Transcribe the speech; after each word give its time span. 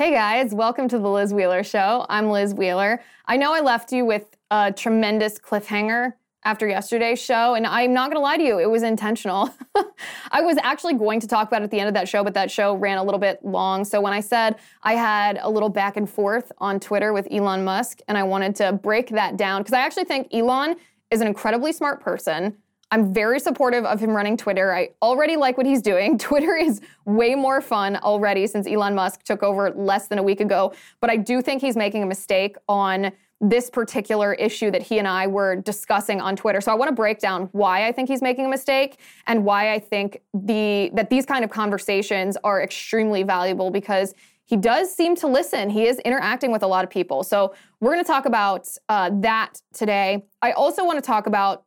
Hey 0.00 0.12
guys, 0.12 0.54
welcome 0.54 0.88
to 0.88 0.98
the 0.98 1.10
Liz 1.10 1.34
Wheeler 1.34 1.62
Show. 1.62 2.06
I'm 2.08 2.30
Liz 2.30 2.54
Wheeler. 2.54 3.02
I 3.26 3.36
know 3.36 3.52
I 3.52 3.60
left 3.60 3.92
you 3.92 4.06
with 4.06 4.34
a 4.50 4.72
tremendous 4.72 5.38
cliffhanger 5.38 6.14
after 6.42 6.66
yesterday's 6.66 7.20
show, 7.20 7.52
and 7.52 7.66
I'm 7.66 7.92
not 7.92 8.10
gonna 8.10 8.24
lie 8.24 8.38
to 8.38 8.42
you, 8.42 8.58
it 8.58 8.70
was 8.70 8.82
intentional. 8.82 9.54
I 10.30 10.40
was 10.40 10.56
actually 10.62 10.94
going 10.94 11.20
to 11.20 11.26
talk 11.26 11.48
about 11.48 11.60
at 11.60 11.70
the 11.70 11.78
end 11.78 11.88
of 11.88 11.92
that 11.92 12.08
show, 12.08 12.24
but 12.24 12.32
that 12.32 12.50
show 12.50 12.76
ran 12.76 12.96
a 12.96 13.04
little 13.04 13.20
bit 13.20 13.44
long. 13.44 13.84
So 13.84 14.00
when 14.00 14.14
I 14.14 14.20
said 14.20 14.56
I 14.82 14.94
had 14.94 15.38
a 15.42 15.50
little 15.50 15.68
back 15.68 15.98
and 15.98 16.08
forth 16.08 16.50
on 16.56 16.80
Twitter 16.80 17.12
with 17.12 17.28
Elon 17.30 17.62
Musk, 17.62 18.00
and 18.08 18.16
I 18.16 18.22
wanted 18.22 18.56
to 18.56 18.72
break 18.72 19.10
that 19.10 19.36
down, 19.36 19.60
because 19.60 19.74
I 19.74 19.80
actually 19.80 20.04
think 20.04 20.32
Elon 20.32 20.76
is 21.10 21.20
an 21.20 21.26
incredibly 21.26 21.74
smart 21.74 22.00
person. 22.00 22.56
I'm 22.92 23.14
very 23.14 23.38
supportive 23.38 23.84
of 23.84 24.00
him 24.00 24.10
running 24.10 24.36
Twitter. 24.36 24.74
I 24.74 24.90
already 25.00 25.36
like 25.36 25.56
what 25.56 25.66
he's 25.66 25.82
doing. 25.82 26.18
Twitter 26.30 26.56
is 26.56 26.80
way 27.04 27.34
more 27.34 27.60
fun 27.60 27.96
already 27.96 28.46
since 28.46 28.66
Elon 28.66 28.94
Musk 28.94 29.22
took 29.22 29.42
over 29.42 29.70
less 29.70 30.08
than 30.08 30.18
a 30.18 30.22
week 30.22 30.40
ago. 30.40 30.72
But 31.00 31.10
I 31.10 31.16
do 31.16 31.40
think 31.40 31.60
he's 31.60 31.76
making 31.76 32.02
a 32.02 32.06
mistake 32.06 32.56
on 32.68 33.12
this 33.40 33.70
particular 33.70 34.34
issue 34.34 34.70
that 34.70 34.82
he 34.82 34.98
and 34.98 35.08
I 35.08 35.26
were 35.26 35.56
discussing 35.56 36.20
on 36.20 36.36
Twitter. 36.36 36.60
So 36.60 36.72
I 36.72 36.74
want 36.74 36.90
to 36.90 36.94
break 36.94 37.20
down 37.20 37.48
why 37.52 37.86
I 37.86 37.92
think 37.92 38.08
he's 38.08 38.20
making 38.20 38.44
a 38.44 38.48
mistake 38.48 38.98
and 39.26 39.44
why 39.44 39.72
I 39.72 39.78
think 39.78 40.20
the 40.34 40.90
that 40.92 41.08
these 41.08 41.24
kind 41.24 41.42
of 41.42 41.50
conversations 41.50 42.36
are 42.44 42.62
extremely 42.62 43.22
valuable 43.22 43.70
because 43.70 44.14
he 44.44 44.56
does 44.56 44.94
seem 44.94 45.14
to 45.16 45.28
listen. 45.28 45.70
He 45.70 45.86
is 45.86 46.00
interacting 46.00 46.50
with 46.50 46.64
a 46.64 46.66
lot 46.66 46.84
of 46.84 46.90
people. 46.90 47.22
So 47.22 47.54
we're 47.80 47.92
going 47.92 48.04
to 48.04 48.06
talk 48.08 48.26
about 48.26 48.68
uh, 48.88 49.10
that 49.20 49.62
today. 49.72 50.24
I 50.42 50.52
also 50.52 50.84
want 50.84 50.98
to 50.98 51.06
talk 51.06 51.26
about 51.26 51.64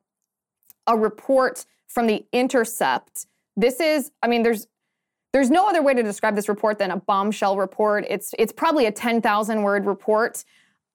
a 0.88 0.98
report 0.98 1.66
from 1.88 2.08
the 2.08 2.26
Intercept. 2.31 3.28
This 3.56 3.80
is, 3.80 4.12
I 4.22 4.28
mean, 4.28 4.44
there's 4.44 4.67
there's 5.31 5.50
no 5.50 5.67
other 5.67 5.81
way 5.81 5.95
to 5.95 6.03
describe 6.03 6.36
this 6.36 6.48
report 6.48 6.78
than 6.78 6.92
a 6.92 6.98
bombshell 6.98 7.58
report. 7.58 8.06
It's 8.08 8.36
it's 8.38 8.53
probably 8.53 8.86
a 8.86 8.92
10,000 8.92 9.64
word 9.64 9.86
report 9.86 10.44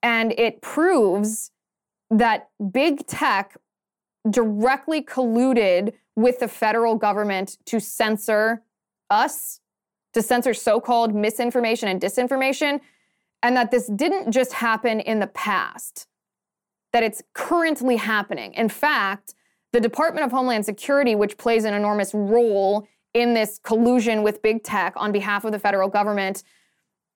and 0.03 0.33
it 0.39 0.62
proves 0.62 1.50
that 2.11 2.48
big 2.72 3.06
tech 3.06 3.56
directly 4.30 5.03
colluded 5.03 5.92
with 6.17 6.39
the 6.41 6.48
federal 6.48 6.95
government 6.95 7.58
to 7.67 7.80
censor 7.80 8.62
us, 9.11 9.61
to 10.14 10.23
censor 10.23 10.55
so-called 10.55 11.14
misinformation 11.14 11.89
and 11.89 12.00
disinformation, 12.00 12.80
and 13.42 13.56
that 13.56 13.70
this 13.70 13.86
didn't 13.89 14.33
just 14.33 14.52
happen 14.52 15.00
in 15.00 15.20
the 15.20 15.27
past. 15.28 16.06
That 16.92 17.02
it's 17.02 17.23
currently 17.34 17.97
happening. 17.97 18.55
In 18.55 18.69
fact, 18.69 19.34
the 19.72 19.80
Department 19.80 20.24
of 20.24 20.33
Homeland 20.33 20.64
Security, 20.64 21.14
which 21.14 21.36
plays 21.36 21.64
an 21.64 21.74
enormous 21.74 22.14
role 22.14 22.86
in 23.14 23.34
this 23.34 23.58
collusion 23.62 24.22
with 24.22 24.42
big 24.42 24.62
tech 24.62 24.92
on 24.97 25.12
behalf 25.12 25.44
of 25.44 25.52
the 25.52 25.58
federal 25.58 25.88
government, 25.88 26.42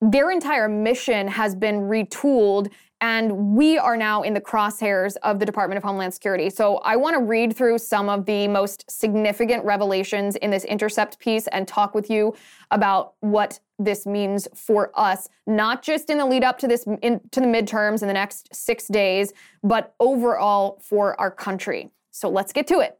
their 0.01 0.31
entire 0.31 0.67
mission 0.67 1.27
has 1.27 1.55
been 1.55 1.81
retooled 1.81 2.71
and 2.99 3.55
we 3.55 3.77
are 3.77 3.97
now 3.97 4.21
in 4.21 4.33
the 4.33 4.39
crosshairs 4.39 5.17
of 5.23 5.37
the 5.37 5.45
Department 5.45 5.77
of 5.77 5.83
Homeland 5.83 6.13
Security. 6.13 6.49
So 6.49 6.77
I 6.77 6.95
want 6.95 7.17
to 7.17 7.21
read 7.21 7.53
through 7.53 7.77
some 7.79 8.07
of 8.07 8.25
the 8.25 8.47
most 8.47 8.89
significant 8.89 9.65
revelations 9.65 10.37
in 10.37 10.51
this 10.51 10.63
intercept 10.63 11.19
piece 11.19 11.47
and 11.47 11.67
talk 11.67 11.93
with 11.93 12.09
you 12.09 12.33
about 12.71 13.15
what 13.19 13.59
this 13.77 14.05
means 14.05 14.47
for 14.55 14.89
us, 14.95 15.27
not 15.47 15.83
just 15.83 16.09
in 16.09 16.17
the 16.17 16.25
lead 16.25 16.45
up 16.45 16.57
to 16.59 16.67
this 16.67 16.85
in, 17.01 17.19
to 17.31 17.41
the 17.41 17.45
midterms 17.45 18.01
in 18.01 18.07
the 18.07 18.13
next 18.13 18.55
6 18.55 18.87
days, 18.87 19.33
but 19.63 19.93
overall 19.99 20.79
for 20.81 21.19
our 21.19 21.31
country. 21.31 21.91
So 22.15 22.29
let's 22.29 22.53
get 22.53 22.67
to 22.67 22.79
it. 22.79 22.99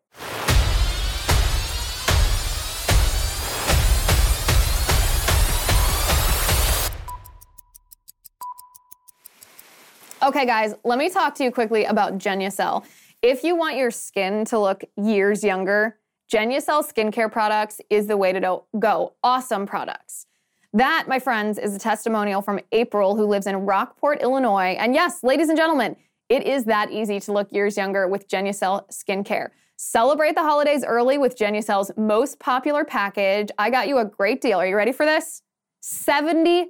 Okay, 10.24 10.46
guys, 10.46 10.74
let 10.84 10.98
me 10.98 11.10
talk 11.10 11.36
to 11.36 11.44
you 11.44 11.52
quickly 11.52 11.86
about 11.86 12.18
Genucel. 12.18 12.86
If 13.22 13.44
you 13.44 13.56
want 13.56 13.78
your 13.78 13.92
skin 13.92 14.46
to 14.46 14.58
look 14.58 14.84
years 14.98 15.44
younger, 15.44 16.00
Genucel 16.32 16.84
skincare 16.84 17.32
products 17.32 17.80
is 17.92 18.08
the 18.08 18.18
way 18.18 18.34
to 18.34 18.62
go. 18.80 19.14
Awesome 19.24 19.68
products. 19.68 20.26
That, 20.74 21.06
my 21.08 21.20
friends, 21.20 21.60
is 21.60 21.76
a 21.76 21.80
testimonial 21.80 22.42
from 22.42 22.62
April, 22.72 23.16
who 23.16 23.26
lives 23.26 23.46
in 23.46 23.58
Rockport, 23.58 24.24
Illinois. 24.24 24.76
And 24.80 24.96
yes, 24.96 25.24
ladies 25.24 25.50
and 25.50 25.58
gentlemen, 25.58 25.98
it 26.34 26.48
is 26.48 26.66
that 26.66 26.92
easy 26.92 27.20
to 27.20 27.32
look 27.32 27.52
years 27.52 27.78
younger 27.78 28.08
with 28.08 28.28
Genucel 28.28 28.90
skincare. 28.90 29.50
Celebrate 29.78 30.34
the 30.34 30.42
holidays 30.42 30.84
early 30.84 31.20
with 31.20 31.38
Genucel's 31.38 31.92
most 31.96 32.40
popular 32.40 32.84
package. 32.84 33.50
I 33.60 33.70
got 33.70 33.88
you 33.88 34.00
a 34.00 34.06
great 34.06 34.42
deal. 34.42 34.58
Are 34.58 34.66
you 34.66 34.76
ready 34.76 34.94
for 34.94 35.06
this? 35.06 35.44
70% 35.84 36.70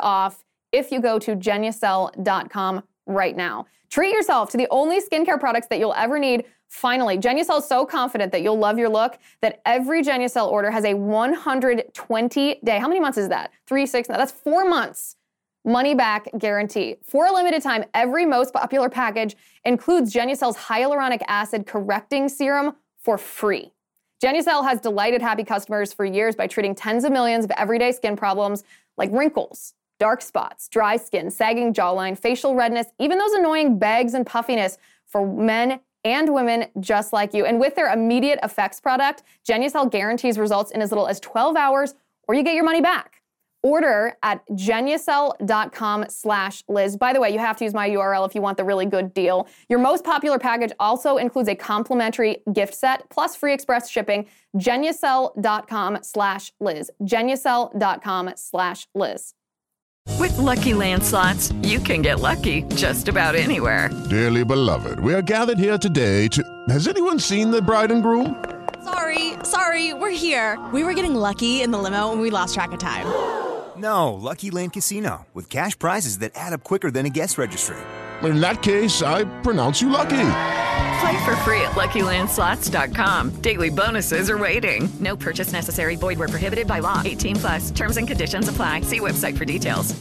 off 0.00 0.44
if 0.72 0.90
you 0.90 1.00
go 1.00 1.20
to 1.20 1.36
genucel.com 1.36 2.82
right 3.06 3.36
now. 3.36 3.66
Treat 3.90 4.10
yourself 4.10 4.50
to 4.50 4.56
the 4.56 4.66
only 4.72 5.00
skincare 5.00 5.38
products 5.38 5.68
that 5.68 5.78
you'll 5.78 5.94
ever 5.94 6.18
need. 6.18 6.44
Finally, 6.68 7.18
Genucel 7.18 7.58
is 7.58 7.68
so 7.68 7.86
confident 7.86 8.32
that 8.32 8.42
you'll 8.42 8.58
love 8.58 8.76
your 8.76 8.88
look 8.88 9.18
that 9.40 9.60
every 9.64 10.02
Genucel 10.02 10.50
order 10.50 10.72
has 10.72 10.84
a 10.84 10.94
120 10.94 12.60
day, 12.64 12.78
how 12.80 12.88
many 12.88 12.98
months 12.98 13.18
is 13.18 13.28
that? 13.28 13.52
Three, 13.68 13.86
six, 13.86 14.08
that's 14.08 14.32
four 14.32 14.68
months 14.68 15.14
money 15.66 15.94
back 15.94 16.28
guarantee. 16.38 16.96
For 17.02 17.26
a 17.26 17.32
limited 17.32 17.62
time, 17.62 17.84
every 17.92 18.24
most 18.24 18.54
popular 18.54 18.88
package 18.88 19.36
includes 19.64 20.14
Genucel's 20.14 20.56
hyaluronic 20.56 21.20
acid 21.28 21.66
correcting 21.66 22.28
serum 22.28 22.76
for 22.98 23.18
free. 23.18 23.72
Genucel 24.22 24.64
has 24.64 24.80
delighted 24.80 25.20
happy 25.20 25.44
customers 25.44 25.92
for 25.92 26.04
years 26.04 26.34
by 26.34 26.46
treating 26.46 26.74
tens 26.74 27.04
of 27.04 27.12
millions 27.12 27.44
of 27.44 27.50
everyday 27.52 27.92
skin 27.92 28.16
problems 28.16 28.64
like 28.96 29.10
wrinkles, 29.12 29.74
dark 29.98 30.22
spots, 30.22 30.68
dry 30.68 30.96
skin, 30.96 31.30
sagging 31.30 31.74
jawline, 31.74 32.18
facial 32.18 32.54
redness, 32.54 32.86
even 32.98 33.18
those 33.18 33.32
annoying 33.32 33.78
bags 33.78 34.14
and 34.14 34.24
puffiness 34.24 34.78
for 35.04 35.26
men 35.26 35.80
and 36.04 36.32
women 36.32 36.66
just 36.80 37.12
like 37.12 37.34
you. 37.34 37.44
And 37.44 37.58
with 37.58 37.74
their 37.74 37.92
immediate 37.92 38.38
effects 38.42 38.80
product, 38.80 39.24
Genucel 39.46 39.90
guarantees 39.90 40.38
results 40.38 40.70
in 40.70 40.80
as 40.80 40.92
little 40.92 41.08
as 41.08 41.20
12 41.20 41.56
hours 41.56 41.94
or 42.28 42.34
you 42.34 42.42
get 42.42 42.54
your 42.54 42.64
money 42.64 42.80
back. 42.80 43.15
Order 43.66 44.16
at 44.22 44.46
genucel.com 44.50 46.04
slash 46.08 46.62
Liz. 46.68 46.96
By 46.96 47.12
the 47.12 47.20
way, 47.20 47.30
you 47.30 47.40
have 47.40 47.56
to 47.56 47.64
use 47.64 47.74
my 47.74 47.90
URL 47.90 48.24
if 48.24 48.32
you 48.32 48.40
want 48.40 48.58
the 48.58 48.64
really 48.64 48.86
good 48.86 49.12
deal. 49.12 49.48
Your 49.68 49.80
most 49.80 50.04
popular 50.04 50.38
package 50.38 50.70
also 50.78 51.16
includes 51.16 51.48
a 51.48 51.56
complimentary 51.56 52.44
gift 52.52 52.74
set 52.74 53.10
plus 53.10 53.34
free 53.34 53.52
express 53.52 53.90
shipping. 53.90 54.28
Genucel.com 54.56 55.98
slash 56.02 56.52
Liz. 56.60 56.92
Genucel.com 57.02 58.34
slash 58.36 58.86
Liz. 58.94 59.34
With 60.20 60.38
Lucky 60.38 60.72
Land 60.72 61.02
slots, 61.02 61.50
you 61.62 61.80
can 61.80 62.02
get 62.02 62.20
lucky 62.20 62.62
just 62.76 63.08
about 63.08 63.34
anywhere. 63.34 63.90
Dearly 64.08 64.44
beloved, 64.44 65.00
we 65.00 65.12
are 65.12 65.22
gathered 65.22 65.58
here 65.58 65.76
today 65.76 66.28
to. 66.28 66.44
Has 66.68 66.86
anyone 66.86 67.18
seen 67.18 67.50
the 67.50 67.60
bride 67.60 67.90
and 67.90 68.00
groom? 68.00 68.44
Sorry, 68.84 69.32
sorry, 69.42 69.92
we're 69.92 70.10
here. 70.10 70.64
We 70.72 70.84
were 70.84 70.94
getting 70.94 71.16
lucky 71.16 71.62
in 71.62 71.72
the 71.72 71.78
limo 71.78 72.12
and 72.12 72.20
we 72.20 72.30
lost 72.30 72.54
track 72.54 72.70
of 72.70 72.78
time. 72.78 73.45
No, 73.78 74.14
Lucky 74.14 74.50
Land 74.50 74.72
Casino, 74.72 75.26
with 75.34 75.50
cash 75.50 75.78
prizes 75.78 76.20
that 76.20 76.32
add 76.34 76.52
up 76.52 76.64
quicker 76.64 76.90
than 76.90 77.04
a 77.06 77.10
guest 77.10 77.36
registry. 77.38 77.76
In 78.22 78.40
that 78.40 78.62
case, 78.62 79.02
I 79.02 79.24
pronounce 79.42 79.82
you 79.82 79.90
lucky. 79.90 80.28
Play 81.00 81.24
for 81.24 81.36
free 81.44 81.60
at 81.60 81.72
LuckyLandSlots.com. 81.72 83.42
Daily 83.42 83.68
bonuses 83.68 84.30
are 84.30 84.38
waiting. 84.38 84.88
No 85.00 85.16
purchase 85.16 85.52
necessary. 85.52 85.96
Void 85.96 86.18
where 86.18 86.28
prohibited 86.28 86.66
by 86.66 86.78
law. 86.78 87.02
18 87.04 87.36
plus. 87.36 87.70
Terms 87.70 87.98
and 87.98 88.08
conditions 88.08 88.48
apply. 88.48 88.80
See 88.80 89.00
website 89.00 89.36
for 89.36 89.44
details. 89.44 89.94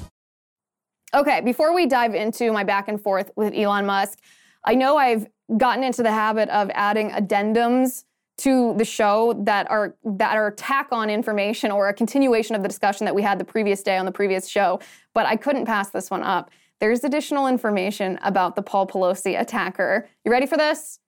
Okay, 1.13 1.41
before 1.41 1.73
we 1.73 1.85
dive 1.85 2.13
into 2.15 2.51
my 2.51 2.63
back 2.63 2.87
and 2.87 3.01
forth 3.01 3.31
with 3.35 3.53
Elon 3.53 3.85
Musk, 3.85 4.19
I 4.63 4.75
know 4.75 4.97
I've 4.97 5.27
gotten 5.57 5.83
into 5.83 6.03
the 6.03 6.11
habit 6.11 6.49
of 6.49 6.69
adding 6.73 7.11
addendums 7.11 8.03
to 8.37 8.73
the 8.77 8.85
show 8.85 9.33
that 9.45 9.69
are 9.69 9.95
that 10.03 10.35
are 10.35 10.51
tack 10.51 10.87
on 10.91 11.09
information 11.09 11.71
or 11.71 11.87
a 11.87 11.93
continuation 11.93 12.55
of 12.55 12.61
the 12.61 12.67
discussion 12.67 13.05
that 13.05 13.15
we 13.15 13.21
had 13.21 13.39
the 13.39 13.45
previous 13.45 13.81
day 13.81 13.97
on 13.97 14.05
the 14.05 14.11
previous 14.11 14.47
show, 14.47 14.79
but 15.13 15.25
I 15.25 15.35
couldn't 15.35 15.65
pass 15.65 15.89
this 15.89 16.09
one 16.11 16.23
up. 16.23 16.51
There's 16.79 17.03
additional 17.03 17.47
information 17.47 18.19
about 18.21 18.55
the 18.55 18.61
Paul 18.61 18.87
Pelosi 18.87 19.39
attacker. 19.39 20.09
You 20.25 20.31
ready 20.31 20.45
for 20.45 20.57
this? 20.57 20.99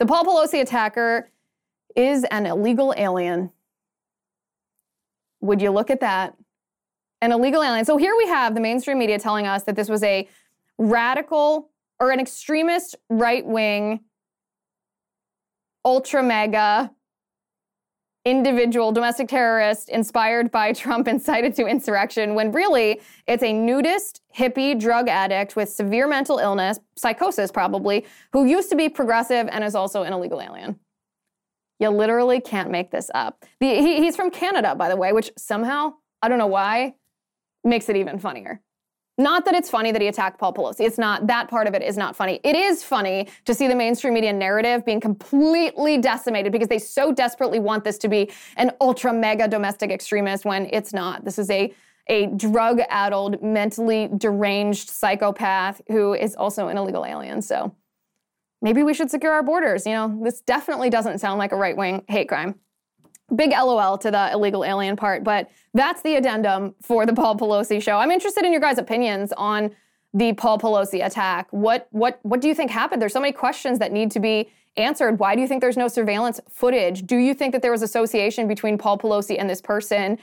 The 0.00 0.06
Paul 0.06 0.24
Pelosi 0.24 0.60
attacker 0.60 1.30
is 1.94 2.24
an 2.24 2.46
illegal 2.46 2.92
alien. 2.96 3.52
Would 5.40 5.62
you 5.62 5.70
look 5.70 5.90
at 5.90 6.00
that? 6.00 6.36
an 7.22 7.30
illegal 7.32 7.62
alien. 7.62 7.84
So 7.84 7.96
here 7.96 8.14
we 8.18 8.26
have 8.26 8.54
the 8.54 8.60
mainstream 8.60 8.98
media 8.98 9.18
telling 9.18 9.46
us 9.46 9.62
that 9.62 9.76
this 9.76 9.88
was 9.88 10.02
a 10.02 10.28
radical 10.76 11.70
or 12.00 12.10
an 12.10 12.20
extremist 12.20 12.96
right 13.08 13.46
wing, 13.46 14.00
ultra 15.84 16.22
mega 16.22 16.90
individual 18.24 18.92
domestic 18.92 19.28
terrorist 19.28 19.88
inspired 19.88 20.50
by 20.50 20.72
Trump 20.82 21.08
incited 21.08 21.54
to 21.56 21.66
insurrection 21.66 22.34
when 22.34 22.52
really 22.52 23.00
it's 23.26 23.42
a 23.42 23.52
nudist, 23.52 24.20
hippie, 24.36 24.78
drug 24.78 25.08
addict 25.08 25.56
with 25.56 25.68
severe 25.68 26.06
mental 26.06 26.38
illness, 26.38 26.78
psychosis 26.96 27.50
probably, 27.50 28.06
who 28.32 28.44
used 28.44 28.70
to 28.70 28.76
be 28.76 28.88
progressive 28.88 29.48
and 29.50 29.64
is 29.64 29.74
also 29.74 30.02
an 30.02 30.12
illegal 30.12 30.40
alien. 30.40 30.78
You 31.80 31.88
literally 31.88 32.40
can't 32.40 32.70
make 32.70 32.92
this 32.92 33.10
up. 33.12 33.44
The, 33.58 33.66
he, 33.66 33.96
he's 33.96 34.14
from 34.14 34.30
Canada, 34.30 34.76
by 34.76 34.88
the 34.88 34.96
way, 34.96 35.12
which 35.12 35.32
somehow, 35.36 35.94
I 36.22 36.28
don't 36.28 36.38
know 36.38 36.46
why, 36.46 36.94
makes 37.64 37.88
it 37.88 37.96
even 37.96 38.20
funnier. 38.20 38.60
Not 39.22 39.44
that 39.44 39.54
it's 39.54 39.70
funny 39.70 39.92
that 39.92 40.02
he 40.02 40.08
attacked 40.08 40.40
Paul 40.40 40.52
Pelosi. 40.52 40.80
It's 40.80 40.98
not, 40.98 41.28
that 41.28 41.46
part 41.48 41.68
of 41.68 41.74
it 41.74 41.82
is 41.82 41.96
not 41.96 42.16
funny. 42.16 42.40
It 42.42 42.56
is 42.56 42.82
funny 42.82 43.28
to 43.44 43.54
see 43.54 43.68
the 43.68 43.74
mainstream 43.74 44.14
media 44.14 44.32
narrative 44.32 44.84
being 44.84 45.00
completely 45.00 45.96
decimated 45.98 46.50
because 46.50 46.66
they 46.66 46.80
so 46.80 47.12
desperately 47.12 47.60
want 47.60 47.84
this 47.84 47.98
to 47.98 48.08
be 48.08 48.32
an 48.56 48.72
ultra 48.80 49.12
mega 49.12 49.46
domestic 49.46 49.92
extremist 49.92 50.44
when 50.44 50.68
it's 50.72 50.92
not. 50.92 51.24
This 51.24 51.38
is 51.38 51.48
a, 51.50 51.72
a 52.08 52.26
drug 52.26 52.80
addled, 52.90 53.40
mentally 53.40 54.10
deranged 54.18 54.90
psychopath 54.90 55.80
who 55.86 56.14
is 56.14 56.34
also 56.34 56.66
an 56.66 56.76
illegal 56.76 57.06
alien. 57.06 57.42
So 57.42 57.72
maybe 58.60 58.82
we 58.82 58.92
should 58.92 59.08
secure 59.08 59.32
our 59.32 59.44
borders. 59.44 59.86
You 59.86 59.92
know, 59.92 60.20
this 60.24 60.40
definitely 60.40 60.90
doesn't 60.90 61.20
sound 61.20 61.38
like 61.38 61.52
a 61.52 61.56
right 61.56 61.76
wing 61.76 62.02
hate 62.08 62.28
crime 62.28 62.58
big 63.34 63.50
LOL 63.50 63.98
to 63.98 64.10
the 64.10 64.30
illegal 64.32 64.64
alien 64.64 64.96
part, 64.96 65.24
but 65.24 65.50
that's 65.74 66.02
the 66.02 66.16
addendum 66.16 66.74
for 66.82 67.06
the 67.06 67.12
Paul 67.12 67.36
Pelosi 67.36 67.82
show. 67.82 67.96
I'm 67.96 68.10
interested 68.10 68.44
in 68.44 68.52
your 68.52 68.60
guys' 68.60 68.78
opinions 68.78 69.32
on 69.36 69.70
the 70.14 70.32
Paul 70.34 70.58
Pelosi 70.58 71.04
attack. 71.04 71.48
What 71.50 71.88
what 71.90 72.18
what 72.22 72.40
do 72.40 72.48
you 72.48 72.54
think 72.54 72.70
happened? 72.70 73.00
There's 73.00 73.12
so 73.12 73.20
many 73.20 73.32
questions 73.32 73.78
that 73.78 73.92
need 73.92 74.10
to 74.12 74.20
be 74.20 74.50
answered. 74.76 75.18
Why 75.18 75.34
do 75.34 75.40
you 75.40 75.48
think 75.48 75.60
there's 75.60 75.76
no 75.76 75.88
surveillance 75.88 76.40
footage? 76.50 77.06
Do 77.06 77.16
you 77.16 77.34
think 77.34 77.52
that 77.52 77.62
there 77.62 77.72
was 77.72 77.82
association 77.82 78.48
between 78.48 78.78
Paul 78.78 78.98
Pelosi 78.98 79.36
and 79.38 79.48
this 79.48 79.60
person? 79.60 80.18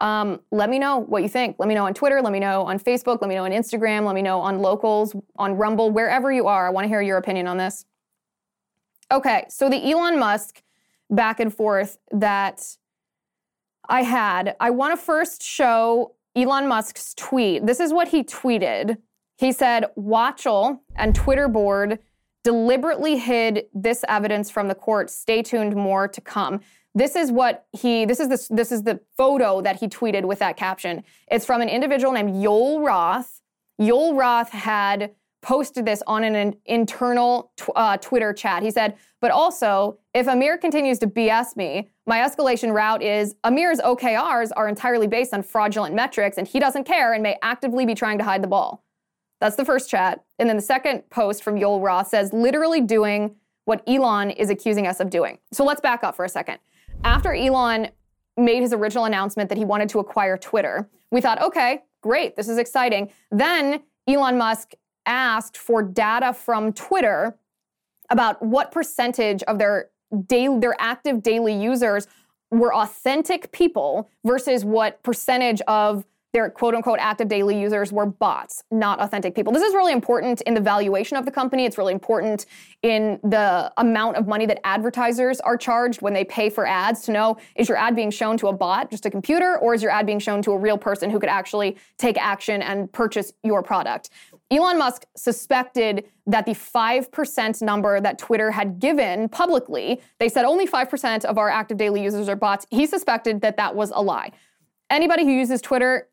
Um, 0.00 0.40
let 0.50 0.68
me 0.68 0.78
know 0.78 0.98
what 0.98 1.22
you 1.22 1.28
think. 1.28 1.56
Let 1.58 1.68
me 1.68 1.74
know 1.74 1.86
on 1.86 1.94
Twitter. 1.94 2.20
Let 2.20 2.32
me 2.32 2.40
know 2.40 2.62
on 2.62 2.78
Facebook. 2.78 3.20
Let 3.20 3.28
me 3.28 3.36
know 3.36 3.44
on 3.44 3.52
Instagram. 3.52 4.04
Let 4.04 4.14
me 4.16 4.22
know 4.22 4.40
on 4.40 4.58
locals, 4.58 5.14
on 5.36 5.54
Rumble, 5.54 5.90
wherever 5.90 6.32
you 6.32 6.48
are. 6.48 6.66
I 6.66 6.70
want 6.70 6.84
to 6.84 6.88
hear 6.88 7.02
your 7.02 7.18
opinion 7.18 7.46
on 7.46 7.56
this. 7.56 7.84
Okay, 9.12 9.44
so 9.48 9.68
the 9.68 9.90
Elon 9.90 10.18
Musk 10.18 10.62
back 11.12 11.38
and 11.38 11.54
forth 11.54 11.98
that 12.10 12.76
I 13.88 14.02
had. 14.02 14.56
I 14.58 14.70
want 14.70 14.98
to 14.98 15.04
first 15.04 15.42
show 15.42 16.14
Elon 16.34 16.66
Musk's 16.66 17.14
tweet. 17.14 17.66
This 17.66 17.78
is 17.78 17.92
what 17.92 18.08
he 18.08 18.24
tweeted. 18.24 18.96
He 19.36 19.52
said, 19.52 19.86
Wachtell 19.96 20.80
and 20.96 21.14
Twitter 21.14 21.48
board 21.48 21.98
deliberately 22.44 23.18
hid 23.18 23.66
this 23.74 24.04
evidence 24.08 24.50
from 24.50 24.68
the 24.68 24.74
court. 24.74 25.10
Stay 25.10 25.42
tuned, 25.42 25.76
more 25.76 26.08
to 26.08 26.20
come. 26.20 26.60
This 26.94 27.16
is 27.16 27.32
what 27.32 27.66
he 27.72 28.04
this 28.04 28.20
is 28.20 28.28
this 28.28 28.48
this 28.48 28.70
is 28.70 28.82
the 28.82 29.00
photo 29.16 29.62
that 29.62 29.80
he 29.80 29.88
tweeted 29.88 30.24
with 30.24 30.40
that 30.40 30.56
caption. 30.56 31.04
It's 31.30 31.46
from 31.46 31.62
an 31.62 31.68
individual 31.68 32.12
named 32.12 32.34
Yoel 32.34 32.84
Roth. 32.84 33.40
Yoel 33.80 34.16
Roth 34.16 34.50
had 34.50 35.14
posted 35.42 35.84
this 35.84 36.02
on 36.06 36.24
an 36.24 36.54
internal 36.66 37.52
tw- 37.56 37.70
uh, 37.74 37.96
Twitter 37.98 38.32
chat. 38.32 38.62
He 38.62 38.70
said, 38.70 38.96
but 39.20 39.30
also, 39.30 39.98
if 40.14 40.26
Amir 40.28 40.56
continues 40.56 40.98
to 41.00 41.06
BS 41.06 41.56
me, 41.56 41.90
my 42.06 42.18
escalation 42.18 42.72
route 42.72 43.02
is 43.02 43.34
Amir's 43.44 43.80
OKRs 43.80 44.50
are 44.56 44.68
entirely 44.68 45.06
based 45.06 45.34
on 45.34 45.42
fraudulent 45.42 45.94
metrics 45.94 46.38
and 46.38 46.46
he 46.46 46.58
doesn't 46.58 46.84
care 46.84 47.12
and 47.12 47.22
may 47.22 47.36
actively 47.42 47.84
be 47.84 47.94
trying 47.94 48.18
to 48.18 48.24
hide 48.24 48.42
the 48.42 48.48
ball. 48.48 48.84
That's 49.40 49.56
the 49.56 49.64
first 49.64 49.90
chat. 49.90 50.24
And 50.38 50.48
then 50.48 50.56
the 50.56 50.62
second 50.62 51.10
post 51.10 51.42
from 51.42 51.56
Yoel 51.56 51.82
Roth 51.82 52.08
says, 52.08 52.32
literally 52.32 52.80
doing 52.80 53.34
what 53.64 53.82
Elon 53.88 54.30
is 54.30 54.50
accusing 54.50 54.86
us 54.86 55.00
of 55.00 55.10
doing. 55.10 55.38
So 55.52 55.64
let's 55.64 55.80
back 55.80 56.04
up 56.04 56.14
for 56.14 56.24
a 56.24 56.28
second. 56.28 56.58
After 57.04 57.34
Elon 57.34 57.88
made 58.36 58.62
his 58.62 58.72
original 58.72 59.04
announcement 59.04 59.48
that 59.48 59.58
he 59.58 59.64
wanted 59.64 59.88
to 59.90 59.98
acquire 59.98 60.36
Twitter, 60.36 60.88
we 61.10 61.20
thought, 61.20 61.42
okay, 61.42 61.82
great, 62.00 62.36
this 62.36 62.48
is 62.48 62.58
exciting. 62.58 63.10
Then 63.30 63.82
Elon 64.08 64.38
Musk 64.38 64.74
asked 65.06 65.56
for 65.56 65.82
data 65.82 66.32
from 66.32 66.72
Twitter 66.72 67.36
about 68.10 68.42
what 68.42 68.70
percentage 68.72 69.42
of 69.44 69.58
their 69.58 69.90
daily, 70.26 70.58
their 70.58 70.76
active 70.78 71.22
daily 71.22 71.54
users 71.54 72.06
were 72.50 72.74
authentic 72.74 73.50
people 73.52 74.10
versus 74.24 74.64
what 74.64 75.02
percentage 75.02 75.62
of 75.62 76.04
their 76.32 76.48
quote 76.48 76.74
unquote 76.74 76.98
active 76.98 77.28
daily 77.28 77.60
users 77.60 77.92
were 77.92 78.06
bots, 78.06 78.64
not 78.70 79.00
authentic 79.00 79.34
people. 79.34 79.52
This 79.52 79.62
is 79.62 79.74
really 79.74 79.92
important 79.92 80.40
in 80.42 80.54
the 80.54 80.60
valuation 80.60 81.18
of 81.18 81.26
the 81.26 81.30
company. 81.30 81.66
It's 81.66 81.76
really 81.76 81.92
important 81.92 82.46
in 82.82 83.20
the 83.22 83.70
amount 83.76 84.16
of 84.16 84.26
money 84.26 84.46
that 84.46 84.58
advertisers 84.66 85.40
are 85.40 85.56
charged 85.56 86.00
when 86.00 86.14
they 86.14 86.24
pay 86.24 86.48
for 86.48 86.66
ads 86.66 87.02
to 87.02 87.12
know 87.12 87.36
is 87.54 87.68
your 87.68 87.76
ad 87.76 87.94
being 87.94 88.10
shown 88.10 88.38
to 88.38 88.46
a 88.48 88.52
bot, 88.52 88.90
just 88.90 89.04
a 89.04 89.10
computer, 89.10 89.58
or 89.58 89.74
is 89.74 89.82
your 89.82 89.92
ad 89.92 90.06
being 90.06 90.18
shown 90.18 90.40
to 90.42 90.52
a 90.52 90.58
real 90.58 90.78
person 90.78 91.10
who 91.10 91.20
could 91.20 91.28
actually 91.28 91.76
take 91.98 92.16
action 92.16 92.62
and 92.62 92.90
purchase 92.92 93.34
your 93.42 93.62
product? 93.62 94.08
Elon 94.52 94.78
Musk 94.78 95.06
suspected 95.16 96.04
that 96.26 96.44
the 96.44 96.52
5% 96.52 97.62
number 97.62 98.00
that 98.00 98.18
Twitter 98.18 98.50
had 98.50 98.78
given 98.78 99.30
publicly, 99.30 100.00
they 100.18 100.28
said 100.28 100.44
only 100.44 100.66
5% 100.66 101.24
of 101.24 101.38
our 101.38 101.48
active 101.48 101.78
daily 101.78 102.02
users 102.02 102.28
are 102.28 102.36
bots. 102.36 102.66
He 102.70 102.84
suspected 102.84 103.40
that 103.40 103.56
that 103.56 103.74
was 103.74 103.92
a 103.94 104.02
lie. 104.02 104.30
Anybody 104.90 105.24
who 105.24 105.30
uses 105.30 105.62
Twitter, 105.62 106.08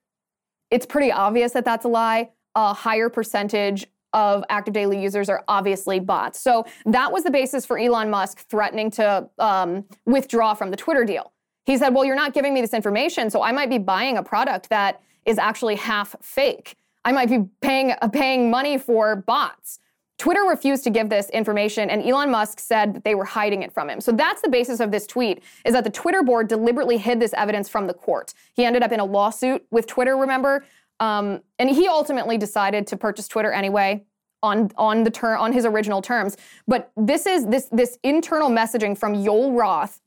it's 0.72 0.86
pretty 0.86 1.12
obvious 1.12 1.52
that 1.52 1.66
that's 1.66 1.84
a 1.84 1.90
lie. 1.90 2.30
A 2.56 2.74
higher 2.74 3.10
percentage 3.10 3.86
of 4.14 4.46
active 4.50 4.74
daily 4.74 5.02
users 5.02 5.28
are 5.28 5.44
obviously 5.50 6.00
bots. 6.00 6.40
So 6.40 6.66
that 6.86 7.12
was 7.12 7.26
the 7.26 7.32
basis 7.32 7.66
for 7.66 7.78
Elon 7.78 8.10
Musk 8.10 8.48
threatening 8.48 8.90
to 8.92 9.30
um, 9.38 9.84
withdraw 10.06 10.54
from 10.54 10.72
the 10.72 10.78
Twitter 10.78 11.04
deal. 11.04 11.34
He 11.66 11.78
said, 11.78 11.94
Well, 11.94 12.06
you're 12.06 12.16
not 12.16 12.34
giving 12.34 12.54
me 12.54 12.62
this 12.62 12.74
information, 12.74 13.30
so 13.30 13.44
I 13.44 13.52
might 13.52 13.70
be 13.70 13.78
buying 13.78 14.18
a 14.18 14.24
product 14.24 14.70
that 14.70 15.02
is 15.26 15.38
actually 15.38 15.76
half 15.76 16.16
fake. 16.22 16.76
I 17.06 17.12
might 17.12 17.30
be 17.30 17.46
paying 17.62 17.94
uh, 18.02 18.08
paying 18.10 18.50
money 18.50 18.78
for 18.78 19.16
bots. 19.16 19.80
Twitter 20.18 20.42
refused 20.42 20.84
to 20.84 20.90
give 20.90 21.10
this 21.10 21.30
information, 21.30 21.90
and 21.90 22.04
Elon 22.04 22.30
Musk 22.30 22.60
said 22.60 22.94
that 22.94 23.04
they 23.06 23.16
were 23.16 23.24
hiding 23.24 23.64
it 23.64 23.72
from 23.72 23.90
him. 23.90 24.02
So 24.02 24.12
that's 24.12 24.42
the 24.42 24.50
basis 24.50 24.82
of 24.82 24.92
this 24.92 25.08
tweet: 25.08 25.44
is 25.66 25.74
that 25.74 25.84
the 25.84 25.90
Twitter 25.90 26.24
board 26.24 26.48
deliberately 26.48 26.98
hid 26.98 27.20
this 27.20 27.34
evidence 27.34 27.70
from 27.70 27.88
the 27.88 27.94
court. 27.94 28.34
He 28.54 28.66
ended 28.66 28.84
up 28.84 28.92
in 28.92 29.00
a 29.00 29.06
lawsuit 29.06 29.66
with 29.72 29.88
Twitter, 29.88 30.18
remember, 30.18 30.66
um, 31.00 31.42
and 31.58 31.70
he 31.70 31.88
ultimately 31.88 32.38
decided 32.38 32.86
to 32.88 32.98
purchase 32.98 33.28
Twitter 33.28 33.52
anyway 33.52 34.04
on 34.44 34.72
on 34.78 35.04
the 35.04 35.12
term 35.12 35.40
on 35.40 35.54
his 35.54 35.66
original 35.66 36.02
terms. 36.02 36.38
But 36.68 36.92
this 36.98 37.26
is 37.26 37.46
this 37.48 37.70
this 37.72 37.98
internal 38.04 38.50
messaging 38.50 38.98
from 38.98 39.16
Yoel 39.16 39.58
Roth 39.58 40.02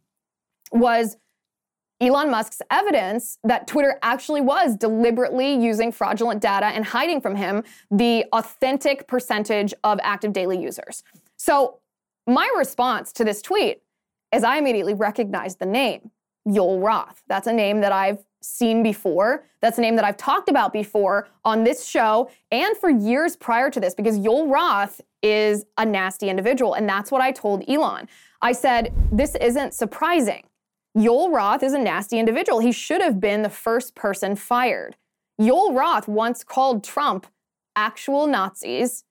was 0.73 1.17
Elon 2.03 2.33
Musk's 2.33 2.61
evidence 2.69 3.39
that 3.45 3.69
Twitter 3.69 3.97
actually 4.03 4.41
was 4.41 4.77
deliberately 4.77 5.55
using 5.55 5.93
fraudulent 5.93 6.43
data 6.43 6.67
and 6.67 6.85
hiding 6.85 7.21
from 7.21 7.37
him 7.37 7.63
the 7.93 8.25
authentic 8.33 9.07
percentage 9.07 9.73
of 9.85 10.01
active 10.03 10.33
daily 10.33 10.61
users. 10.61 11.05
So, 11.37 11.79
my 12.27 12.53
response 12.57 13.13
to 13.15 13.25
this 13.25 13.41
tweet 13.41 13.83
is 14.33 14.43
I 14.43 14.59
immediately 14.59 14.95
recognized 14.95 15.61
the 15.61 15.67
name, 15.67 16.11
Yoel 16.47 16.85
Roth. 16.85 17.23
That's 17.29 17.47
a 17.47 17.53
name 17.53 17.81
that 17.81 17.93
I've 17.93 18.25
seen 18.41 18.83
before. 18.83 19.45
That's 19.61 19.79
a 19.79 19.81
name 19.81 19.95
that 19.97 20.05
I've 20.05 20.17
talked 20.17 20.49
about 20.49 20.73
before 20.73 21.29
on 21.45 21.63
this 21.63 21.87
show 21.87 22.31
and 22.51 22.77
for 22.77 22.91
years 22.91 23.37
prior 23.37 23.71
to 23.71 23.81
this 23.81 23.95
because 23.95 24.19
Yoel 24.19 24.51
Roth 24.51 25.01
is 25.23 25.65
a 25.79 25.85
nasty 25.85 26.29
individual. 26.29 26.75
And 26.75 26.89
that's 26.89 27.13
what 27.13 27.21
I 27.21 27.31
told 27.31 27.69
Elon. 27.69 28.09
I 28.41 28.53
said, 28.53 28.93
this 29.13 29.37
isn't 29.37 29.75
surprising 29.75 30.43
Yoel 30.97 31.33
Roth 31.33 31.63
is 31.63 31.73
a 31.73 31.79
nasty 31.79 32.19
individual. 32.19 32.59
He 32.59 32.73
should 32.73 33.01
have 33.01 33.19
been 33.19 33.43
the 33.43 33.49
first 33.49 33.95
person 33.95 34.37
fired. 34.37 34.97
Yoel 35.41 35.75
Roth 35.75 36.07
once 36.07 36.45
called 36.45 36.85
Trump 36.85 37.27
actual 37.75 38.27
Nazis 38.27 39.05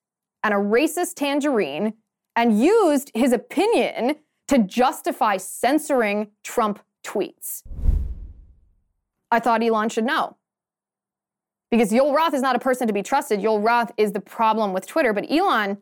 and 0.43 0.53
a 0.53 0.57
racist 0.57 1.15
tangerine 1.15 1.93
and 2.35 2.59
used 2.59 3.11
his 3.15 3.33
opinion 3.33 4.15
to 4.47 4.59
justify 4.59 5.37
censoring 5.37 6.27
Trump 6.43 6.79
tweets. 7.03 7.63
I 9.31 9.39
thought 9.39 9.63
Elon 9.63 9.89
should 9.89 10.05
know. 10.05 10.37
Because 11.71 11.91
Yoel 11.91 12.13
Roth 12.13 12.33
is 12.33 12.41
not 12.41 12.55
a 12.55 12.59
person 12.59 12.85
to 12.87 12.93
be 12.93 13.01
trusted. 13.01 13.39
Yoel 13.39 13.65
Roth 13.65 13.91
is 13.97 14.11
the 14.11 14.19
problem 14.19 14.73
with 14.73 14.85
Twitter. 14.85 15.13
But 15.13 15.31
Elon 15.31 15.77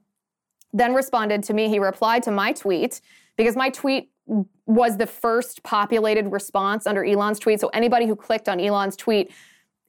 then 0.71 0.93
responded 0.93 1.43
to 1.43 1.53
me. 1.53 1.67
He 1.67 1.79
replied 1.79 2.23
to 2.23 2.31
my 2.31 2.53
tweet 2.53 3.01
because 3.37 3.55
my 3.55 3.69
tweet 3.69 4.11
was 4.65 4.97
the 4.97 5.07
first 5.07 5.63
populated 5.63 6.31
response 6.31 6.85
under 6.85 7.03
Elon's 7.03 7.39
tweet. 7.39 7.59
So 7.59 7.69
anybody 7.69 8.05
who 8.05 8.15
clicked 8.15 8.47
on 8.47 8.59
Elon's 8.59 8.95
tweet 8.95 9.31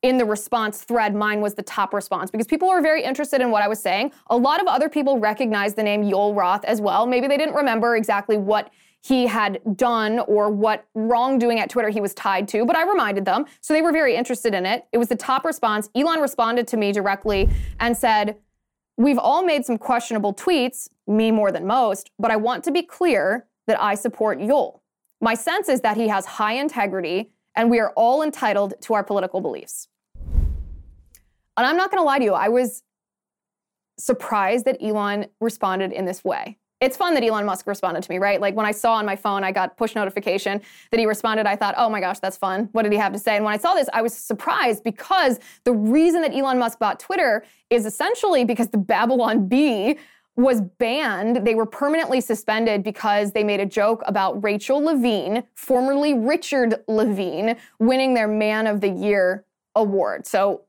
in 0.02 0.16
the 0.16 0.24
response 0.24 0.82
thread, 0.82 1.14
mine 1.14 1.40
was 1.40 1.54
the 1.54 1.62
top 1.62 1.92
response 1.92 2.30
because 2.30 2.46
people 2.46 2.68
were 2.68 2.80
very 2.80 3.04
interested 3.04 3.40
in 3.40 3.50
what 3.50 3.62
I 3.62 3.68
was 3.68 3.80
saying. 3.80 4.12
A 4.30 4.36
lot 4.36 4.60
of 4.60 4.66
other 4.66 4.88
people 4.88 5.18
recognized 5.18 5.76
the 5.76 5.82
name 5.82 6.02
Yoel 6.02 6.34
Roth 6.34 6.64
as 6.64 6.80
well. 6.80 7.06
Maybe 7.06 7.28
they 7.28 7.36
didn't 7.36 7.54
remember 7.54 7.96
exactly 7.96 8.38
what 8.38 8.70
he 9.02 9.26
had 9.26 9.60
done 9.76 10.20
or 10.20 10.50
what 10.50 10.86
wrongdoing 10.94 11.58
at 11.58 11.70
Twitter 11.70 11.88
he 11.88 12.00
was 12.00 12.12
tied 12.14 12.48
to, 12.48 12.66
but 12.66 12.76
I 12.76 12.88
reminded 12.88 13.24
them. 13.24 13.46
So 13.60 13.72
they 13.72 13.82
were 13.82 13.92
very 13.92 14.14
interested 14.14 14.54
in 14.54 14.66
it. 14.66 14.86
It 14.92 14.98
was 14.98 15.08
the 15.08 15.16
top 15.16 15.44
response. 15.44 15.88
Elon 15.94 16.20
responded 16.20 16.68
to 16.68 16.76
me 16.76 16.92
directly 16.92 17.48
and 17.78 17.96
said, 17.96 18.36
We've 18.96 19.18
all 19.18 19.42
made 19.42 19.64
some 19.64 19.78
questionable 19.78 20.34
tweets, 20.34 20.90
me 21.06 21.30
more 21.30 21.50
than 21.50 21.66
most, 21.66 22.10
but 22.18 22.30
I 22.30 22.36
want 22.36 22.64
to 22.64 22.70
be 22.70 22.82
clear 22.82 23.46
that 23.66 23.80
I 23.80 23.94
support 23.94 24.38
Yoel. 24.38 24.80
My 25.20 25.34
sense 25.34 25.68
is 25.68 25.80
that 25.82 25.96
he 25.96 26.08
has 26.08 26.24
high 26.24 26.54
integrity 26.54 27.30
and 27.54 27.70
we 27.70 27.78
are 27.78 27.92
all 27.96 28.22
entitled 28.22 28.74
to 28.82 28.94
our 28.94 29.04
political 29.04 29.40
beliefs. 29.40 29.88
And 31.56 31.66
I'm 31.66 31.76
not 31.76 31.90
going 31.90 32.00
to 32.00 32.04
lie 32.04 32.18
to 32.18 32.24
you, 32.24 32.32
I 32.32 32.48
was 32.48 32.82
surprised 33.98 34.64
that 34.64 34.82
Elon 34.82 35.26
responded 35.40 35.92
in 35.92 36.06
this 36.06 36.24
way. 36.24 36.56
It's 36.80 36.96
fun 36.96 37.12
that 37.12 37.22
Elon 37.22 37.44
Musk 37.44 37.66
responded 37.66 38.02
to 38.02 38.10
me, 38.10 38.18
right? 38.18 38.40
Like 38.40 38.56
when 38.56 38.64
I 38.64 38.72
saw 38.72 38.94
on 38.94 39.04
my 39.04 39.14
phone, 39.14 39.44
I 39.44 39.52
got 39.52 39.76
push 39.76 39.94
notification 39.94 40.62
that 40.90 40.98
he 40.98 41.04
responded. 41.04 41.44
I 41.44 41.54
thought, 41.54 41.74
oh 41.76 41.90
my 41.90 42.00
gosh, 42.00 42.18
that's 42.20 42.38
fun. 42.38 42.70
What 42.72 42.84
did 42.84 42.92
he 42.92 42.98
have 42.98 43.12
to 43.12 43.18
say? 43.18 43.36
And 43.36 43.44
when 43.44 43.52
I 43.52 43.58
saw 43.58 43.74
this, 43.74 43.90
I 43.92 44.00
was 44.00 44.14
surprised 44.14 44.82
because 44.82 45.38
the 45.64 45.74
reason 45.74 46.22
that 46.22 46.34
Elon 46.34 46.58
Musk 46.58 46.78
bought 46.78 46.98
Twitter 46.98 47.44
is 47.68 47.84
essentially 47.84 48.46
because 48.46 48.68
the 48.68 48.78
Babylon 48.78 49.46
Bee 49.46 49.98
was 50.36 50.60
banned. 50.60 51.46
They 51.46 51.54
were 51.54 51.66
permanently 51.66 52.20
suspended 52.20 52.82
because 52.82 53.32
they 53.32 53.44
made 53.44 53.60
a 53.60 53.66
joke 53.66 54.02
about 54.06 54.42
Rachel 54.42 54.80
Levine, 54.80 55.44
formerly 55.54 56.14
Richard 56.14 56.82
Levine, 56.88 57.56
winning 57.78 58.14
their 58.14 58.28
Man 58.28 58.66
of 58.66 58.80
the 58.80 58.88
Year 58.88 59.44
award. 59.74 60.26
So 60.26 60.62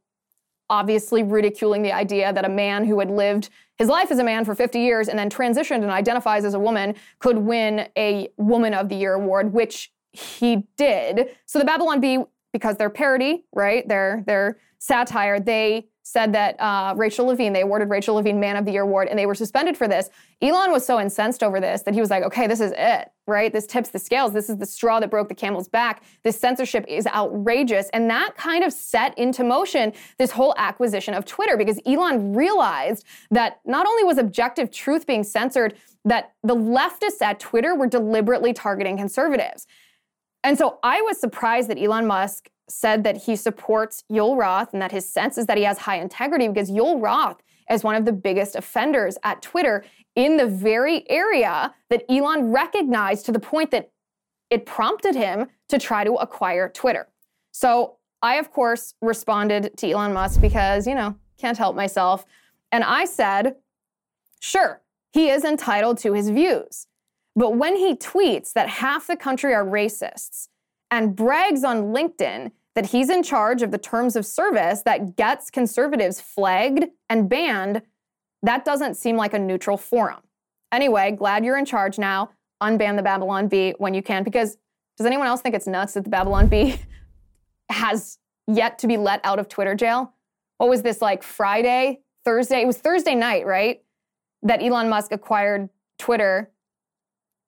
obviously 0.69 1.21
ridiculing 1.21 1.81
the 1.81 1.91
idea 1.91 2.31
that 2.33 2.45
a 2.45 2.49
man 2.49 2.85
who 2.85 2.99
had 2.99 3.11
lived 3.11 3.49
his 3.77 3.89
life 3.89 4.11
as 4.11 4.19
a 4.19 4.23
man 4.23 4.45
for 4.45 4.55
50 4.55 4.79
years 4.79 5.09
and 5.09 5.19
then 5.19 5.29
transitioned 5.29 5.81
and 5.81 5.91
identifies 5.91 6.45
as 6.45 6.53
a 6.53 6.59
woman 6.59 6.95
could 7.19 7.37
win 7.37 7.87
a 7.97 8.29
Woman 8.37 8.73
of 8.73 8.89
the 8.89 8.95
Year 8.95 9.13
award, 9.13 9.53
which 9.53 9.91
he 10.13 10.63
did. 10.77 11.29
So 11.45 11.59
the 11.59 11.65
Babylon 11.65 11.99
Bee, 11.99 12.19
because 12.53 12.77
they're 12.77 12.89
parody, 12.89 13.45
right? 13.53 13.87
They're 13.87 14.23
they're 14.25 14.59
satire. 14.77 15.39
They 15.39 15.87
said 16.11 16.33
that 16.33 16.59
uh, 16.59 16.93
Rachel 16.97 17.27
Levine, 17.27 17.53
they 17.53 17.61
awarded 17.61 17.89
Rachel 17.89 18.15
Levine 18.15 18.39
Man 18.39 18.57
of 18.57 18.65
the 18.65 18.71
Year 18.71 18.81
award, 18.81 19.07
and 19.07 19.17
they 19.17 19.25
were 19.25 19.35
suspended 19.35 19.77
for 19.77 19.87
this. 19.87 20.09
Elon 20.41 20.71
was 20.71 20.85
so 20.85 20.99
incensed 20.99 21.41
over 21.41 21.59
this 21.61 21.83
that 21.83 21.93
he 21.93 22.01
was 22.01 22.09
like, 22.09 22.23
okay, 22.23 22.47
this 22.47 22.59
is 22.59 22.73
it, 22.75 23.11
right? 23.27 23.53
This 23.53 23.65
tips 23.65 23.89
the 23.89 23.99
scales. 23.99 24.33
This 24.33 24.49
is 24.49 24.57
the 24.57 24.65
straw 24.65 24.99
that 24.99 25.09
broke 25.09 25.29
the 25.29 25.35
camel's 25.35 25.69
back. 25.69 26.03
This 26.23 26.37
censorship 26.37 26.83
is 26.87 27.07
outrageous. 27.07 27.89
And 27.93 28.09
that 28.09 28.35
kind 28.35 28.63
of 28.63 28.73
set 28.73 29.17
into 29.17 29.43
motion 29.43 29.93
this 30.17 30.31
whole 30.31 30.53
acquisition 30.57 31.13
of 31.13 31.25
Twitter 31.25 31.55
because 31.55 31.79
Elon 31.85 32.33
realized 32.33 33.05
that 33.29 33.61
not 33.65 33.87
only 33.87 34.03
was 34.03 34.17
objective 34.17 34.69
truth 34.69 35.07
being 35.07 35.23
censored, 35.23 35.75
that 36.03 36.33
the 36.43 36.55
leftists 36.55 37.21
at 37.21 37.39
Twitter 37.39 37.73
were 37.73 37.87
deliberately 37.87 38.51
targeting 38.51 38.97
conservatives. 38.97 39.65
And 40.43 40.57
so 40.57 40.79
I 40.83 41.01
was 41.01 41.19
surprised 41.19 41.69
that 41.69 41.77
Elon 41.77 42.07
Musk 42.07 42.49
said 42.73 43.03
that 43.03 43.17
he 43.17 43.35
supports 43.35 44.03
Yoel 44.11 44.37
Roth 44.37 44.73
and 44.73 44.81
that 44.81 44.91
his 44.91 45.07
sense 45.07 45.37
is 45.37 45.45
that 45.45 45.57
he 45.57 45.63
has 45.63 45.77
high 45.77 45.99
integrity 45.99 46.47
because 46.47 46.71
Yoel 46.71 47.01
Roth 47.01 47.41
is 47.69 47.83
one 47.83 47.95
of 47.95 48.05
the 48.05 48.11
biggest 48.11 48.55
offenders 48.55 49.17
at 49.23 49.41
Twitter 49.41 49.83
in 50.15 50.37
the 50.37 50.47
very 50.47 51.09
area 51.09 51.73
that 51.89 52.03
Elon 52.09 52.51
recognized 52.51 53.25
to 53.25 53.31
the 53.31 53.39
point 53.39 53.71
that 53.71 53.91
it 54.49 54.65
prompted 54.65 55.15
him 55.15 55.47
to 55.69 55.79
try 55.79 56.03
to 56.03 56.13
acquire 56.15 56.67
Twitter. 56.69 57.07
So 57.51 57.97
I, 58.21 58.35
of 58.35 58.51
course, 58.51 58.93
responded 59.01 59.77
to 59.77 59.89
Elon 59.89 60.13
Musk 60.13 60.41
because, 60.41 60.85
you 60.85 60.95
know, 60.95 61.15
can't 61.37 61.57
help 61.57 61.75
myself. 61.75 62.25
And 62.71 62.83
I 62.83 63.05
said, 63.05 63.55
sure, 64.39 64.81
he 65.11 65.29
is 65.29 65.43
entitled 65.43 65.97
to 65.99 66.13
his 66.13 66.29
views. 66.29 66.87
But 67.35 67.55
when 67.55 67.77
he 67.77 67.95
tweets 67.95 68.53
that 68.53 68.67
half 68.67 69.07
the 69.07 69.15
country 69.15 69.53
are 69.53 69.65
racists 69.65 70.49
and 70.89 71.15
brags 71.15 71.63
on 71.63 71.93
LinkedIn 71.93 72.51
that 72.75 72.87
he's 72.87 73.09
in 73.09 73.23
charge 73.23 73.61
of 73.61 73.71
the 73.71 73.77
terms 73.77 74.15
of 74.15 74.25
service 74.25 74.81
that 74.83 75.15
gets 75.15 75.49
conservatives 75.49 76.21
flagged 76.21 76.85
and 77.09 77.29
banned, 77.29 77.81
that 78.43 78.65
doesn't 78.65 78.95
seem 78.95 79.17
like 79.17 79.33
a 79.33 79.39
neutral 79.39 79.77
forum. 79.77 80.21
Anyway, 80.71 81.11
glad 81.11 81.43
you're 81.43 81.57
in 81.57 81.65
charge 81.65 81.99
now. 81.99 82.29
Unban 82.63 82.95
the 82.95 83.03
Babylon 83.03 83.47
Bee 83.47 83.73
when 83.77 83.93
you 83.93 84.01
can, 84.01 84.23
because 84.23 84.57
does 84.97 85.05
anyone 85.05 85.27
else 85.27 85.41
think 85.41 85.55
it's 85.55 85.67
nuts 85.67 85.93
that 85.93 86.03
the 86.03 86.09
Babylon 86.09 86.47
Bee 86.47 86.79
has 87.69 88.17
yet 88.47 88.79
to 88.79 88.87
be 88.87 88.97
let 88.97 89.19
out 89.23 89.39
of 89.39 89.49
Twitter 89.49 89.75
jail? 89.75 90.13
What 90.57 90.69
was 90.69 90.83
this 90.83 91.01
like 91.01 91.23
Friday, 91.23 92.01
Thursday? 92.23 92.61
It 92.61 92.67
was 92.67 92.77
Thursday 92.77 93.15
night, 93.15 93.45
right? 93.45 93.81
That 94.43 94.61
Elon 94.61 94.89
Musk 94.89 95.11
acquired 95.11 95.69
Twitter 95.97 96.51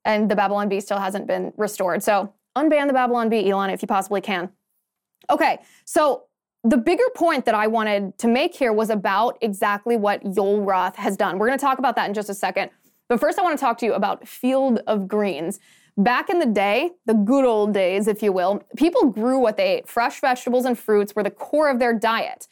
and 0.05 0.29
the 0.29 0.35
Babylon 0.35 0.67
Bee 0.69 0.79
still 0.79 0.99
hasn't 0.99 1.27
been 1.27 1.53
restored. 1.57 2.03
So 2.03 2.33
unban 2.57 2.87
the 2.87 2.93
Babylon 2.93 3.29
Bee, 3.29 3.49
Elon, 3.49 3.69
if 3.69 3.81
you 3.81 3.87
possibly 3.87 4.21
can. 4.21 4.49
Okay, 5.29 5.59
so 5.85 6.23
the 6.63 6.77
bigger 6.77 7.03
point 7.15 7.45
that 7.45 7.55
I 7.55 7.67
wanted 7.67 8.17
to 8.19 8.27
make 8.27 8.55
here 8.55 8.71
was 8.71 8.89
about 8.89 9.37
exactly 9.41 9.97
what 9.97 10.23
Yoel 10.23 10.65
Roth 10.65 10.95
has 10.95 11.17
done. 11.17 11.37
We're 11.37 11.47
going 11.47 11.59
to 11.59 11.65
talk 11.65 11.79
about 11.79 11.95
that 11.97 12.07
in 12.07 12.13
just 12.13 12.29
a 12.29 12.33
second. 12.33 12.71
But 13.09 13.19
first, 13.19 13.37
I 13.37 13.43
want 13.43 13.57
to 13.57 13.61
talk 13.61 13.77
to 13.79 13.85
you 13.85 13.93
about 13.93 14.27
Field 14.27 14.79
of 14.87 15.07
Greens. 15.07 15.59
Back 15.97 16.29
in 16.29 16.39
the 16.39 16.45
day, 16.45 16.91
the 17.05 17.13
good 17.13 17.45
old 17.45 17.73
days, 17.73 18.07
if 18.07 18.23
you 18.23 18.31
will, 18.31 18.63
people 18.77 19.09
grew 19.09 19.37
what 19.39 19.57
they 19.57 19.77
ate. 19.77 19.87
Fresh 19.87 20.21
vegetables 20.21 20.65
and 20.65 20.79
fruits 20.79 21.15
were 21.15 21.21
the 21.21 21.29
core 21.29 21.69
of 21.69 21.79
their 21.79 21.93
diet. 21.93 22.47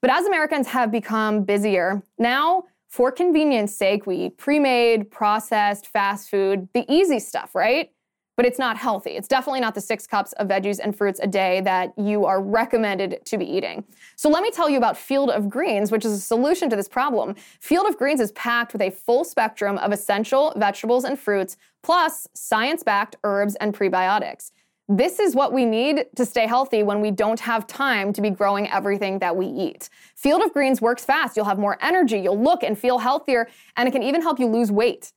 But 0.00 0.10
as 0.10 0.26
Americans 0.26 0.68
have 0.68 0.92
become 0.92 1.44
busier, 1.44 2.02
now, 2.18 2.64
for 2.88 3.10
convenience 3.10 3.74
sake, 3.74 4.06
we 4.06 4.16
eat 4.26 4.36
pre 4.36 4.60
made, 4.60 5.10
processed, 5.10 5.86
fast 5.86 6.28
food, 6.30 6.68
the 6.74 6.84
easy 6.92 7.18
stuff, 7.18 7.54
right? 7.54 7.90
But 8.36 8.44
it's 8.46 8.58
not 8.58 8.76
healthy. 8.76 9.10
It's 9.10 9.28
definitely 9.28 9.60
not 9.60 9.74
the 9.74 9.80
six 9.80 10.06
cups 10.06 10.32
of 10.34 10.48
veggies 10.48 10.80
and 10.82 10.96
fruits 10.96 11.20
a 11.22 11.26
day 11.26 11.60
that 11.62 11.92
you 11.96 12.24
are 12.24 12.42
recommended 12.42 13.20
to 13.24 13.38
be 13.38 13.44
eating. 13.44 13.84
So 14.16 14.28
let 14.28 14.42
me 14.42 14.50
tell 14.50 14.68
you 14.68 14.76
about 14.76 14.96
Field 14.96 15.30
of 15.30 15.48
Greens, 15.48 15.92
which 15.92 16.04
is 16.04 16.12
a 16.12 16.20
solution 16.20 16.68
to 16.70 16.76
this 16.76 16.88
problem. 16.88 17.34
Field 17.60 17.86
of 17.86 17.96
Greens 17.96 18.20
is 18.20 18.32
packed 18.32 18.72
with 18.72 18.82
a 18.82 18.90
full 18.90 19.24
spectrum 19.24 19.78
of 19.78 19.92
essential 19.92 20.52
vegetables 20.56 21.04
and 21.04 21.18
fruits, 21.18 21.56
plus 21.82 22.26
science 22.34 22.82
backed 22.82 23.16
herbs 23.24 23.54
and 23.56 23.74
prebiotics. 23.74 24.50
This 24.88 25.18
is 25.18 25.34
what 25.34 25.52
we 25.54 25.64
need 25.64 26.06
to 26.14 26.26
stay 26.26 26.46
healthy 26.46 26.82
when 26.82 27.00
we 27.00 27.10
don't 27.10 27.40
have 27.40 27.66
time 27.66 28.12
to 28.12 28.20
be 28.20 28.28
growing 28.28 28.68
everything 28.68 29.18
that 29.20 29.34
we 29.34 29.46
eat. 29.46 29.88
Field 30.14 30.42
of 30.42 30.52
Greens 30.52 30.82
works 30.82 31.04
fast. 31.06 31.36
You'll 31.36 31.46
have 31.46 31.58
more 31.58 31.78
energy, 31.80 32.18
you'll 32.18 32.42
look 32.42 32.62
and 32.62 32.78
feel 32.78 32.98
healthier, 32.98 33.48
and 33.76 33.88
it 33.88 33.92
can 33.92 34.02
even 34.02 34.20
help 34.20 34.38
you 34.38 34.46
lose 34.46 34.70
weight. 34.70 35.12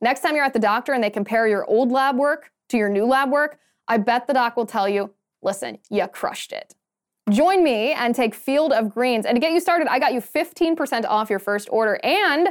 Next 0.00 0.22
time 0.22 0.34
you're 0.34 0.44
at 0.44 0.52
the 0.52 0.58
doctor 0.58 0.92
and 0.92 1.04
they 1.04 1.10
compare 1.10 1.46
your 1.46 1.64
old 1.66 1.92
lab 1.92 2.16
work 2.16 2.50
to 2.72 2.76
your 2.76 2.88
new 2.88 3.04
lab 3.04 3.30
work, 3.30 3.58
I 3.86 3.98
bet 3.98 4.26
the 4.26 4.34
doc 4.34 4.56
will 4.56 4.66
tell 4.66 4.88
you, 4.88 5.12
listen, 5.42 5.78
you 5.90 6.06
crushed 6.08 6.52
it. 6.52 6.74
Join 7.30 7.62
me 7.62 7.92
and 7.92 8.14
take 8.14 8.34
Field 8.34 8.72
of 8.72 8.90
Greens. 8.90 9.26
And 9.26 9.36
to 9.36 9.40
get 9.40 9.52
you 9.52 9.60
started, 9.60 9.86
I 9.88 9.98
got 9.98 10.12
you 10.12 10.20
15% 10.20 11.04
off 11.06 11.30
your 11.30 11.38
first 11.38 11.68
order. 11.70 12.00
And 12.02 12.48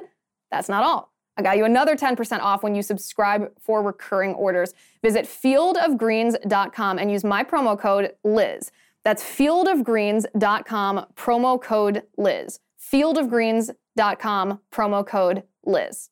that's 0.49 0.69
not 0.69 0.83
all. 0.83 1.11
I 1.37 1.41
got 1.41 1.57
you 1.57 1.65
another 1.65 1.95
10% 1.95 2.39
off 2.39 2.63
when 2.63 2.75
you 2.75 2.81
subscribe 2.81 3.51
for 3.59 3.81
recurring 3.81 4.33
orders. 4.35 4.73
Visit 5.01 5.25
fieldofgreens.com 5.25 6.99
and 6.99 7.11
use 7.11 7.23
my 7.23 7.43
promo 7.43 7.77
code 7.77 8.13
Liz. 8.23 8.71
That's 9.03 9.23
fieldofgreens.com, 9.23 11.05
promo 11.15 11.61
code 11.61 12.03
Liz. 12.17 12.59
Fieldofgreens.com, 12.79 14.59
promo 14.71 15.07
code 15.07 15.43
Liz. 15.65 16.09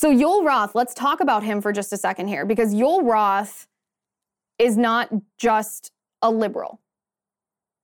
So 0.00 0.14
Yoel 0.14 0.44
Roth, 0.44 0.76
let's 0.76 0.94
talk 0.94 1.18
about 1.18 1.42
him 1.42 1.60
for 1.60 1.72
just 1.72 1.92
a 1.92 1.96
second 1.96 2.28
here 2.28 2.46
because 2.46 2.72
Yoel 2.72 3.02
Roth 3.02 3.66
is 4.56 4.76
not 4.76 5.10
just 5.38 5.90
a 6.22 6.30
liberal. 6.30 6.78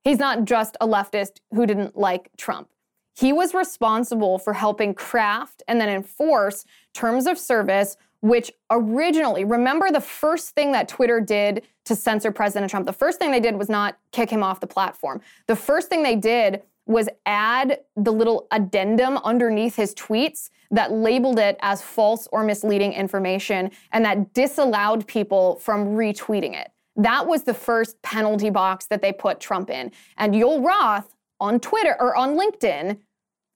He's 0.05 0.21
not 0.21 0.45
just 0.45 0.77
a 0.81 0.87
leftist 0.87 1.41
who 1.53 1.67
didn't 1.67 1.97
like 1.97 2.31
Trump. 2.37 2.69
He 3.17 3.33
was 3.33 3.53
responsible 3.53 4.39
for 4.39 4.53
helping 4.53 4.95
craft 4.95 5.65
and 5.67 5.81
then 5.81 5.89
enforce 5.89 6.65
terms 6.93 7.27
of 7.27 7.37
service, 7.37 7.97
which 8.21 8.53
originally, 8.71 9.45
remember 9.45 9.91
the 9.91 10.01
first 10.01 10.51
thing 10.51 10.71
that 10.71 10.87
Twitter 10.87 11.21
did 11.21 11.65
to 11.87 11.97
censor 11.97 12.31
President 12.31 12.71
Trump? 12.71 12.87
The 12.87 12.93
first 12.93 13.19
thing 13.19 13.33
they 13.33 13.41
did 13.41 13.57
was 13.57 13.69
not 13.69 13.99
kick 14.13 14.31
him 14.31 14.45
off 14.45 14.61
the 14.61 14.69
platform. 14.69 15.21
The 15.49 15.57
first 15.57 15.89
thing 15.89 16.05
they 16.05 16.15
did 16.15 16.63
was 16.87 17.09
add 17.27 17.81
the 17.97 18.13
little 18.13 18.47
addendum 18.51 19.19
underneath 19.19 19.77
his 19.77 19.95
tweets 19.95 20.51
that 20.71 20.93
labeled 20.93 21.39
it 21.39 21.57
as 21.61 21.81
false 21.81 22.29
or 22.33 22.45
misleading 22.45 22.93
information 22.93 23.71
and 23.93 24.05
that 24.05 24.35
disallowed 24.35 25.07
people 25.07 25.57
from 25.57 25.95
retweeting 25.95 26.55
it. 26.55 26.71
That 26.97 27.27
was 27.27 27.45
the 27.45 27.55
first 27.55 28.01
penalty 28.03 28.51
box 28.51 28.87
that 28.87 29.03
they 29.03 29.13
put 29.13 29.41
Trump 29.41 29.71
in. 29.71 29.93
And 30.17 30.35
Yoel 30.35 30.65
Roth 30.65 31.15
on 31.41 31.59
Twitter 31.61 31.97
or 32.01 32.17
on 32.17 32.37
LinkedIn 32.37 32.99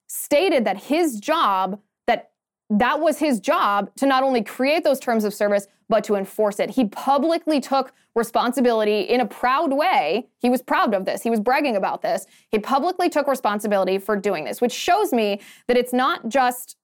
stated 0.09 0.65
that 0.65 0.85
his 0.85 1.21
job 1.21 1.81
that 2.07 2.31
that 2.71 3.01
was 3.01 3.19
his 3.19 3.41
job 3.41 3.95
to 3.97 4.07
not 4.07 4.23
only 4.23 4.43
create 4.43 4.85
those 4.85 4.99
terms 4.99 5.25
of 5.25 5.35
service 5.35 5.67
but 5.89 6.05
to 6.05 6.15
enforce 6.15 6.61
it. 6.61 6.71
He 6.71 6.85
publicly 6.87 7.61
took 7.61 7.93
responsibility 8.15 9.01
in 9.01 9.21
a 9.21 9.27
proud 9.27 9.73
way. 9.73 10.29
He 10.39 10.51
was 10.51 10.63
proud 10.63 10.95
of 10.95 11.05
this. 11.05 11.23
He 11.23 11.31
was 11.31 11.41
bragging 11.41 11.77
about 11.77 12.03
this. 12.03 12.27
He 12.51 12.59
publicly 12.59 13.09
took 13.09 13.27
responsibility 13.27 13.99
for 13.99 14.17
doing 14.17 14.45
this, 14.45 14.61
which 14.61 14.73
shows 14.73 15.13
me 15.13 15.41
that 15.67 15.77
it's 15.77 15.93
not 15.93 16.29
just 16.29 16.77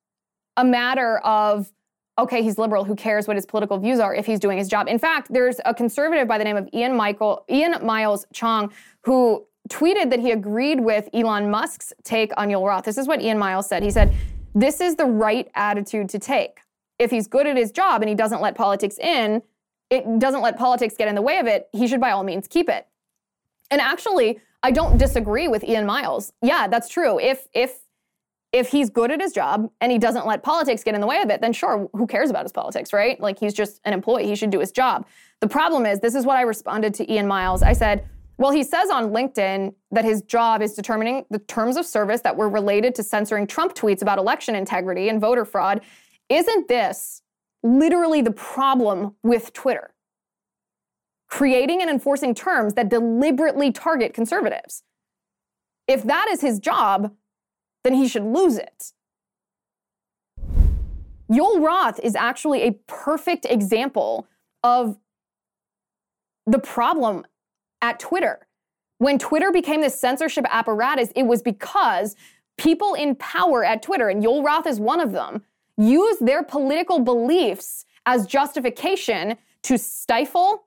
a 0.57 0.65
matter 0.65 1.19
of 1.19 1.73
okay, 2.17 2.45
he's 2.45 2.59
liberal. 2.59 2.85
Who 2.85 2.95
cares 2.95 3.27
what 3.27 3.37
his 3.37 3.45
political 3.45 3.77
views 3.77 3.99
are 3.99 4.15
if 4.15 4.25
he's 4.25 4.39
doing 4.39 4.57
his 4.57 4.69
job? 4.69 4.87
In 4.87 5.01
fact, 5.01 5.33
there's 5.33 5.61
a 5.65 5.75
conservative 5.75 6.29
by 6.29 6.39
the 6.39 6.45
name 6.45 6.57
of 6.57 6.69
Ian 6.73 6.97
Michael 6.97 7.45
Ian 7.51 7.85
Miles 7.85 8.25
Cheong 8.33 8.73
who 9.03 9.45
tweeted 9.69 10.11
that 10.11 10.21
he 10.21 10.31
agreed 10.31 10.79
with 10.79 11.09
Elon 11.13 11.51
Musk's 11.51 11.93
take 12.05 12.33
on 12.37 12.49
Yoel 12.49 12.69
Roth. 12.69 12.85
This 12.85 12.99
is 12.99 13.09
what 13.09 13.21
Ian 13.21 13.39
Miles 13.39 13.69
said. 13.69 13.83
He 13.83 13.91
said, 13.91 14.15
"This 14.55 14.81
is 14.81 14.95
the 14.95 15.07
right 15.07 15.51
attitude 15.55 16.09
to 16.11 16.19
take. 16.19 16.61
If 16.99 17.11
he's 17.11 17.27
good 17.27 17.47
at 17.47 17.57
his 17.57 17.71
job 17.73 18.03
and 18.03 18.09
he 18.09 18.15
doesn't 18.15 18.41
let 18.41 18.55
politics 18.55 18.99
in, 18.99 19.43
it 19.91 20.19
doesn't 20.19 20.43
let 20.43 20.57
politics 20.57 20.95
get 20.97 21.09
in 21.09 21.15
the 21.15 21.23
way 21.23 21.39
of 21.39 21.47
it. 21.47 21.69
He 21.73 21.87
should 21.87 22.01
by 22.01 22.11
all 22.11 22.25
means 22.25 22.49
keep 22.49 22.69
it." 22.69 22.87
And 23.71 23.81
actually, 23.81 24.41
I 24.63 24.71
don't 24.71 24.99
disagree 24.99 25.49
with 25.49 25.65
Ian 25.65 25.87
Miles. 25.87 26.33
Yeah, 26.41 26.69
that's 26.69 26.89
true. 26.89 27.19
If 27.19 27.49
if 27.53 27.81
if 28.55 28.69
he's 28.69 28.89
good 28.89 29.11
at 29.11 29.21
his 29.21 29.33
job 29.33 29.69
and 29.81 29.91
he 29.91 29.99
doesn't 29.99 30.27
let 30.27 30.45
politics 30.45 30.85
get 30.85 30.95
in 30.95 31.01
the 31.01 31.09
way 31.09 31.21
of 31.21 31.29
it, 31.29 31.41
then 31.41 31.53
sure, 31.53 31.91
who 31.93 32.07
cares 32.07 32.31
about 32.31 32.45
his 32.45 32.53
politics, 32.53 32.93
right? 32.93 33.19
Like 33.21 33.37
he's 33.41 33.53
just 33.53 33.81
an 33.85 33.93
employee, 33.93 34.29
he 34.29 34.37
should 34.37 34.51
do 34.51 34.61
his 34.61 34.71
job. 34.71 35.07
The 35.41 35.49
problem 35.49 35.87
is, 35.87 35.99
this 35.99 36.15
is 36.15 36.25
what 36.25 36.37
I 36.37 36.43
responded 36.43 36.95
to 36.95 37.13
Ian 37.13 37.27
Miles. 37.27 37.65
I 37.65 37.73
said, 37.73 38.09
well, 38.39 38.53
he 38.53 38.63
says 38.63 38.91
on 38.91 39.11
LinkedIn 39.11 39.75
that 39.91 40.05
his 40.05 40.23
job 40.23 40.63
is 40.63 40.75
determining 40.75 41.25
the 41.31 41.41
terms 41.41 41.77
of 41.77 41.85
service 41.85 42.21
that 42.21 42.37
were 42.37 42.49
related 42.49 42.95
to 42.95 43.03
censoring 43.03 43.49
Trump 43.49 43.75
tweets 43.75 44.03
about 44.03 44.19
election 44.19 44.55
integrity 44.55 45.09
and 45.09 45.21
voter 45.21 45.45
fraud. 45.45 45.81
Isn't 46.29 46.69
this 46.69 47.23
literally 47.63 48.21
the 48.21 48.31
problem 48.31 49.15
with 49.23 49.53
Twitter? 49.53 49.95
Creating 51.29 51.81
and 51.81 51.91
enforcing 51.91 52.35
terms 52.35 52.75
that 52.75 52.89
deliberately 52.89 53.73
target 53.73 54.15
conservatives. 54.15 54.83
If 55.87 56.03
that 56.05 56.29
is 56.31 56.41
his 56.41 56.59
job, 56.59 57.15
then 57.83 57.95
he 57.95 58.09
should 58.09 58.25
lose 58.25 58.57
it. 58.57 58.93
Yoel 61.31 61.61
Roth 61.61 61.99
is 62.01 62.15
actually 62.15 62.63
a 62.63 62.73
perfect 62.87 63.47
example 63.47 64.27
of 64.63 64.99
the 66.47 66.59
problem 66.59 67.25
at 67.83 67.99
Twitter. 67.99 68.47
When 68.99 69.19
Twitter 69.19 69.51
became 69.51 69.81
this 69.81 69.99
censorship 69.99 70.47
apparatus, 70.49 71.11
it 71.17 71.25
was 71.25 71.43
because 71.43 72.15
people 72.57 72.95
in 72.95 73.17
power 73.17 73.65
at 73.65 73.83
Twitter, 73.83 74.09
and 74.09 74.23
Yoel 74.23 74.45
Roth 74.45 74.67
is 74.67 74.79
one 74.79 75.01
of 75.01 75.13
them, 75.13 75.43
used 75.77 76.25
their 76.25 76.43
political 76.43 77.01
beliefs 77.01 77.85
as 78.07 78.27
justification 78.27 79.37
to 79.63 79.79
stifle 79.79 80.65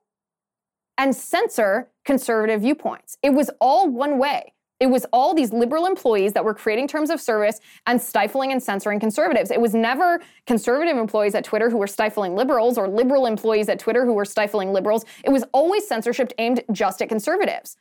and 0.96 1.14
censor 1.14 1.88
conservative 2.04 2.62
viewpoints. 2.62 3.16
It 3.22 3.30
was 3.30 3.50
all 3.60 3.88
one 3.88 4.18
way. 4.18 4.52
It 4.80 4.86
was 4.86 5.06
all 5.12 5.34
these 5.34 5.52
liberal 5.52 5.86
employees 5.86 6.32
that 6.34 6.44
were 6.44 6.54
creating 6.54 6.86
terms 6.86 7.10
of 7.10 7.20
service 7.20 7.60
and 7.86 8.00
stifling 8.00 8.52
and 8.52 8.62
censoring 8.62 9.00
conservatives. 9.00 9.50
It 9.50 9.60
was 9.60 9.74
never 9.74 10.20
conservative 10.46 10.96
employees 10.96 11.34
at 11.34 11.42
Twitter 11.44 11.68
who 11.68 11.78
were 11.78 11.88
stifling 11.88 12.36
liberals 12.36 12.78
or 12.78 12.88
liberal 12.88 13.26
employees 13.26 13.68
at 13.68 13.80
Twitter 13.80 14.04
who 14.04 14.12
were 14.12 14.24
stifling 14.24 14.72
liberals. 14.72 15.04
It 15.24 15.30
was 15.30 15.44
always 15.52 15.86
censorship 15.86 16.32
aimed 16.38 16.62
just 16.70 17.02
at 17.02 17.08
conservatives. 17.08 17.76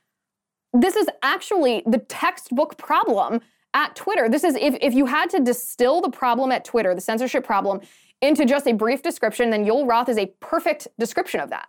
This 0.73 0.95
is 0.95 1.07
actually 1.21 1.83
the 1.85 1.99
textbook 1.99 2.77
problem 2.77 3.41
at 3.77 3.95
Twitter. 3.95 4.27
This 4.27 4.43
is 4.43 4.55
if, 4.55 4.75
if 4.81 4.95
you 4.95 5.05
had 5.05 5.29
to 5.29 5.39
distill 5.39 6.01
the 6.01 6.09
problem 6.09 6.51
at 6.51 6.65
Twitter, 6.65 6.95
the 6.95 7.01
censorship 7.01 7.45
problem, 7.45 7.79
into 8.21 8.43
just 8.43 8.65
a 8.65 8.73
brief 8.73 9.03
description, 9.03 9.51
then 9.51 9.63
Yoel 9.63 9.87
Roth 9.87 10.09
is 10.09 10.17
a 10.17 10.25
perfect 10.39 10.87
description 10.97 11.39
of 11.39 11.51
that. 11.51 11.67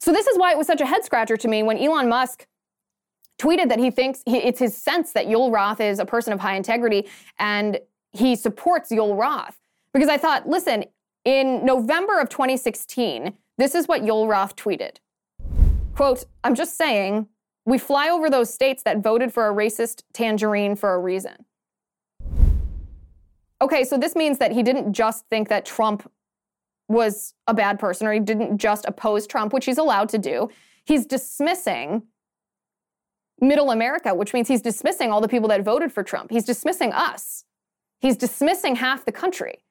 So 0.00 0.12
this 0.12 0.26
is 0.26 0.36
why 0.36 0.50
it 0.50 0.58
was 0.58 0.66
such 0.66 0.80
a 0.80 0.86
head 0.86 1.04
scratcher 1.04 1.36
to 1.36 1.46
me 1.46 1.62
when 1.62 1.78
Elon 1.78 2.08
Musk 2.08 2.48
tweeted 3.38 3.68
that 3.68 3.78
he 3.78 3.92
thinks 3.92 4.22
he, 4.26 4.38
it's 4.38 4.58
his 4.58 4.76
sense 4.76 5.12
that 5.12 5.26
Yoel 5.26 5.54
Roth 5.54 5.80
is 5.80 6.00
a 6.00 6.04
person 6.04 6.32
of 6.32 6.40
high 6.40 6.56
integrity 6.56 7.06
and 7.38 7.78
he 8.10 8.34
supports 8.34 8.90
Yoel 8.90 9.16
Roth. 9.16 9.56
Because 9.94 10.08
I 10.08 10.16
thought, 10.16 10.48
listen, 10.48 10.86
in 11.24 11.64
November 11.64 12.18
of 12.18 12.28
2016, 12.30 13.32
this 13.58 13.76
is 13.76 13.86
what 13.86 14.02
Yoel 14.02 14.28
Roth 14.28 14.56
tweeted. 14.56 14.96
Quote, 15.94 16.24
I'm 16.42 16.56
just 16.56 16.76
saying, 16.76 17.28
we 17.66 17.78
fly 17.78 18.08
over 18.08 18.30
those 18.30 18.52
states 18.52 18.82
that 18.84 19.02
voted 19.02 19.32
for 19.32 19.48
a 19.48 19.52
racist 19.52 20.04
tangerine 20.14 20.76
for 20.76 20.94
a 20.94 20.98
reason. 20.98 21.44
Okay, 23.60 23.84
so 23.84 23.98
this 23.98 24.14
means 24.14 24.38
that 24.38 24.52
he 24.52 24.62
didn't 24.62 24.92
just 24.92 25.24
think 25.28 25.48
that 25.48 25.66
Trump 25.66 26.10
was 26.88 27.34
a 27.46 27.54
bad 27.54 27.78
person 27.78 28.06
or 28.06 28.12
he 28.12 28.20
didn't 28.20 28.58
just 28.58 28.84
oppose 28.86 29.26
Trump, 29.26 29.52
which 29.52 29.64
he's 29.64 29.78
allowed 29.78 30.08
to 30.10 30.18
do. 30.18 30.48
He's 30.84 31.04
dismissing 31.04 32.04
middle 33.40 33.70
America, 33.70 34.14
which 34.14 34.32
means 34.32 34.46
he's 34.46 34.62
dismissing 34.62 35.10
all 35.10 35.20
the 35.20 35.28
people 35.28 35.48
that 35.48 35.62
voted 35.62 35.92
for 35.92 36.04
Trump. 36.04 36.30
He's 36.30 36.44
dismissing 36.44 36.92
us. 36.92 37.44
He's 38.00 38.16
dismissing 38.16 38.76
half 38.76 39.04
the 39.04 39.12
country, 39.12 39.64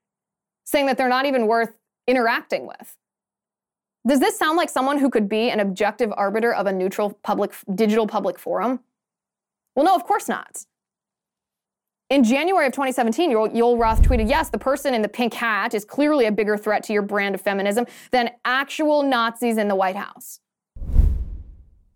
saying 0.65 0.87
that 0.87 0.97
they're 0.97 1.07
not 1.07 1.25
even 1.25 1.47
worth 1.47 1.77
interacting 2.07 2.67
with. 2.67 2.97
Does 4.07 4.19
this 4.19 4.37
sound 4.37 4.57
like 4.57 4.69
someone 4.69 4.99
who 4.99 5.09
could 5.09 5.27
be 5.27 5.49
an 5.49 5.59
objective 5.59 6.13
arbiter 6.15 6.53
of 6.53 6.67
a 6.67 6.71
neutral 6.71 7.17
public 7.23 7.53
digital 7.73 8.05
public 8.07 8.37
forum? 8.37 8.81
Well, 9.75 9.85
no, 9.85 9.95
of 9.95 10.03
course 10.03 10.29
not. 10.29 10.65
In 12.09 12.23
January 12.23 12.67
of 12.67 12.73
2017, 12.73 13.31
Yoel 13.31 13.79
Roth 13.79 14.03
tweeted, 14.03 14.29
Yes, 14.29 14.49
the 14.49 14.59
person 14.59 14.93
in 14.93 15.01
the 15.01 15.09
pink 15.09 15.33
hat 15.33 15.73
is 15.73 15.83
clearly 15.83 16.27
a 16.27 16.31
bigger 16.31 16.55
threat 16.55 16.83
to 16.83 16.93
your 16.93 17.01
brand 17.01 17.33
of 17.33 17.41
feminism 17.41 17.87
than 18.11 18.29
actual 18.45 19.01
Nazis 19.01 19.57
in 19.57 19.67
the 19.67 19.75
White 19.75 19.95
House 19.95 20.39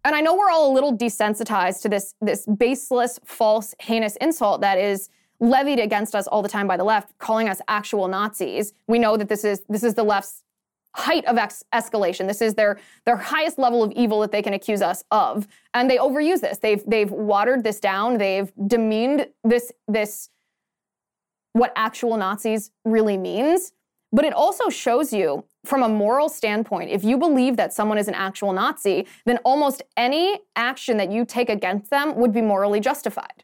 and 0.09 0.15
I 0.15 0.21
know 0.21 0.35
we're 0.35 0.49
all 0.49 0.71
a 0.71 0.73
little 0.73 0.97
desensitized 0.97 1.81
to 1.83 1.89
this, 1.89 2.15
this 2.21 2.45
baseless, 2.45 3.19
false, 3.25 3.75
heinous 3.79 4.15
insult 4.17 4.61
that 4.61 4.77
is 4.77 5.09
levied 5.39 5.79
against 5.79 6.15
us 6.15 6.27
all 6.27 6.41
the 6.41 6.49
time 6.49 6.67
by 6.67 6.77
the 6.77 6.83
left, 6.83 7.17
calling 7.19 7.49
us 7.49 7.61
actual 7.67 8.07
Nazis. 8.07 8.73
We 8.87 8.99
know 8.99 9.17
that 9.17 9.29
this 9.29 9.43
is 9.43 9.61
this 9.69 9.83
is 9.83 9.93
the 9.93 10.03
left's 10.03 10.43
height 11.05 11.25
of 11.25 11.37
ex- 11.37 11.63
escalation. 11.73 12.27
This 12.27 12.41
is 12.41 12.53
their 12.55 12.79
their 13.05 13.17
highest 13.17 13.57
level 13.57 13.83
of 13.83 13.91
evil 13.93 14.19
that 14.21 14.31
they 14.31 14.41
can 14.41 14.53
accuse 14.53 14.81
us 14.81 15.03
of, 15.11 15.47
and 15.73 15.89
they 15.89 15.97
overuse 15.97 16.41
this. 16.41 16.57
They've 16.59 16.83
they've 16.85 17.11
watered 17.11 17.63
this 17.63 17.79
down. 17.79 18.17
They've 18.17 18.51
demeaned 18.67 19.27
this 19.43 19.71
this 19.87 20.29
what 21.53 21.71
actual 21.75 22.17
Nazis 22.17 22.71
really 22.85 23.17
means. 23.17 23.73
But 24.11 24.25
it 24.25 24.33
also 24.33 24.69
shows 24.69 25.13
you 25.13 25.45
from 25.65 25.83
a 25.83 25.89
moral 25.89 26.29
standpoint, 26.29 26.89
if 26.89 27.03
you 27.03 27.17
believe 27.17 27.57
that 27.57 27.73
someone 27.73 27.99
is 27.99 28.07
an 28.07 28.15
actual 28.15 28.53
Nazi, 28.53 29.05
then 29.25 29.37
almost 29.43 29.83
any 29.97 30.39
action 30.55 30.97
that 30.97 31.11
you 31.11 31.25
take 31.25 31.49
against 31.49 31.91
them 31.91 32.15
would 32.15 32.33
be 32.33 32.41
morally 32.41 32.79
justified. 32.79 33.43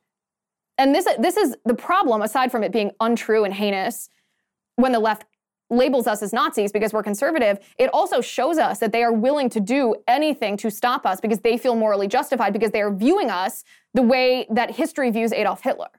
And 0.78 0.94
this, 0.96 1.08
this 1.20 1.38
is 1.38 1.56
the 1.65 1.76
problem, 1.76 2.22
aside 2.22 2.52
from 2.52 2.63
it 2.63 2.72
being 2.72 2.91
untrue 3.00 3.44
and 3.44 3.54
heinous, 3.54 4.10
when 4.76 4.91
the 4.91 5.00
left 5.00 5.26
labels 5.69 6.08
us 6.08 6.21
as 6.21 6.32
Nazis 6.32 6.71
because 6.71 6.93
we're 6.93 7.04
conservative, 7.04 7.60
it 7.78 7.89
also 7.91 8.21
shows 8.21 8.58
us 8.58 8.80
that 8.80 8.91
they 8.91 9.04
are 9.04 9.13
willing 9.13 9.49
to 9.49 9.60
do 9.60 9.95
anything 10.08 10.58
to 10.58 10.69
stop 10.69 11.06
us 11.06 11.19
because 11.19 11.39
they 11.39 11.58
feel 11.58 11.75
morally 11.75 12.08
justified 12.08 12.54
because 12.54 12.71
they 12.71 12.82
are 12.82 12.93
viewing 12.93 13.30
us 13.30 13.63
the 13.93 14.01
way 14.01 14.45
that 14.49 14.71
history 14.71 15.10
views 15.10 15.34
Adolf 15.34 15.63
Hitler. 15.63 15.89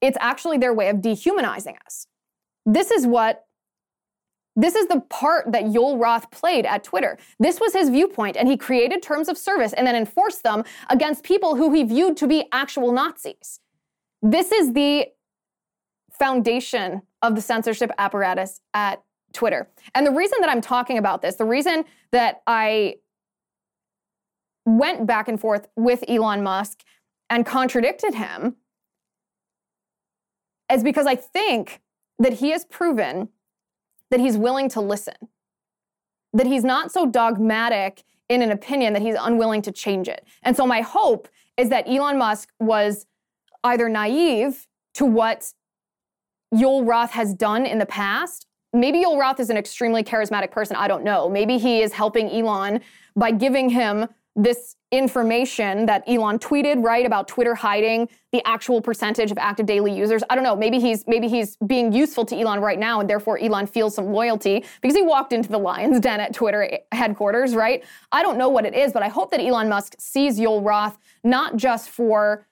It's 0.00 0.18
actually 0.20 0.58
their 0.58 0.72
way 0.72 0.88
of 0.88 1.02
dehumanizing 1.02 1.76
us. 1.84 2.06
This 2.64 2.90
is 2.90 3.06
what 3.06 3.44
this 4.56 4.74
is 4.74 4.88
the 4.88 5.00
part 5.00 5.52
that 5.52 5.64
Yoel 5.64 5.98
Roth 6.00 6.30
played 6.30 6.66
at 6.66 6.82
Twitter. 6.82 7.18
This 7.38 7.60
was 7.60 7.72
his 7.72 7.88
viewpoint, 7.88 8.36
and 8.36 8.48
he 8.48 8.56
created 8.56 9.00
terms 9.00 9.28
of 9.28 9.38
service 9.38 9.72
and 9.72 9.86
then 9.86 9.94
enforced 9.94 10.42
them 10.42 10.64
against 10.90 11.22
people 11.22 11.54
who 11.54 11.72
he 11.72 11.84
viewed 11.84 12.16
to 12.18 12.26
be 12.26 12.46
actual 12.52 12.92
Nazis. 12.92 13.60
This 14.20 14.50
is 14.50 14.72
the 14.72 15.06
foundation 16.18 17.02
of 17.22 17.34
the 17.34 17.40
censorship 17.40 17.90
apparatus 17.98 18.60
at 18.74 19.02
Twitter. 19.32 19.68
And 19.94 20.06
the 20.06 20.12
reason 20.12 20.38
that 20.40 20.50
I'm 20.50 20.60
talking 20.60 20.98
about 20.98 21.22
this, 21.22 21.36
the 21.36 21.44
reason 21.44 21.84
that 22.12 22.42
I 22.46 22.96
went 24.66 25.06
back 25.06 25.28
and 25.28 25.40
forth 25.40 25.68
with 25.76 26.04
Elon 26.08 26.42
Musk 26.42 26.82
and 27.28 27.46
contradicted 27.46 28.14
him 28.14 28.56
is 30.72 30.82
because 30.82 31.06
I 31.06 31.16
think 31.16 31.80
that 32.18 32.34
he 32.34 32.50
has 32.50 32.64
proven 32.64 33.28
that 34.10 34.20
he's 34.20 34.36
willing 34.36 34.68
to 34.70 34.80
listen, 34.80 35.14
that 36.32 36.46
he's 36.46 36.64
not 36.64 36.92
so 36.92 37.06
dogmatic 37.06 38.02
in 38.28 38.42
an 38.42 38.50
opinion 38.50 38.92
that 38.92 39.02
he's 39.02 39.16
unwilling 39.18 39.62
to 39.62 39.72
change 39.72 40.08
it. 40.08 40.24
And 40.42 40.56
so 40.56 40.66
my 40.66 40.80
hope 40.82 41.28
is 41.56 41.68
that 41.70 41.88
Elon 41.88 42.18
Musk 42.18 42.50
was 42.60 43.06
either 43.64 43.88
naive 43.88 44.66
to 44.94 45.04
what 45.04 45.52
Yoel 46.54 46.86
Roth 46.86 47.12
has 47.12 47.34
done 47.34 47.66
in 47.66 47.78
the 47.78 47.86
past. 47.86 48.46
Maybe 48.72 49.04
Yoel 49.04 49.18
Roth 49.18 49.40
is 49.40 49.50
an 49.50 49.56
extremely 49.56 50.02
charismatic 50.02 50.50
person. 50.50 50.76
I 50.76 50.88
don't 50.88 51.04
know. 51.04 51.28
Maybe 51.28 51.58
he 51.58 51.82
is 51.82 51.92
helping 51.92 52.30
Elon 52.30 52.80
by 53.16 53.32
giving 53.32 53.70
him 53.70 54.08
this 54.36 54.76
information 54.92 55.86
that 55.86 56.04
Elon 56.08 56.38
tweeted, 56.38 56.84
right, 56.84 57.04
about 57.04 57.28
Twitter 57.28 57.54
hiding 57.54 58.08
the 58.32 58.42
actual 58.46 58.80
percentage 58.80 59.30
of 59.30 59.38
active 59.38 59.66
daily 59.66 59.92
users. 59.92 60.22
I 60.30 60.34
don't 60.34 60.44
know. 60.44 60.56
Maybe 60.56 60.78
he's 60.78 61.04
maybe 61.06 61.28
he's 61.28 61.56
being 61.66 61.92
useful 61.92 62.24
to 62.26 62.36
Elon 62.36 62.60
right 62.60 62.78
now, 62.78 63.00
and 63.00 63.10
therefore 63.10 63.38
Elon 63.38 63.66
feels 63.66 63.94
some 63.94 64.06
loyalty 64.06 64.64
because 64.80 64.96
he 64.96 65.02
walked 65.02 65.32
into 65.32 65.48
the 65.48 65.58
lion's 65.58 66.00
den 66.00 66.20
at 66.20 66.32
Twitter 66.32 66.78
headquarters, 66.92 67.54
right? 67.54 67.84
I 68.12 68.22
don't 68.22 68.38
know 68.38 68.48
what 68.48 68.64
it 68.64 68.74
is, 68.74 68.92
but 68.92 69.02
I 69.02 69.08
hope 69.08 69.30
that 69.32 69.40
Elon 69.40 69.68
Musk 69.68 69.94
sees 69.98 70.38
Yoel 70.38 70.64
Roth 70.64 70.98
not 71.24 71.56
just 71.56 71.90
for 71.90 72.46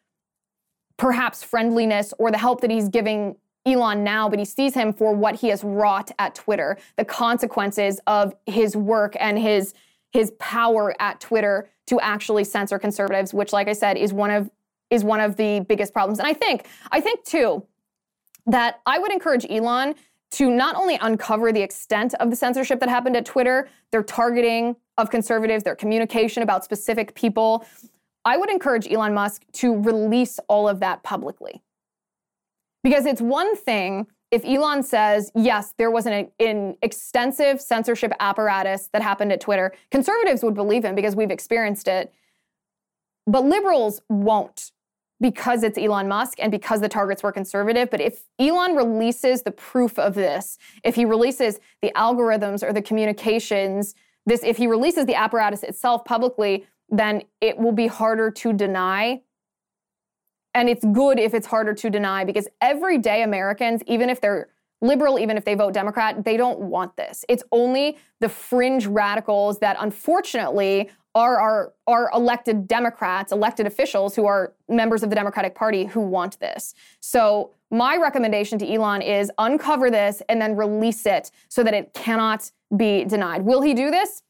perhaps 0.97 1.45
friendliness 1.45 2.13
or 2.19 2.31
the 2.31 2.39
help 2.39 2.61
that 2.61 2.71
he's 2.71 2.89
giving 2.89 3.37
Elon 3.73 4.05
now, 4.05 4.29
but 4.29 4.39
he 4.39 4.45
sees 4.45 4.75
him 4.75 4.93
for 4.93 5.13
what 5.15 5.37
he 5.37 5.49
has 5.49 5.63
wrought 5.63 6.11
at 6.19 6.35
Twitter, 6.35 6.79
the 6.97 7.05
consequences 7.05 8.01
of 8.07 8.35
his 8.47 8.77
work 8.77 9.17
and 9.21 9.39
his 9.39 9.75
his 10.11 10.33
power 10.39 10.95
at 11.01 11.21
Twitter 11.21 11.69
to 11.87 12.01
actually 12.01 12.43
censor 12.45 12.79
conservatives, 12.79 13.35
which, 13.35 13.53
like 13.53 13.69
I 13.69 13.75
said, 13.75 13.97
is 13.99 14.13
one 14.13 14.31
of 14.31 14.51
is 14.91 15.05
one 15.05 15.21
of 15.21 15.37
the 15.37 15.61
biggest 15.61 15.93
problems. 15.93 16.19
And 16.19 16.27
I 16.27 16.33
think, 16.33 16.67
I 16.91 17.01
think 17.01 17.25
too, 17.25 17.63
that 18.47 18.81
I 18.87 18.99
would 18.99 19.13
encourage 19.13 19.47
Elon 19.51 19.95
to 20.31 20.51
not 20.51 20.77
only 20.77 20.99
uncover 21.01 21.53
the 21.53 21.61
extent 21.61 22.15
of 22.15 22.31
the 22.31 22.37
censorship 22.37 22.81
that 22.81 22.89
happened 22.89 23.17
at 23.17 23.25
Twitter, 23.25 23.69
their 23.93 24.03
targeting 24.03 24.77
of 24.97 25.11
conservatives, 25.11 25.65
their 25.65 25.77
communication 25.77 26.43
about 26.43 26.65
specific 26.65 27.15
people. 27.15 27.65
I 28.25 28.37
would 28.37 28.51
encourage 28.51 28.91
Elon 28.91 29.15
Musk 29.15 29.45
to 29.55 29.81
release 29.81 30.39
all 30.49 30.69
of 30.69 30.81
that 30.81 31.03
publicly. 31.03 31.63
Because 32.83 33.07
it's 33.07 33.21
one 33.21 33.57
thing 33.57 34.07
if 34.31 34.45
Elon 34.45 34.83
says, 34.83 35.33
yes, 35.35 35.73
there 35.79 35.91
was 35.91 36.07
an, 36.07 36.31
an, 36.39 36.77
extensive 36.83 37.61
censorship 37.61 38.13
apparatus 38.21 38.91
that 38.93 39.01
happened 39.01 39.33
at 39.33 39.41
Twitter, 39.41 39.73
conservatives 39.91 40.43
would 40.43 40.55
believe 40.55 40.85
him 40.85 40.95
because 40.95 41.17
we've 41.17 41.31
experienced 41.31 41.89
it. 41.89 42.13
But 43.27 43.45
liberals 43.45 44.03
won't 44.09 44.71
because 45.21 45.63
it's 45.63 45.79
Elon 45.79 46.09
Musk 46.09 46.39
and 46.41 46.53
because 46.53 46.81
the 46.81 46.89
targets 46.89 47.23
were 47.23 47.33
conservative. 47.33 47.91
But 47.91 48.01
if 48.01 48.25
Elon 48.39 48.77
releases 48.77 49.43
the 49.43 49.51
proof 49.51 49.99
of 49.99 50.15
this, 50.15 50.59
if 50.85 50.95
he 50.95 51.05
releases 51.05 51.59
the 51.83 51.91
algorithms 51.97 52.63
or 52.63 52.73
the 52.73 52.83
communications, 52.83 53.95
this 54.27 54.43
if 54.45 54.59
he 54.59 54.67
releases 54.67 55.07
the 55.07 55.15
apparatus 55.15 55.63
itself 55.63 56.05
publicly, 56.05 56.67
then 56.91 57.23
it 57.41 57.59
will 57.59 57.73
be 57.73 57.87
harder 57.87 58.31
to 58.31 58.53
deny. 58.53 59.23
And 60.55 60.69
it's 60.69 60.85
good 60.93 61.19
if 61.19 61.35
it's 61.35 61.47
harder 61.47 61.75
to 61.75 61.91
deny 61.91 62.25
because 62.25 62.49
everyday 62.61 63.23
Americans, 63.23 63.83
even 63.87 64.11
if 64.11 64.21
they're 64.21 64.49
liberal, 64.81 65.19
even 65.19 65.37
if 65.37 65.45
they 65.45 65.55
vote 65.55 65.75
Democrat, 65.75 66.25
they 66.25 66.37
don't 66.37 66.61
want 66.61 66.97
this. 66.97 67.25
It's 67.29 67.43
only 67.53 67.99
the 68.21 68.29
fringe 68.29 68.87
radicals 68.87 69.59
that 69.59 69.77
unfortunately 69.81 70.91
are 71.15 71.41
our, 71.41 71.73
our 71.87 72.11
elected 72.15 72.69
Democrats, 72.69 73.33
elected 73.33 73.67
officials 73.67 74.15
who 74.15 74.27
are 74.27 74.55
members 74.69 75.03
of 75.03 75.11
the 75.11 75.17
Democratic 75.17 75.55
Party 75.55 75.85
who 75.85 76.01
want 76.01 76.39
this. 76.39 76.75
So 77.01 77.55
my 77.71 77.97
recommendation 77.97 78.59
to 78.61 78.73
Elon 78.73 79.03
is 79.03 79.31
uncover 79.39 79.91
this 79.91 80.23
and 80.29 80.41
then 80.41 80.57
release 80.57 81.07
it 81.07 81.31
so 81.49 81.65
that 81.65 81.75
it 81.75 81.93
cannot 81.93 82.51
be 82.77 83.05
denied. 83.05 83.43
Will 83.43 83.63
he 83.63 83.75
do 83.75 83.91
this? 83.91 84.23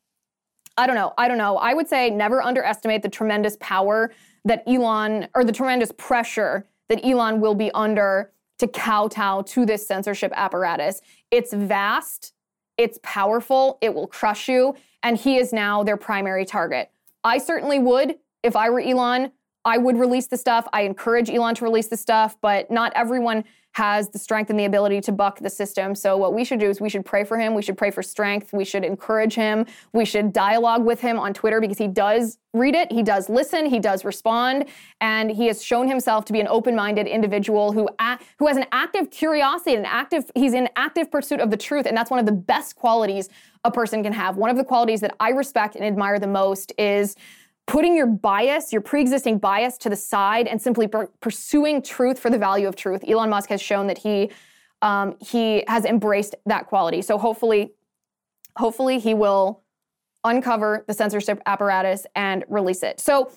I 0.78 0.86
don't 0.86 0.96
know. 0.96 1.12
I 1.18 1.28
don't 1.28 1.38
know. 1.38 1.56
I 1.56 1.74
would 1.74 1.88
say 1.88 2.08
never 2.08 2.40
underestimate 2.40 3.02
the 3.02 3.08
tremendous 3.08 3.56
power 3.60 4.12
that 4.44 4.62
Elon, 4.66 5.28
or 5.34 5.44
the 5.44 5.52
tremendous 5.52 5.92
pressure 5.92 6.66
that 6.88 7.04
Elon 7.04 7.40
will 7.40 7.54
be 7.54 7.70
under 7.72 8.32
to 8.58 8.66
kowtow 8.66 9.42
to 9.42 9.64
this 9.64 9.86
censorship 9.86 10.32
apparatus. 10.34 11.00
It's 11.30 11.52
vast, 11.52 12.32
it's 12.76 12.98
powerful, 13.02 13.78
it 13.80 13.94
will 13.94 14.06
crush 14.06 14.48
you, 14.48 14.74
and 15.02 15.16
he 15.16 15.36
is 15.36 15.52
now 15.52 15.82
their 15.82 15.96
primary 15.96 16.44
target. 16.44 16.90
I 17.22 17.38
certainly 17.38 17.78
would, 17.78 18.16
if 18.42 18.56
I 18.56 18.70
were 18.70 18.80
Elon, 18.80 19.32
I 19.64 19.78
would 19.78 19.98
release 19.98 20.26
the 20.26 20.36
stuff. 20.36 20.66
I 20.72 20.82
encourage 20.82 21.28
Elon 21.28 21.54
to 21.56 21.64
release 21.64 21.88
the 21.88 21.96
stuff, 21.96 22.36
but 22.40 22.70
not 22.70 22.92
everyone 22.94 23.44
has 23.72 24.08
the 24.08 24.18
strength 24.18 24.50
and 24.50 24.58
the 24.58 24.64
ability 24.64 25.00
to 25.02 25.12
buck 25.12 25.38
the 25.38 25.50
system. 25.50 25.94
So 25.94 26.16
what 26.16 26.34
we 26.34 26.44
should 26.44 26.58
do 26.58 26.68
is 26.68 26.80
we 26.80 26.88
should 26.88 27.04
pray 27.04 27.22
for 27.22 27.38
him. 27.38 27.54
We 27.54 27.62
should 27.62 27.78
pray 27.78 27.90
for 27.90 28.02
strength. 28.02 28.52
We 28.52 28.64
should 28.64 28.84
encourage 28.84 29.34
him. 29.34 29.66
We 29.92 30.04
should 30.04 30.32
dialogue 30.32 30.84
with 30.84 31.00
him 31.00 31.18
on 31.18 31.32
Twitter 31.32 31.60
because 31.60 31.78
he 31.78 31.86
does 31.86 32.38
read 32.54 32.74
it, 32.74 32.90
he 32.90 33.02
does 33.02 33.28
listen, 33.28 33.66
he 33.66 33.78
does 33.78 34.04
respond, 34.04 34.64
and 35.02 35.30
he 35.30 35.46
has 35.46 35.62
shown 35.62 35.86
himself 35.86 36.24
to 36.24 36.32
be 36.32 36.40
an 36.40 36.48
open-minded 36.48 37.06
individual 37.06 37.72
who 37.72 37.88
a- 38.00 38.18
who 38.38 38.46
has 38.46 38.56
an 38.56 38.64
active 38.72 39.10
curiosity, 39.10 39.76
and 39.76 39.84
an 39.84 39.90
active 39.92 40.30
he's 40.34 40.54
in 40.54 40.68
active 40.74 41.10
pursuit 41.10 41.40
of 41.40 41.50
the 41.50 41.56
truth, 41.58 41.86
and 41.86 41.96
that's 41.96 42.10
one 42.10 42.18
of 42.18 42.26
the 42.26 42.32
best 42.32 42.74
qualities 42.74 43.28
a 43.64 43.70
person 43.70 44.02
can 44.02 44.14
have. 44.14 44.36
One 44.36 44.50
of 44.50 44.56
the 44.56 44.64
qualities 44.64 45.00
that 45.02 45.14
I 45.20 45.30
respect 45.30 45.76
and 45.76 45.84
admire 45.84 46.18
the 46.18 46.26
most 46.26 46.72
is 46.78 47.16
putting 47.68 47.94
your 47.94 48.06
bias, 48.06 48.72
your 48.72 48.80
pre 48.80 49.00
existing 49.00 49.38
bias 49.38 49.78
to 49.78 49.88
the 49.88 49.94
side 49.94 50.48
and 50.48 50.60
simply 50.60 50.88
per- 50.88 51.06
pursuing 51.20 51.80
truth 51.80 52.18
for 52.18 52.30
the 52.30 52.38
value 52.38 52.66
of 52.66 52.74
truth. 52.74 53.04
Elon 53.06 53.30
Musk 53.30 53.50
has 53.50 53.62
shown 53.62 53.86
that 53.86 53.98
he. 53.98 54.30
Um, 54.80 55.16
he 55.20 55.64
has 55.66 55.84
embraced 55.84 56.36
that 56.46 56.68
quality. 56.68 57.02
So 57.02 57.18
hopefully, 57.18 57.72
hopefully 58.56 59.00
he 59.00 59.12
will 59.12 59.64
uncover 60.22 60.84
the 60.86 60.94
censorship 60.94 61.42
apparatus 61.46 62.06
and 62.14 62.44
release 62.48 62.84
it. 62.84 63.00
So 63.00 63.32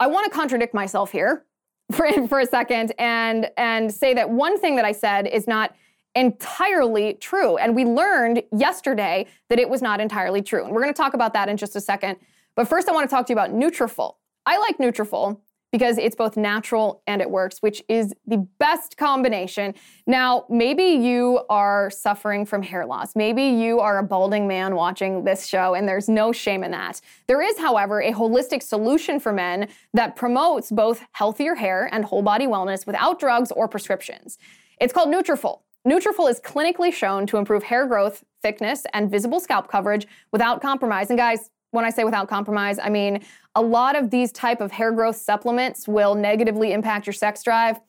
I 0.00 0.08
want 0.08 0.24
to 0.24 0.36
contradict 0.36 0.74
myself 0.74 1.12
here 1.12 1.44
for, 1.92 2.10
for 2.26 2.40
a 2.40 2.46
second 2.46 2.92
and 2.98 3.52
and 3.56 3.94
say 3.94 4.14
that 4.14 4.30
one 4.30 4.58
thing 4.58 4.74
that 4.76 4.84
I 4.84 4.90
said 4.90 5.28
is 5.28 5.46
not 5.46 5.76
entirely 6.16 7.14
true. 7.14 7.56
And 7.56 7.76
we 7.76 7.84
learned 7.84 8.42
yesterday 8.50 9.26
that 9.48 9.60
it 9.60 9.68
was 9.68 9.80
not 9.80 10.00
entirely 10.00 10.42
true. 10.42 10.64
And 10.64 10.74
we're 10.74 10.82
going 10.82 10.92
to 10.92 10.98
talk 11.00 11.14
about 11.14 11.34
that 11.34 11.48
in 11.48 11.56
just 11.56 11.76
a 11.76 11.80
second. 11.80 12.18
But 12.56 12.68
first, 12.68 12.88
I 12.88 12.92
want 12.92 13.08
to 13.08 13.14
talk 13.14 13.26
to 13.26 13.32
you 13.32 13.38
about 13.38 13.52
Nutrafol. 13.52 14.14
I 14.46 14.58
like 14.58 14.78
Nutrafol 14.78 15.40
because 15.72 15.98
it's 15.98 16.16
both 16.16 16.36
natural 16.36 17.02
and 17.06 17.22
it 17.22 17.30
works, 17.30 17.58
which 17.60 17.82
is 17.88 18.12
the 18.26 18.38
best 18.58 18.96
combination. 18.96 19.74
Now, 20.06 20.44
maybe 20.48 20.82
you 20.82 21.42
are 21.48 21.90
suffering 21.90 22.44
from 22.44 22.62
hair 22.62 22.84
loss. 22.86 23.14
Maybe 23.14 23.44
you 23.44 23.78
are 23.78 23.98
a 23.98 24.02
balding 24.02 24.48
man 24.48 24.74
watching 24.74 25.22
this 25.24 25.46
show, 25.46 25.74
and 25.74 25.88
there's 25.88 26.08
no 26.08 26.32
shame 26.32 26.64
in 26.64 26.72
that. 26.72 27.00
There 27.28 27.40
is, 27.40 27.56
however, 27.58 28.00
a 28.00 28.12
holistic 28.12 28.62
solution 28.62 29.20
for 29.20 29.32
men 29.32 29.68
that 29.94 30.16
promotes 30.16 30.72
both 30.72 31.04
healthier 31.12 31.54
hair 31.54 31.88
and 31.92 32.04
whole 32.04 32.22
body 32.22 32.46
wellness 32.46 32.86
without 32.86 33.20
drugs 33.20 33.52
or 33.52 33.68
prescriptions. 33.68 34.38
It's 34.80 34.92
called 34.92 35.08
Nutrafol. 35.08 35.60
Nutrafol 35.86 36.28
is 36.28 36.40
clinically 36.40 36.92
shown 36.92 37.26
to 37.28 37.36
improve 37.36 37.62
hair 37.62 37.86
growth, 37.86 38.24
thickness, 38.42 38.84
and 38.92 39.10
visible 39.10 39.40
scalp 39.40 39.68
coverage 39.68 40.06
without 40.32 40.60
compromise. 40.60 41.10
And 41.10 41.18
guys, 41.18 41.50
when 41.70 41.84
I 41.84 41.90
say 41.90 42.04
without 42.04 42.28
compromise, 42.28 42.78
I 42.78 42.88
mean 42.88 43.22
a 43.54 43.62
lot 43.62 43.96
of 43.96 44.10
these 44.10 44.32
type 44.32 44.60
of 44.60 44.72
hair 44.72 44.92
growth 44.92 45.16
supplements 45.16 45.88
will 45.88 46.14
negatively 46.14 46.72
impact 46.72 47.06
your 47.06 47.12
sex 47.12 47.42
drive. 47.42 47.80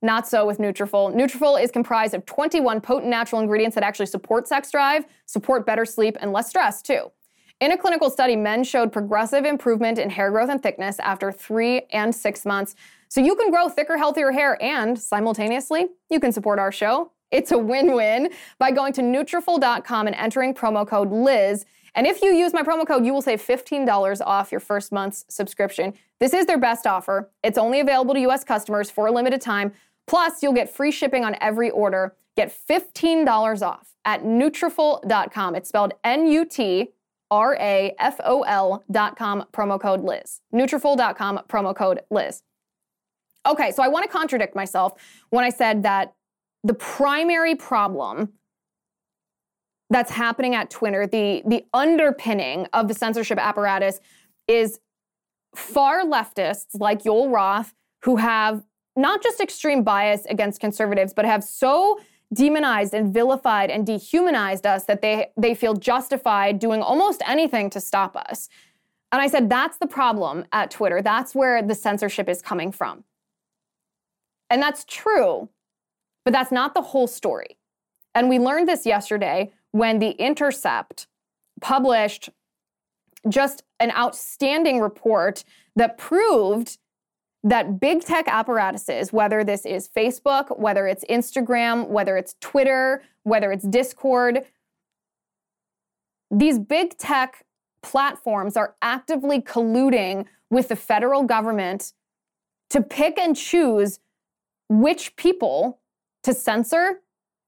Not 0.00 0.28
so 0.28 0.46
with 0.46 0.58
Nutrafol. 0.58 1.12
Nutrafol 1.12 1.60
is 1.60 1.72
comprised 1.72 2.14
of 2.14 2.24
21 2.24 2.80
potent 2.80 3.10
natural 3.10 3.40
ingredients 3.40 3.74
that 3.74 3.82
actually 3.82 4.06
support 4.06 4.46
sex 4.46 4.70
drive, 4.70 5.04
support 5.26 5.66
better 5.66 5.84
sleep, 5.84 6.16
and 6.20 6.32
less 6.32 6.48
stress 6.48 6.82
too. 6.82 7.10
In 7.60 7.72
a 7.72 7.76
clinical 7.76 8.08
study, 8.08 8.36
men 8.36 8.62
showed 8.62 8.92
progressive 8.92 9.44
improvement 9.44 9.98
in 9.98 10.10
hair 10.10 10.30
growth 10.30 10.50
and 10.50 10.62
thickness 10.62 11.00
after 11.00 11.32
three 11.32 11.82
and 11.92 12.14
six 12.14 12.46
months. 12.46 12.76
So 13.08 13.20
you 13.20 13.34
can 13.34 13.50
grow 13.50 13.68
thicker, 13.68 13.96
healthier 13.96 14.30
hair, 14.30 14.62
and 14.62 14.96
simultaneously, 14.96 15.88
you 16.08 16.20
can 16.20 16.30
support 16.30 16.60
our 16.60 16.70
show. 16.70 17.10
It's 17.32 17.50
a 17.50 17.58
win-win 17.58 18.30
by 18.58 18.70
going 18.70 18.92
to 18.94 19.02
Nutrafol.com 19.02 20.06
and 20.06 20.14
entering 20.14 20.54
promo 20.54 20.86
code 20.86 21.10
Liz 21.10 21.66
and 21.94 22.06
if 22.06 22.22
you 22.22 22.32
use 22.32 22.52
my 22.52 22.62
promo 22.62 22.86
code, 22.86 23.04
you 23.04 23.12
will 23.12 23.22
save 23.22 23.40
$15 23.44 24.20
off 24.24 24.50
your 24.50 24.60
first 24.60 24.92
month's 24.92 25.24
subscription. 25.28 25.94
This 26.20 26.32
is 26.34 26.46
their 26.46 26.58
best 26.58 26.86
offer. 26.86 27.30
It's 27.42 27.58
only 27.58 27.80
available 27.80 28.14
to 28.14 28.20
US 28.20 28.44
customers 28.44 28.90
for 28.90 29.06
a 29.06 29.12
limited 29.12 29.40
time. 29.40 29.72
Plus, 30.06 30.42
you'll 30.42 30.52
get 30.54 30.70
free 30.70 30.90
shipping 30.90 31.24
on 31.24 31.36
every 31.40 31.70
order. 31.70 32.16
Get 32.36 32.56
$15 32.68 33.62
off 33.62 33.94
at 34.04 34.22
Nutrafol.com. 34.24 35.54
It's 35.54 35.68
spelled 35.68 35.94
N-U-T-R-A-F-O-L.com, 36.04 36.94
promo 39.52 39.80
code 39.80 40.00
Liz. 40.00 40.40
Nutrafol.com, 40.54 41.40
promo 41.48 41.76
code 41.76 42.00
Liz. 42.10 42.42
Okay, 43.46 43.70
so 43.70 43.82
I 43.82 43.88
want 43.88 44.04
to 44.04 44.10
contradict 44.10 44.54
myself 44.54 44.94
when 45.30 45.44
I 45.44 45.50
said 45.50 45.82
that 45.82 46.14
the 46.64 46.74
primary 46.74 47.54
problem 47.54 48.32
that's 49.90 50.10
happening 50.10 50.54
at 50.54 50.70
Twitter, 50.70 51.06
the, 51.06 51.42
the 51.46 51.64
underpinning 51.72 52.66
of 52.72 52.88
the 52.88 52.94
censorship 52.94 53.38
apparatus 53.38 54.00
is 54.46 54.80
far 55.54 56.04
leftists 56.04 56.78
like 56.78 57.02
Yoel 57.02 57.32
Roth, 57.32 57.74
who 58.02 58.16
have 58.16 58.64
not 58.96 59.22
just 59.22 59.40
extreme 59.40 59.82
bias 59.82 60.26
against 60.26 60.60
conservatives, 60.60 61.14
but 61.14 61.24
have 61.24 61.42
so 61.42 61.98
demonized 62.34 62.92
and 62.92 63.14
vilified 63.14 63.70
and 63.70 63.86
dehumanized 63.86 64.66
us 64.66 64.84
that 64.84 65.00
they, 65.00 65.28
they 65.36 65.54
feel 65.54 65.74
justified 65.74 66.58
doing 66.58 66.82
almost 66.82 67.22
anything 67.26 67.70
to 67.70 67.80
stop 67.80 68.16
us. 68.16 68.48
And 69.10 69.22
I 69.22 69.28
said, 69.28 69.48
that's 69.48 69.78
the 69.78 69.86
problem 69.86 70.44
at 70.52 70.70
Twitter. 70.70 71.00
That's 71.00 71.34
where 71.34 71.62
the 71.62 71.74
censorship 71.74 72.28
is 72.28 72.42
coming 72.42 72.72
from. 72.72 73.04
And 74.50 74.60
that's 74.60 74.84
true, 74.84 75.48
but 76.24 76.32
that's 76.32 76.52
not 76.52 76.74
the 76.74 76.82
whole 76.82 77.06
story. 77.06 77.56
And 78.14 78.28
we 78.28 78.38
learned 78.38 78.68
this 78.68 78.84
yesterday 78.84 79.52
when 79.72 79.98
The 79.98 80.10
Intercept 80.12 81.06
published 81.60 82.30
just 83.28 83.62
an 83.80 83.90
outstanding 83.92 84.80
report 84.80 85.44
that 85.76 85.98
proved 85.98 86.78
that 87.44 87.80
big 87.80 88.02
tech 88.02 88.26
apparatuses, 88.28 89.12
whether 89.12 89.44
this 89.44 89.64
is 89.64 89.88
Facebook, 89.88 90.58
whether 90.58 90.86
it's 90.86 91.04
Instagram, 91.08 91.88
whether 91.88 92.16
it's 92.16 92.34
Twitter, 92.40 93.02
whether 93.22 93.52
it's 93.52 93.64
Discord, 93.64 94.44
these 96.30 96.58
big 96.58 96.96
tech 96.98 97.44
platforms 97.82 98.56
are 98.56 98.74
actively 98.82 99.40
colluding 99.40 100.26
with 100.50 100.68
the 100.68 100.76
federal 100.76 101.22
government 101.22 101.92
to 102.70 102.82
pick 102.82 103.18
and 103.18 103.36
choose 103.36 104.00
which 104.68 105.16
people 105.16 105.80
to 106.22 106.34
censor 106.34 107.00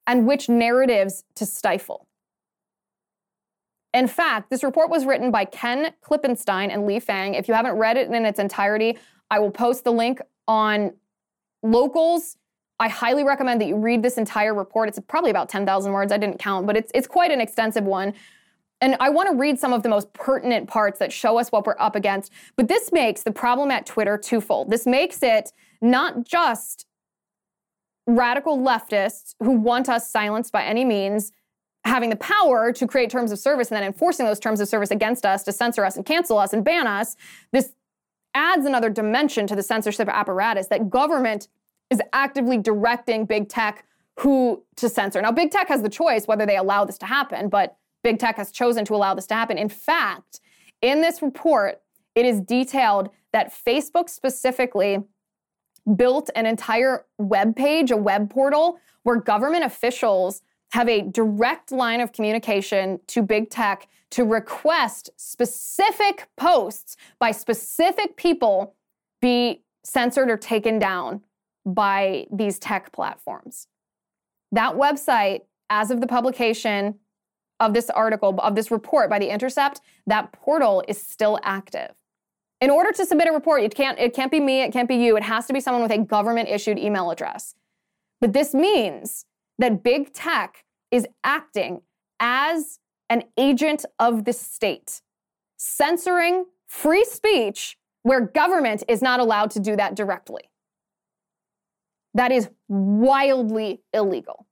and 0.07 0.27
which 0.27 0.49
narratives 0.49 1.25
to 1.35 1.45
stifle. 1.45 2.07
In 3.93 4.07
fact, 4.07 4.51
this 4.51 4.63
report 4.63 4.89
was 4.89 5.05
written 5.05 5.31
by 5.31 5.45
Ken 5.45 5.93
Klippenstein 6.03 6.73
and 6.73 6.87
Lee 6.87 7.01
Fang. 7.01 7.35
If 7.35 7.49
you 7.49 7.55
haven't 7.55 7.75
read 7.75 7.97
it 7.97 8.09
in 8.09 8.25
its 8.25 8.39
entirety, 8.39 8.99
I 9.31 9.39
will 9.41 9.51
post 9.51 9.85
the 9.85 9.93
link 9.93 10.21
on 10.47 10.93
locals. 11.63 12.37
I 12.79 12.89
highly 12.89 13.25
recommend 13.25 13.61
that 13.61 13.67
you 13.67 13.77
read 13.77 14.03
this 14.03 14.17
entire 14.17 14.55
report. 14.55 14.89
It's 14.89 14.99
probably 15.09 15.31
about 15.31 15.49
10,000 15.49 15.93
words. 15.93 16.13
I 16.13 16.19
didn't 16.19 16.39
count, 16.39 16.67
but 16.67 16.77
it's, 16.77 16.91
it's 16.95 17.07
quite 17.07 17.31
an 17.31 17.41
extensive 17.41 17.85
one. 17.85 18.15
And 18.81 18.97
I 19.01 19.11
want 19.11 19.29
to 19.29 19.37
read 19.37 19.59
some 19.59 19.73
of 19.73 19.83
the 19.83 19.89
most 19.89 20.13
pertinent 20.15 20.69
parts 20.69 20.99
that 21.01 21.13
show 21.13 21.39
us 21.39 21.51
what 21.51 21.67
we're 21.67 21.77
up 21.79 21.97
against. 21.97 22.33
But 22.57 22.69
this 22.69 22.93
makes 22.93 23.23
the 23.23 23.33
problem 23.33 23.71
at 23.71 23.85
Twitter 23.85 24.17
twofold. 24.17 24.71
This 24.71 24.87
makes 24.87 25.23
it 25.23 25.53
not 25.83 26.25
just 26.25 26.87
radical 28.07 28.59
leftists 28.59 29.35
who 29.41 29.53
want 29.53 29.89
us 29.89 30.11
silenced 30.11 30.53
by 30.53 30.65
any 30.65 30.85
means 30.85 31.33
having 31.85 32.11
the 32.11 32.17
power 32.17 32.73
to 32.73 32.87
create 32.87 33.11
terms 33.11 33.33
of 33.33 33.39
service 33.39 33.71
and 33.71 33.77
then 33.77 33.85
enforcing 33.85 34.27
those 34.27 34.39
terms 34.39 34.61
of 34.61 34.69
service 34.69 34.91
against 34.91 35.25
us 35.25 35.43
to 35.45 35.53
censor 35.53 35.85
us 35.85 35.97
and 35.97 36.05
cancel 36.05 36.39
us 36.39 36.53
and 36.53 36.65
ban 36.65 36.87
us. 36.87 37.17
This 37.53 37.73
adds 38.35 38.67
another 38.67 38.91
dimension 38.91 39.47
to 39.47 39.57
the 39.57 39.63
censorship 39.63 40.09
apparatus 40.09 40.69
that 40.69 40.91
government 40.91 41.49
is 41.91 42.01
actively 42.13 42.59
directing 42.59 43.25
big 43.25 43.49
tech 43.49 43.85
who 44.19 44.63
to 44.77 44.89
censor. 44.89 45.23
Now, 45.23 45.33
big 45.33 45.51
tech 45.51 45.69
has 45.69 45.83
the 45.83 45.89
choice 45.89 46.27
whether 46.27 46.45
they 46.45 46.57
allow 46.57 46.85
this 46.85 46.99
to 46.99 47.07
happen, 47.07 47.49
but 47.49 47.77
big 48.05 48.19
tech 48.19 48.37
has 48.37 48.53
chosen 48.53 48.85
to 48.85 48.95
allow 48.95 49.15
this 49.15 49.27
to 49.29 49.35
happen. 49.35 49.57
In 49.57 49.69
fact, 49.69 50.41
in 50.83 51.01
this 51.01 51.23
report, 51.23 51.81
it 52.15 52.27
is 52.27 52.41
detailed 52.41 53.11
that 53.33 53.53
Facebook 53.53 54.09
specifically 54.11 54.99
built 55.97 56.31
an 56.35 56.47
entire 56.47 57.07
web 57.19 57.57
page, 57.57 57.91
a 57.91 57.97
web 57.97 58.31
portal, 58.31 58.79
where 59.03 59.17
government 59.17 59.65
officials 59.65 60.43
have 60.73 60.89
a 60.89 61.03
direct 61.03 61.73
line 61.73 62.01
of 62.01 62.13
communication 62.13 63.01
to 63.09 63.23
big 63.23 63.51
tech 63.51 63.89
to 64.11 64.25
request 64.25 65.11
specific 65.17 66.29
posts 66.37 66.97
by 67.19 67.31
specific 67.31 68.17
people 68.17 68.75
be 69.21 69.63
censored 69.85 70.31
or 70.31 70.37
taken 70.37 70.79
down 70.79 71.23
by 71.65 72.27
these 72.33 72.59
tech 72.59 72.93
platforms. 72.93 73.69
That 74.53 74.75
website, 74.75 75.43
as 75.69 75.91
of 75.91 76.01
the 76.01 76.07
publication 76.07 76.97
of 77.61 77.75
this 77.75 77.91
article, 77.91 78.39
of 78.41 78.55
this 78.55 78.71
report 78.71 79.11
by 79.11 79.19
The 79.19 79.29
Intercept, 79.29 79.81
that 80.07 80.33
portal 80.33 80.83
is 80.89 81.01
still 81.01 81.39
active. 81.43 81.91
In 82.61 82.71
order 82.71 82.93
to 82.93 83.07
submit 83.07 83.29
a 83.29 83.33
report, 83.33 83.63
it 83.63 83.75
can't, 83.75 83.99
it 83.99 84.15
can't 84.15 84.31
be 84.31 84.41
me, 84.41 84.63
it 84.63 84.73
can't 84.73 84.89
be 84.89 84.97
you, 84.97 85.17
it 85.17 85.23
has 85.23 85.47
to 85.47 85.53
be 85.53 85.61
someone 85.61 85.83
with 85.83 85.93
a 85.93 85.99
government 85.99 86.49
issued 86.49 86.79
email 86.79 87.11
address. 87.11 87.55
But 88.21 88.33
this 88.33 88.55
means 88.55 89.25
that 89.61 89.83
big 89.83 90.13
tech 90.13 90.65
is 90.91 91.07
acting 91.23 91.83
as 92.19 92.79
an 93.09 93.25
agent 93.37 93.85
of 93.99 94.25
the 94.25 94.33
state, 94.33 95.03
censoring 95.57 96.47
free 96.67 97.05
speech 97.05 97.77
where 98.03 98.21
government 98.21 98.83
is 98.89 99.03
not 99.03 99.21
allowed 99.21 99.51
to 99.51 99.61
do 99.61 99.77
that 99.77 99.95
directly. 99.95 100.43
That 102.15 102.33
is 102.33 102.49
wildly 102.69 103.83
illegal. 103.93 104.47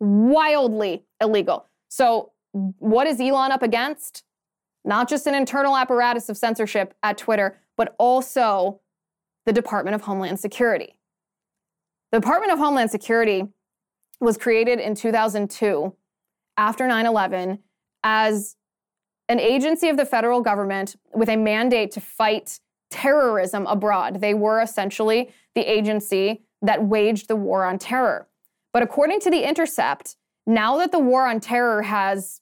Wildly 0.00 1.04
illegal. 1.20 1.66
So, 1.88 2.32
what 2.52 3.06
is 3.06 3.20
Elon 3.20 3.52
up 3.52 3.62
against? 3.62 4.24
Not 4.84 5.08
just 5.08 5.26
an 5.26 5.34
internal 5.34 5.76
apparatus 5.76 6.28
of 6.28 6.36
censorship 6.36 6.94
at 7.02 7.16
Twitter, 7.16 7.58
but 7.76 7.94
also 7.98 8.80
the 9.46 9.52
Department 9.52 9.94
of 9.94 10.02
Homeland 10.02 10.40
Security. 10.40 10.96
The 12.12 12.20
Department 12.20 12.52
of 12.52 12.58
Homeland 12.58 12.90
Security 12.90 13.44
was 14.20 14.36
created 14.36 14.78
in 14.80 14.94
2002 14.94 15.94
after 16.56 16.86
9 16.86 17.06
11 17.06 17.58
as 18.02 18.56
an 19.28 19.40
agency 19.40 19.88
of 19.88 19.96
the 19.96 20.04
federal 20.04 20.40
government 20.40 20.96
with 21.14 21.28
a 21.28 21.36
mandate 21.36 21.90
to 21.92 22.00
fight 22.00 22.60
terrorism 22.90 23.66
abroad. 23.66 24.20
They 24.20 24.34
were 24.34 24.60
essentially 24.60 25.32
the 25.54 25.62
agency 25.62 26.42
that 26.62 26.84
waged 26.84 27.28
the 27.28 27.36
war 27.36 27.64
on 27.64 27.78
terror. 27.78 28.28
But 28.72 28.82
according 28.82 29.20
to 29.20 29.30
The 29.30 29.48
Intercept, 29.48 30.16
now 30.46 30.76
that 30.78 30.92
the 30.92 30.98
war 30.98 31.26
on 31.26 31.40
terror 31.40 31.82
has, 31.82 32.40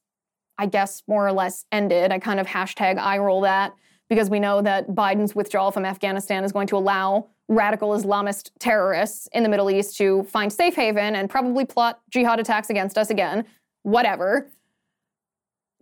I 0.58 0.66
guess, 0.66 1.02
more 1.06 1.26
or 1.26 1.32
less 1.32 1.64
ended, 1.70 2.10
I 2.10 2.18
kind 2.18 2.40
of 2.40 2.46
hashtag 2.46 2.98
I 2.98 3.18
roll 3.18 3.42
that 3.42 3.74
because 4.08 4.28
we 4.28 4.40
know 4.40 4.60
that 4.62 4.88
Biden's 4.88 5.34
withdrawal 5.34 5.70
from 5.70 5.84
Afghanistan 5.84 6.44
is 6.44 6.52
going 6.52 6.66
to 6.68 6.76
allow 6.76 7.28
radical 7.48 7.90
Islamist 7.90 8.50
terrorists 8.58 9.28
in 9.32 9.42
the 9.42 9.48
Middle 9.48 9.70
East 9.70 9.96
to 9.98 10.22
find 10.24 10.52
safe 10.52 10.74
haven 10.74 11.14
and 11.14 11.28
probably 11.28 11.64
plot 11.64 12.00
jihad 12.10 12.40
attacks 12.40 12.70
against 12.70 12.96
us 12.96 13.10
again, 13.10 13.44
whatever. 13.82 14.50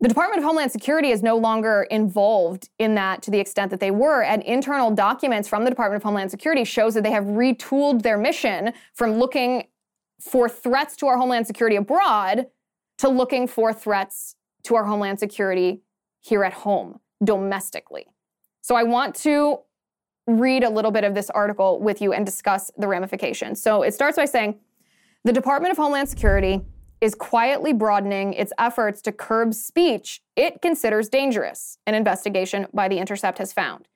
The 0.03 0.09
Department 0.09 0.38
of 0.38 0.44
Homeland 0.44 0.73
Security 0.73 1.11
is 1.11 1.23
no 1.23 1.37
longer 1.37 1.87
involved 1.90 2.70
in 2.79 2.94
that 2.94 3.20
to 3.23 3.31
the 3.31 3.38
extent 3.38 3.70
that 3.70 3.81
they 3.81 3.90
were, 3.90 4.23
and 4.23 4.42
internal 4.44 4.90
documents 4.90 5.46
from 5.46 5.64
the 5.64 5.70
Department 5.70 6.01
of 6.01 6.05
Homeland 6.05 6.31
Security 6.31 6.64
shows 6.64 6.94
that 6.94 7.03
they 7.03 7.11
have 7.11 7.25
retooled 7.25 8.01
their 8.01 8.16
mission 8.16 8.73
from 8.94 9.18
looking 9.18 9.64
for 10.18 10.49
threats 10.49 10.96
to 10.96 11.07
our 11.07 11.18
homeland 11.18 11.46
security 11.46 11.77
abroad 11.77 12.46
to 12.99 13.09
looking 13.09 13.46
for 13.46 13.73
threats 13.73 14.37
to 14.64 14.75
our 14.75 14.85
homeland 14.85 15.18
security 15.18 15.83
here 16.20 16.44
at 16.44 16.53
home 16.53 17.01
domestically. 17.23 18.07
So 18.62 18.75
I 18.75 18.83
want 18.83 19.14
to 19.16 19.61
read 20.38 20.64
a 20.64 20.71
little 20.71 20.90
bit 20.90 21.05
of 21.05 21.14
this 21.14 21.31
article 21.31 21.81
with 21.81 22.01
you 22.01 22.12
and 22.12 22.27
discuss 22.27 22.71
the 22.77 22.87
ramifications. 22.87 23.62
So 23.62 23.83
it 23.83 23.95
starts 23.95 24.16
by 24.16 24.27
saying 24.27 24.59
the 25.25 25.33
Department 25.33 25.73
of 25.73 25.79
Homeland 25.79 26.09
Security 26.09 26.61
is 27.01 27.14
quietly 27.14 27.73
broadening 27.73 28.35
its 28.35 28.53
efforts 28.59 29.01
to 29.03 29.12
curb 29.12 29.55
speech 29.55 30.21
it 30.37 30.62
considers 30.62 31.09
dangerous, 31.09 31.79
an 31.87 31.95
investigation 31.95 32.66
by 32.73 32.88
The 32.88 32.99
Intercept 32.99 33.38
has 33.38 33.53
found. 33.53 33.88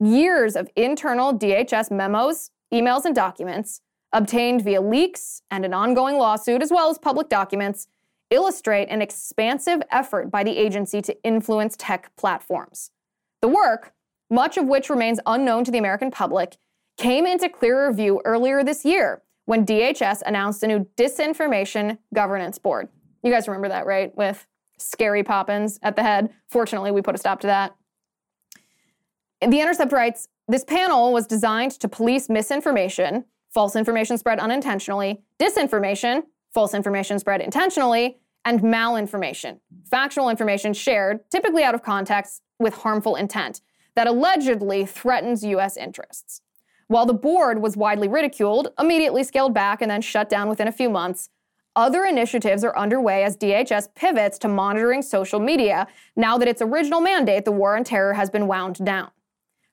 Years 0.00 0.56
of 0.56 0.68
internal 0.76 1.36
DHS 1.36 1.90
memos, 1.90 2.50
emails, 2.72 3.04
and 3.04 3.14
documents 3.14 3.80
obtained 4.12 4.62
via 4.64 4.80
leaks 4.80 5.42
and 5.50 5.64
an 5.64 5.74
ongoing 5.74 6.16
lawsuit, 6.16 6.62
as 6.62 6.70
well 6.70 6.90
as 6.90 6.98
public 6.98 7.28
documents, 7.28 7.88
illustrate 8.30 8.86
an 8.86 9.02
expansive 9.02 9.80
effort 9.90 10.30
by 10.30 10.44
the 10.44 10.56
agency 10.56 11.00
to 11.02 11.16
influence 11.24 11.74
tech 11.78 12.14
platforms. 12.16 12.90
The 13.40 13.48
work, 13.48 13.92
much 14.30 14.56
of 14.56 14.66
which 14.66 14.90
remains 14.90 15.20
unknown 15.26 15.64
to 15.64 15.70
the 15.70 15.78
American 15.78 16.10
public, 16.10 16.56
came 16.96 17.26
into 17.26 17.48
clearer 17.48 17.92
view 17.92 18.20
earlier 18.24 18.62
this 18.62 18.84
year 18.84 19.22
when 19.46 19.64
DHS 19.64 20.22
announced 20.26 20.62
a 20.62 20.66
new 20.66 20.86
disinformation 20.96 21.98
governance 22.12 22.58
board. 22.58 22.88
You 23.22 23.32
guys 23.32 23.48
remember 23.48 23.68
that, 23.68 23.86
right? 23.86 24.14
With 24.16 24.46
Scary 24.78 25.22
Poppins 25.22 25.78
at 25.82 25.96
the 25.96 26.02
head. 26.02 26.30
Fortunately, 26.48 26.90
we 26.90 27.02
put 27.02 27.14
a 27.14 27.18
stop 27.18 27.40
to 27.40 27.46
that. 27.46 27.74
The 29.40 29.60
Intercept 29.60 29.92
writes 29.92 30.28
This 30.48 30.64
panel 30.64 31.12
was 31.12 31.26
designed 31.26 31.72
to 31.80 31.88
police 31.88 32.28
misinformation, 32.28 33.24
false 33.50 33.74
information 33.74 34.18
spread 34.18 34.38
unintentionally, 34.38 35.22
disinformation, 35.40 36.24
false 36.52 36.74
information 36.74 37.18
spread 37.18 37.40
intentionally, 37.40 38.18
and 38.44 38.60
malinformation, 38.60 39.58
factual 39.90 40.28
information 40.28 40.72
shared, 40.72 41.20
typically 41.30 41.62
out 41.62 41.74
of 41.74 41.82
context, 41.82 42.42
with 42.58 42.74
harmful 42.74 43.16
intent 43.16 43.60
that 43.98 44.06
allegedly 44.06 44.86
threatens 44.86 45.42
U.S. 45.42 45.76
interests. 45.76 46.40
While 46.86 47.04
the 47.04 47.12
board 47.12 47.60
was 47.60 47.76
widely 47.76 48.06
ridiculed, 48.06 48.68
immediately 48.78 49.24
scaled 49.24 49.52
back, 49.52 49.82
and 49.82 49.90
then 49.90 50.02
shut 50.02 50.28
down 50.28 50.48
within 50.48 50.68
a 50.68 50.72
few 50.72 50.88
months, 50.88 51.30
other 51.74 52.04
initiatives 52.04 52.62
are 52.62 52.78
underway 52.78 53.24
as 53.24 53.36
DHS 53.36 53.88
pivots 53.96 54.38
to 54.38 54.46
monitoring 54.46 55.02
social 55.02 55.40
media 55.40 55.88
now 56.14 56.38
that 56.38 56.46
its 56.46 56.62
original 56.62 57.00
mandate, 57.00 57.44
the 57.44 57.50
war 57.50 57.76
on 57.76 57.82
terror, 57.82 58.14
has 58.14 58.30
been 58.30 58.46
wound 58.46 58.76
down. 58.86 59.10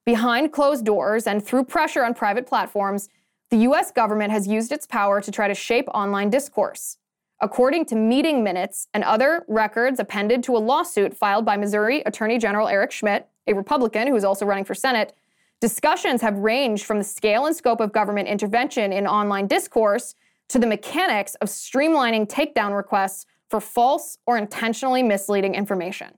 Behind 0.08 0.52
closed 0.52 0.86
doors 0.86 1.28
and 1.28 1.46
through 1.46 1.66
pressure 1.66 2.04
on 2.04 2.16
private 2.16 2.48
platforms, 2.48 3.10
the 3.52 3.58
US 3.58 3.92
government 3.92 4.32
has 4.32 4.48
used 4.48 4.72
its 4.72 4.88
power 4.88 5.22
to 5.22 5.30
try 5.30 5.48
to 5.48 5.54
shape 5.54 5.88
online 5.90 6.32
discourse. 6.32 6.98
According 7.42 7.86
to 7.86 7.96
meeting 7.96 8.44
minutes 8.44 8.88
and 8.92 9.04
other 9.04 9.46
records 9.48 10.00
appended 10.00 10.42
to 10.46 10.58
a 10.58 10.66
lawsuit 10.72 11.16
filed 11.16 11.46
by 11.46 11.58
Missouri 11.58 12.02
Attorney 12.08 12.40
General 12.40 12.68
Eric 12.68 12.92
Schmitt, 12.92 13.30
a 13.48 13.54
Republican 13.54 14.08
who 14.08 14.16
is 14.16 14.24
also 14.24 14.46
running 14.46 14.66
for 14.66 14.74
Senate, 14.74 15.14
discussions 15.62 16.22
have 16.22 16.38
ranged 16.38 16.86
from 16.86 16.98
the 16.98 17.04
scale 17.04 17.46
and 17.46 17.56
scope 17.56 17.80
of 17.80 17.92
government 17.92 18.28
intervention 18.28 18.92
in 18.92 19.08
online 19.08 19.48
discourse 19.48 20.16
to 20.50 20.60
the 20.60 20.68
mechanics 20.68 21.36
of 21.36 21.48
streamlining 21.48 22.28
takedown 22.28 22.76
requests 22.76 23.26
for 23.50 23.60
false 23.60 24.18
or 24.26 24.38
intentionally 24.38 25.04
misleading 25.04 25.56
information. 25.56 26.18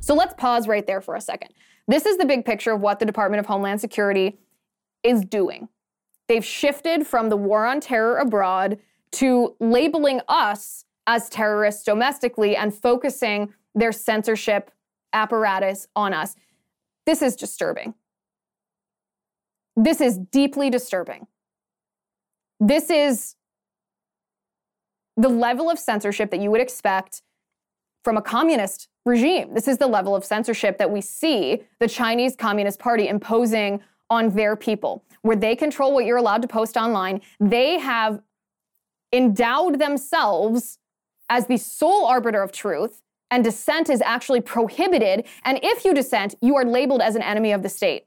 So 0.00 0.14
let's 0.14 0.34
pause 0.34 0.66
right 0.66 0.86
there 0.86 1.00
for 1.00 1.14
a 1.14 1.20
second. 1.20 1.52
This 1.86 2.06
is 2.06 2.16
the 2.16 2.24
big 2.24 2.44
picture 2.44 2.72
of 2.72 2.80
what 2.80 2.98
the 2.98 3.06
Department 3.06 3.40
of 3.40 3.46
Homeland 3.46 3.80
Security 3.80 4.38
is 5.02 5.24
doing. 5.24 5.68
They've 6.28 6.44
shifted 6.44 7.06
from 7.06 7.28
the 7.28 7.36
war 7.36 7.66
on 7.66 7.80
terror 7.80 8.18
abroad 8.18 8.78
to 9.12 9.56
labeling 9.58 10.20
us 10.28 10.84
as 11.06 11.28
terrorists 11.28 11.82
domestically 11.82 12.54
and 12.54 12.72
focusing 12.72 13.52
their 13.74 13.92
censorship 13.92 14.70
apparatus 15.12 15.88
on 15.96 16.12
us. 16.12 16.36
This 17.06 17.22
is 17.22 17.36
disturbing. 17.36 17.94
This 19.76 20.00
is 20.00 20.18
deeply 20.18 20.70
disturbing. 20.70 21.26
This 22.58 22.90
is 22.90 23.36
the 25.16 25.28
level 25.28 25.70
of 25.70 25.78
censorship 25.78 26.30
that 26.30 26.40
you 26.40 26.50
would 26.50 26.60
expect 26.60 27.22
from 28.04 28.16
a 28.16 28.22
communist 28.22 28.88
regime. 29.04 29.54
This 29.54 29.68
is 29.68 29.78
the 29.78 29.86
level 29.86 30.14
of 30.14 30.24
censorship 30.24 30.78
that 30.78 30.90
we 30.90 31.00
see 31.00 31.62
the 31.78 31.88
Chinese 31.88 32.36
Communist 32.36 32.78
Party 32.78 33.08
imposing 33.08 33.80
on 34.08 34.30
their 34.30 34.56
people, 34.56 35.04
where 35.22 35.36
they 35.36 35.54
control 35.54 35.94
what 35.94 36.04
you're 36.04 36.16
allowed 36.16 36.42
to 36.42 36.48
post 36.48 36.76
online. 36.76 37.20
They 37.38 37.78
have 37.78 38.22
endowed 39.12 39.78
themselves 39.78 40.78
as 41.28 41.46
the 41.46 41.56
sole 41.56 42.06
arbiter 42.06 42.42
of 42.42 42.52
truth, 42.52 43.02
and 43.30 43.44
dissent 43.44 43.88
is 43.88 44.00
actually 44.02 44.40
prohibited. 44.40 45.26
And 45.44 45.60
if 45.62 45.84
you 45.84 45.94
dissent, 45.94 46.34
you 46.40 46.56
are 46.56 46.64
labeled 46.64 47.00
as 47.00 47.14
an 47.14 47.22
enemy 47.22 47.52
of 47.52 47.62
the 47.62 47.68
state. 47.68 48.06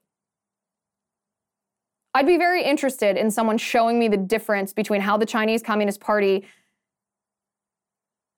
I'd 2.13 2.27
be 2.27 2.37
very 2.37 2.63
interested 2.63 3.17
in 3.17 3.31
someone 3.31 3.57
showing 3.57 3.97
me 3.97 4.07
the 4.07 4.17
difference 4.17 4.71
between 4.71 5.01
how 5.01 5.17
the 5.17 5.25
Chinese 5.25 5.63
Communist 5.63 5.99
Party 5.99 6.45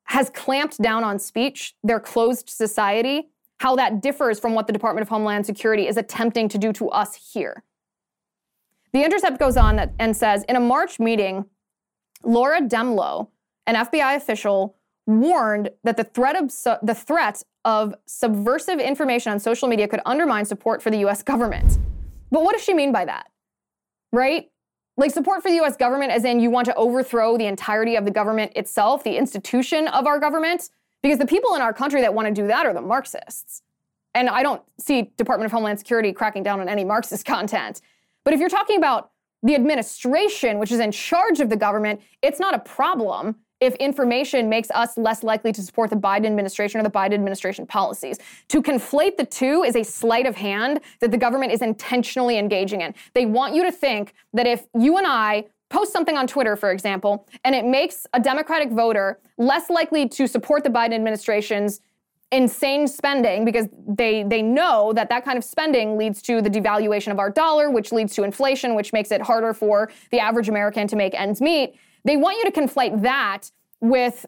has 0.06 0.30
clamped 0.30 0.82
down 0.82 1.04
on 1.04 1.20
speech, 1.20 1.76
their 1.84 2.00
closed 2.00 2.50
society, 2.50 3.30
how 3.60 3.76
that 3.76 4.02
differs 4.02 4.40
from 4.40 4.54
what 4.54 4.68
the 4.68 4.74
Department 4.74 5.02
of 5.02 5.10
Homeland 5.10 5.46
Security 5.46 5.88
is 5.88 5.98
attempting 5.98 6.48
to 6.50 6.58
do 6.58 6.72
to 6.74 6.90
us 6.90 7.32
here. 7.34 7.64
The 8.94 9.04
Intercept 9.04 9.40
goes 9.40 9.58
on 9.58 9.76
that, 9.76 9.94
and 10.00 10.16
says 10.16 10.44
in 10.48 10.56
a 10.56 10.60
March 10.60 11.00
meeting, 11.00 11.46
Laura 12.24 12.62
Dehmlow, 12.62 13.28
an 13.68 13.76
FBI 13.76 14.16
official, 14.16 14.78
warned 15.08 15.70
that 15.84 15.98
the 15.98 16.04
threat 16.04 16.36
of 16.36 16.52
su- 16.52 16.78
the 16.82 16.96
threat 16.96 17.44
of 17.64 17.96
subversive 18.06 18.80
information 18.80 19.32
on 19.32 19.40
social 19.40 19.68
media 19.68 19.88
could 19.88 20.02
undermine 20.06 20.46
support 20.46 20.82
for 20.82 20.90
the 20.90 20.98
US 21.00 21.24
government. 21.24 21.78
But 22.32 22.44
what 22.44 22.54
does 22.54 22.64
she 22.64 22.74
mean 22.74 22.92
by 22.92 23.06
that? 23.06 23.30
Right? 24.12 24.50
Like 24.98 25.12
support 25.12 25.44
for 25.44 25.50
the 25.50 25.62
US 25.62 25.76
government, 25.76 26.12
as 26.12 26.24
in 26.24 26.40
you 26.40 26.50
want 26.50 26.66
to 26.66 26.76
overthrow 26.76 27.38
the 27.38 27.46
entirety 27.46 27.96
of 27.96 28.06
the 28.06 28.12
government 28.12 28.54
itself, 28.56 29.04
the 29.04 29.18
institution 29.18 29.88
of 29.90 30.08
our 30.08 30.20
government, 30.20 30.70
because 31.04 31.20
the 31.20 31.28
people 31.28 31.54
in 31.56 31.62
our 31.62 31.74
country 31.74 32.02
that 32.02 32.14
want 32.14 32.28
to 32.28 32.34
do 32.34 32.48
that 32.48 32.66
are 32.66 32.74
the 32.74 32.82
Marxists. 32.82 33.62
And 34.14 34.30
I 34.30 34.42
don't 34.42 34.62
see 34.80 35.12
Department 35.18 35.46
of 35.46 35.52
Homeland 35.52 35.78
Security 35.78 36.14
cracking 36.14 36.42
down 36.42 36.62
on 36.62 36.70
any 36.70 36.86
Marxist 36.86 37.26
content. 37.26 37.82
But 38.24 38.34
if 38.34 38.40
you're 38.40 38.50
talking 38.50 38.78
about 38.78 39.12
the 39.44 39.54
administration, 39.54 40.58
which 40.58 40.72
is 40.72 40.80
in 40.80 40.92
charge 40.92 41.40
of 41.40 41.50
the 41.50 41.58
government, 41.58 42.02
it's 42.24 42.40
not 42.40 42.56
a 42.56 42.60
problem 42.60 43.36
if 43.62 43.74
information 43.76 44.50
makes 44.50 44.70
us 44.72 44.98
less 44.98 45.24
likely 45.24 45.52
to 45.54 45.62
support 45.62 45.90
the 45.90 45.96
Biden 45.96 46.26
administration 46.26 46.80
or 46.80 46.84
the 46.84 46.90
Biden 46.90 47.14
administration 47.14 47.66
policies. 47.66 48.18
To 48.50 48.62
conflate 48.62 49.18
the 49.18 49.26
two 49.26 49.64
is 49.64 49.76
a 49.76 49.84
sleight 49.84 50.26
of 50.26 50.36
hand 50.36 50.82
that 51.00 51.12
the 51.12 51.18
government 51.18 51.52
is 51.52 51.62
intentionally 51.62 52.38
engaging 52.38 52.82
in. 52.82 52.94
They 53.14 53.26
want 53.26 53.56
you 53.56 53.64
to 53.64 53.72
think 53.72 54.14
that 54.34 54.46
if 54.46 54.66
you 54.78 54.98
and 54.98 55.08
I 55.08 55.46
post 55.70 55.92
something 55.92 56.18
on 56.18 56.28
Twitter, 56.28 56.56
for 56.56 56.72
example, 56.72 57.28
and 57.44 57.56
it 57.56 57.66
makes 57.66 58.06
a 58.14 58.20
Democratic 58.20 58.72
voter 58.72 59.20
less 59.38 59.70
likely 59.70 60.08
to 60.10 60.28
support 60.28 60.64
the 60.64 60.70
Biden 60.70 60.94
administration's 60.94 61.82
insane 62.32 62.88
spending 62.88 63.46
because 63.46 63.68
they 63.88 64.24
they 64.24 64.42
know 64.42 64.92
that 64.94 65.10
that 65.10 65.24
kind 65.24 65.38
of 65.38 65.44
spending 65.44 65.96
leads 65.96 66.22
to 66.24 66.42
the 66.42 66.50
devaluation 66.50 67.12
of 67.12 67.20
our 67.20 67.30
dollar 67.30 67.70
which 67.70 67.92
leads 67.92 68.16
to 68.16 68.24
inflation 68.24 68.74
which 68.74 68.92
makes 68.92 69.12
it 69.12 69.22
harder 69.22 69.54
for 69.54 69.92
the 70.10 70.20
average 70.20 70.50
american 70.50 70.88
to 70.88 70.96
make 70.96 71.14
ends 71.14 71.40
meet 71.40 71.76
they 72.06 72.16
want 72.16 72.38
you 72.38 72.50
to 72.50 72.52
conflate 72.52 73.02
that 73.02 73.52
with 73.82 74.26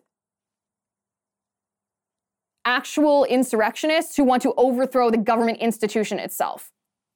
actual 2.65 3.23
insurrectionists 3.23 4.17
who 4.17 4.25
want 4.25 4.41
to 4.41 4.53
overthrow 4.57 5.09
the 5.09 5.17
government 5.17 5.59
institution 5.59 6.19
itself. 6.19 6.71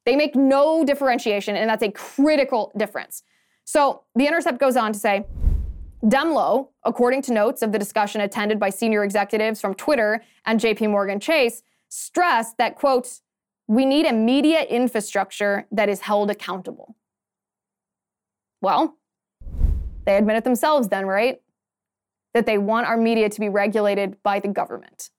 They 0.05 0.15
make 0.15 0.35
no 0.35 0.85
differentiation, 0.85 1.57
and 1.57 1.69
that's 1.69 1.83
a 1.83 1.91
critical 1.91 2.71
difference. 2.77 3.23
So 3.65 4.03
the 4.15 4.25
Intercept 4.25 4.59
goes 4.59 4.77
on 4.77 4.93
to 4.93 4.99
say 4.99 5.25
Dehmlow, 6.03 6.69
according 6.83 7.21
to 7.23 7.33
notes 7.33 7.61
of 7.61 7.71
the 7.71 7.77
discussion 7.77 8.21
attended 8.21 8.59
by 8.59 8.69
senior 8.69 9.03
executives 9.03 9.61
from 9.61 9.75
Twitter 9.75 10.23
and 10.45 10.59
JP 10.59 10.89
Morgan 10.89 11.19
Chase, 11.19 11.61
stressed 11.89 12.57
that, 12.57 12.75
quote, 12.75 13.19
we 13.67 13.85
need 13.85 14.05
a 14.05 14.13
media 14.13 14.63
infrastructure 14.63 15.67
that 15.71 15.89
is 15.89 16.01
held 16.01 16.31
accountable. 16.31 16.95
Well, 18.61 18.97
they 20.05 20.17
admit 20.17 20.37
it 20.37 20.43
themselves, 20.43 20.87
then, 20.87 21.05
right? 21.05 21.41
That 22.33 22.45
they 22.45 22.57
want 22.57 22.87
our 22.87 22.97
media 22.97 23.29
to 23.29 23.39
be 23.39 23.49
regulated 23.49 24.21
by 24.23 24.39
the 24.39 24.47
government. 24.47 25.09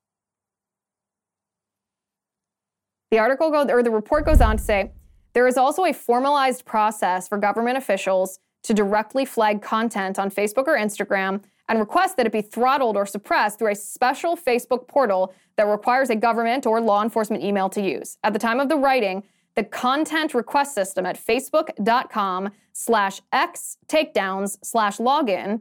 The 3.11 3.19
article 3.19 3.51
go, 3.51 3.65
or 3.65 3.83
the 3.83 3.91
report 3.91 4.25
goes 4.25 4.41
on 4.41 4.57
to 4.57 4.63
say 4.63 4.93
there 5.35 5.47
is 5.47 5.57
also 5.57 5.85
a 5.85 5.93
formalized 5.93 6.65
process 6.65 7.29
for 7.29 7.39
government 7.39 7.77
officials 7.77 8.39
to 8.65 8.75
directly 8.75 9.25
flag 9.25 9.61
content 9.61 10.19
on 10.19 10.31
Facebook 10.31 10.67
or 10.67 10.77
Instagram 10.77 11.43
and 11.69 11.79
request 11.79 12.17
that 12.17 12.27
it 12.27 12.33
be 12.33 12.43
throttled 12.43 12.97
or 12.97 13.07
suppressed 13.07 13.59
through 13.59 13.73
a 13.73 13.75
special 13.75 14.37
Facebook 14.37 14.89
portal 14.89 15.35
that 15.57 15.65
requires 15.65 16.11
a 16.11 16.17
government 16.17 16.67
or 16.67 16.81
law 16.81 17.03
enforcement 17.03 17.43
email 17.43 17.69
to 17.71 17.83
use. 17.83 18.19
At 18.25 18.33
the 18.33 18.39
time 18.39 18.61
of 18.61 18.69
the 18.69 18.77
writing, 18.77 19.23
the 19.55 19.65
content 19.65 20.35
request 20.35 20.75
system 20.75 21.05
at 21.07 21.23
facebook.com 21.23 22.51
slash 22.73 23.21
x 23.33 23.77
takedowns 23.87 24.59
slash 24.63 24.99
login 24.99 25.61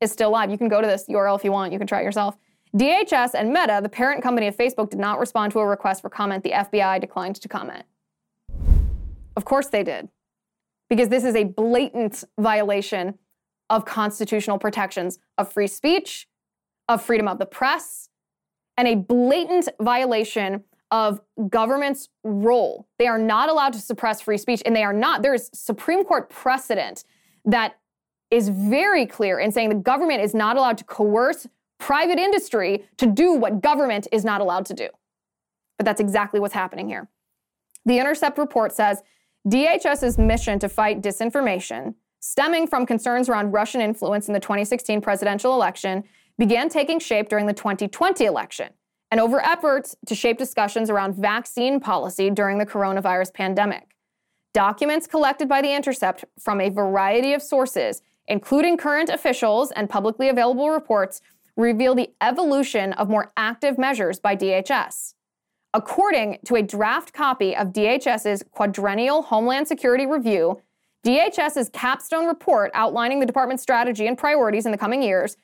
is 0.00 0.12
still 0.12 0.30
live. 0.30 0.50
You 0.50 0.58
can 0.58 0.68
go 0.68 0.80
to 0.80 0.86
this 0.86 1.06
URL 1.08 1.36
if 1.36 1.44
you 1.44 1.52
want. 1.52 1.72
You 1.72 1.78
can 1.78 1.86
try 1.86 2.00
it 2.00 2.04
yourself. 2.04 2.36
DHS 2.76 3.34
and 3.34 3.52
Meta, 3.52 3.80
the 3.82 3.88
parent 3.88 4.22
company 4.22 4.48
of 4.48 4.56
Facebook, 4.56 4.90
did 4.90 4.98
not 4.98 5.20
respond 5.20 5.52
to 5.52 5.60
a 5.60 5.66
request 5.66 6.02
for 6.02 6.10
comment. 6.10 6.42
The 6.42 6.50
FBI 6.50 7.00
declined 7.00 7.36
to 7.36 7.48
comment. 7.48 7.84
Of 9.36 9.44
course 9.44 9.68
they 9.68 9.82
did, 9.82 10.08
because 10.90 11.08
this 11.08 11.24
is 11.24 11.34
a 11.34 11.44
blatant 11.44 12.24
violation 12.38 13.18
of 13.70 13.84
constitutional 13.84 14.58
protections 14.58 15.18
of 15.38 15.52
free 15.52 15.66
speech, 15.66 16.28
of 16.88 17.02
freedom 17.02 17.28
of 17.28 17.38
the 17.38 17.46
press, 17.46 18.08
and 18.76 18.88
a 18.88 18.96
blatant 18.96 19.68
violation 19.80 20.64
of 20.90 21.20
government's 21.48 22.08
role. 22.22 22.86
They 22.98 23.06
are 23.06 23.18
not 23.18 23.48
allowed 23.48 23.72
to 23.72 23.80
suppress 23.80 24.20
free 24.20 24.38
speech, 24.38 24.62
and 24.64 24.74
they 24.76 24.84
are 24.84 24.92
not. 24.92 25.22
There 25.22 25.34
is 25.34 25.50
Supreme 25.52 26.04
Court 26.04 26.28
precedent 26.28 27.04
that 27.44 27.78
is 28.30 28.48
very 28.48 29.06
clear 29.06 29.38
in 29.38 29.52
saying 29.52 29.68
the 29.68 29.74
government 29.74 30.22
is 30.22 30.34
not 30.34 30.56
allowed 30.56 30.78
to 30.78 30.84
coerce 30.84 31.46
private 31.78 32.18
industry 32.18 32.84
to 32.96 33.06
do 33.06 33.32
what 33.32 33.60
government 33.60 34.06
is 34.12 34.24
not 34.24 34.40
allowed 34.40 34.66
to 34.66 34.74
do. 34.74 34.88
But 35.78 35.84
that's 35.84 36.00
exactly 36.00 36.40
what's 36.40 36.54
happening 36.54 36.88
here. 36.88 37.08
The 37.84 37.98
Intercept 37.98 38.38
report 38.38 38.72
says 38.72 39.02
DHS's 39.46 40.16
mission 40.16 40.58
to 40.60 40.68
fight 40.68 41.02
disinformation, 41.02 41.94
stemming 42.20 42.66
from 42.66 42.86
concerns 42.86 43.28
around 43.28 43.52
Russian 43.52 43.80
influence 43.80 44.28
in 44.28 44.34
the 44.34 44.40
2016 44.40 45.00
presidential 45.00 45.52
election, 45.52 46.04
began 46.38 46.68
taking 46.68 46.98
shape 46.98 47.28
during 47.28 47.46
the 47.46 47.52
2020 47.52 48.24
election 48.24 48.70
and 49.14 49.20
over 49.20 49.40
efforts 49.44 49.94
to 50.06 50.12
shape 50.12 50.38
discussions 50.38 50.90
around 50.90 51.14
vaccine 51.14 51.78
policy 51.78 52.30
during 52.30 52.58
the 52.58 52.66
coronavirus 52.66 53.32
pandemic. 53.32 53.94
Documents 54.52 55.06
collected 55.06 55.48
by 55.48 55.62
The 55.62 55.72
Intercept 55.72 56.24
from 56.40 56.60
a 56.60 56.68
variety 56.68 57.32
of 57.32 57.40
sources, 57.40 58.02
including 58.26 58.76
current 58.76 59.10
officials 59.10 59.70
and 59.70 59.88
publicly 59.88 60.28
available 60.30 60.70
reports, 60.70 61.20
reveal 61.56 61.94
the 61.94 62.10
evolution 62.20 62.92
of 62.94 63.08
more 63.08 63.30
active 63.36 63.78
measures 63.78 64.18
by 64.18 64.34
DHS. 64.34 65.14
According 65.72 66.38
to 66.46 66.56
a 66.56 66.62
draft 66.62 67.12
copy 67.12 67.54
of 67.54 67.68
DHS's 67.68 68.42
quadrennial 68.50 69.22
Homeland 69.22 69.68
Security 69.68 70.06
Review, 70.06 70.60
DHS's 71.06 71.68
capstone 71.68 72.26
report 72.26 72.72
outlining 72.74 73.20
the 73.20 73.26
department's 73.26 73.62
strategy 73.62 74.08
and 74.08 74.18
priorities 74.18 74.66
in 74.66 74.72
the 74.72 74.78
coming 74.78 75.04
years, 75.04 75.36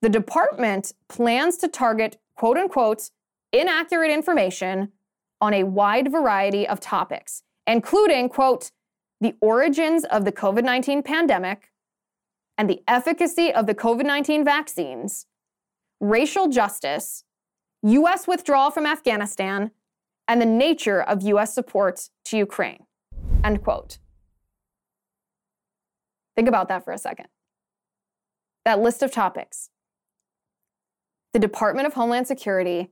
the 0.00 0.08
department 0.08 0.94
plans 1.08 1.58
to 1.58 1.68
target 1.68 2.16
quote 2.34 2.56
unquote 2.56 3.10
inaccurate 3.52 4.10
information 4.10 4.92
on 5.40 5.54
a 5.54 5.64
wide 5.64 6.10
variety 6.10 6.66
of 6.66 6.80
topics, 6.80 7.42
including, 7.66 8.28
quote, 8.28 8.70
the 9.20 9.34
origins 9.40 10.04
of 10.04 10.24
the 10.24 10.32
COVID 10.32 10.64
19 10.64 11.02
pandemic 11.02 11.70
and 12.56 12.68
the 12.68 12.82
efficacy 12.88 13.52
of 13.52 13.66
the 13.66 13.74
COVID 13.74 14.04
19 14.04 14.44
vaccines, 14.44 15.26
racial 16.00 16.48
justice, 16.48 17.24
U.S. 17.82 18.26
withdrawal 18.26 18.70
from 18.70 18.86
Afghanistan, 18.86 19.70
and 20.26 20.40
the 20.40 20.46
nature 20.46 21.02
of 21.02 21.22
U.S. 21.22 21.54
support 21.54 22.10
to 22.26 22.36
Ukraine, 22.36 22.84
end 23.44 23.62
quote. 23.62 23.98
Think 26.36 26.48
about 26.48 26.68
that 26.68 26.84
for 26.84 26.92
a 26.92 26.98
second. 26.98 27.26
That 28.64 28.80
list 28.80 29.02
of 29.02 29.10
topics. 29.10 29.70
The 31.32 31.38
Department 31.40 31.86
of 31.86 31.94
Homeland 31.94 32.26
Security 32.26 32.90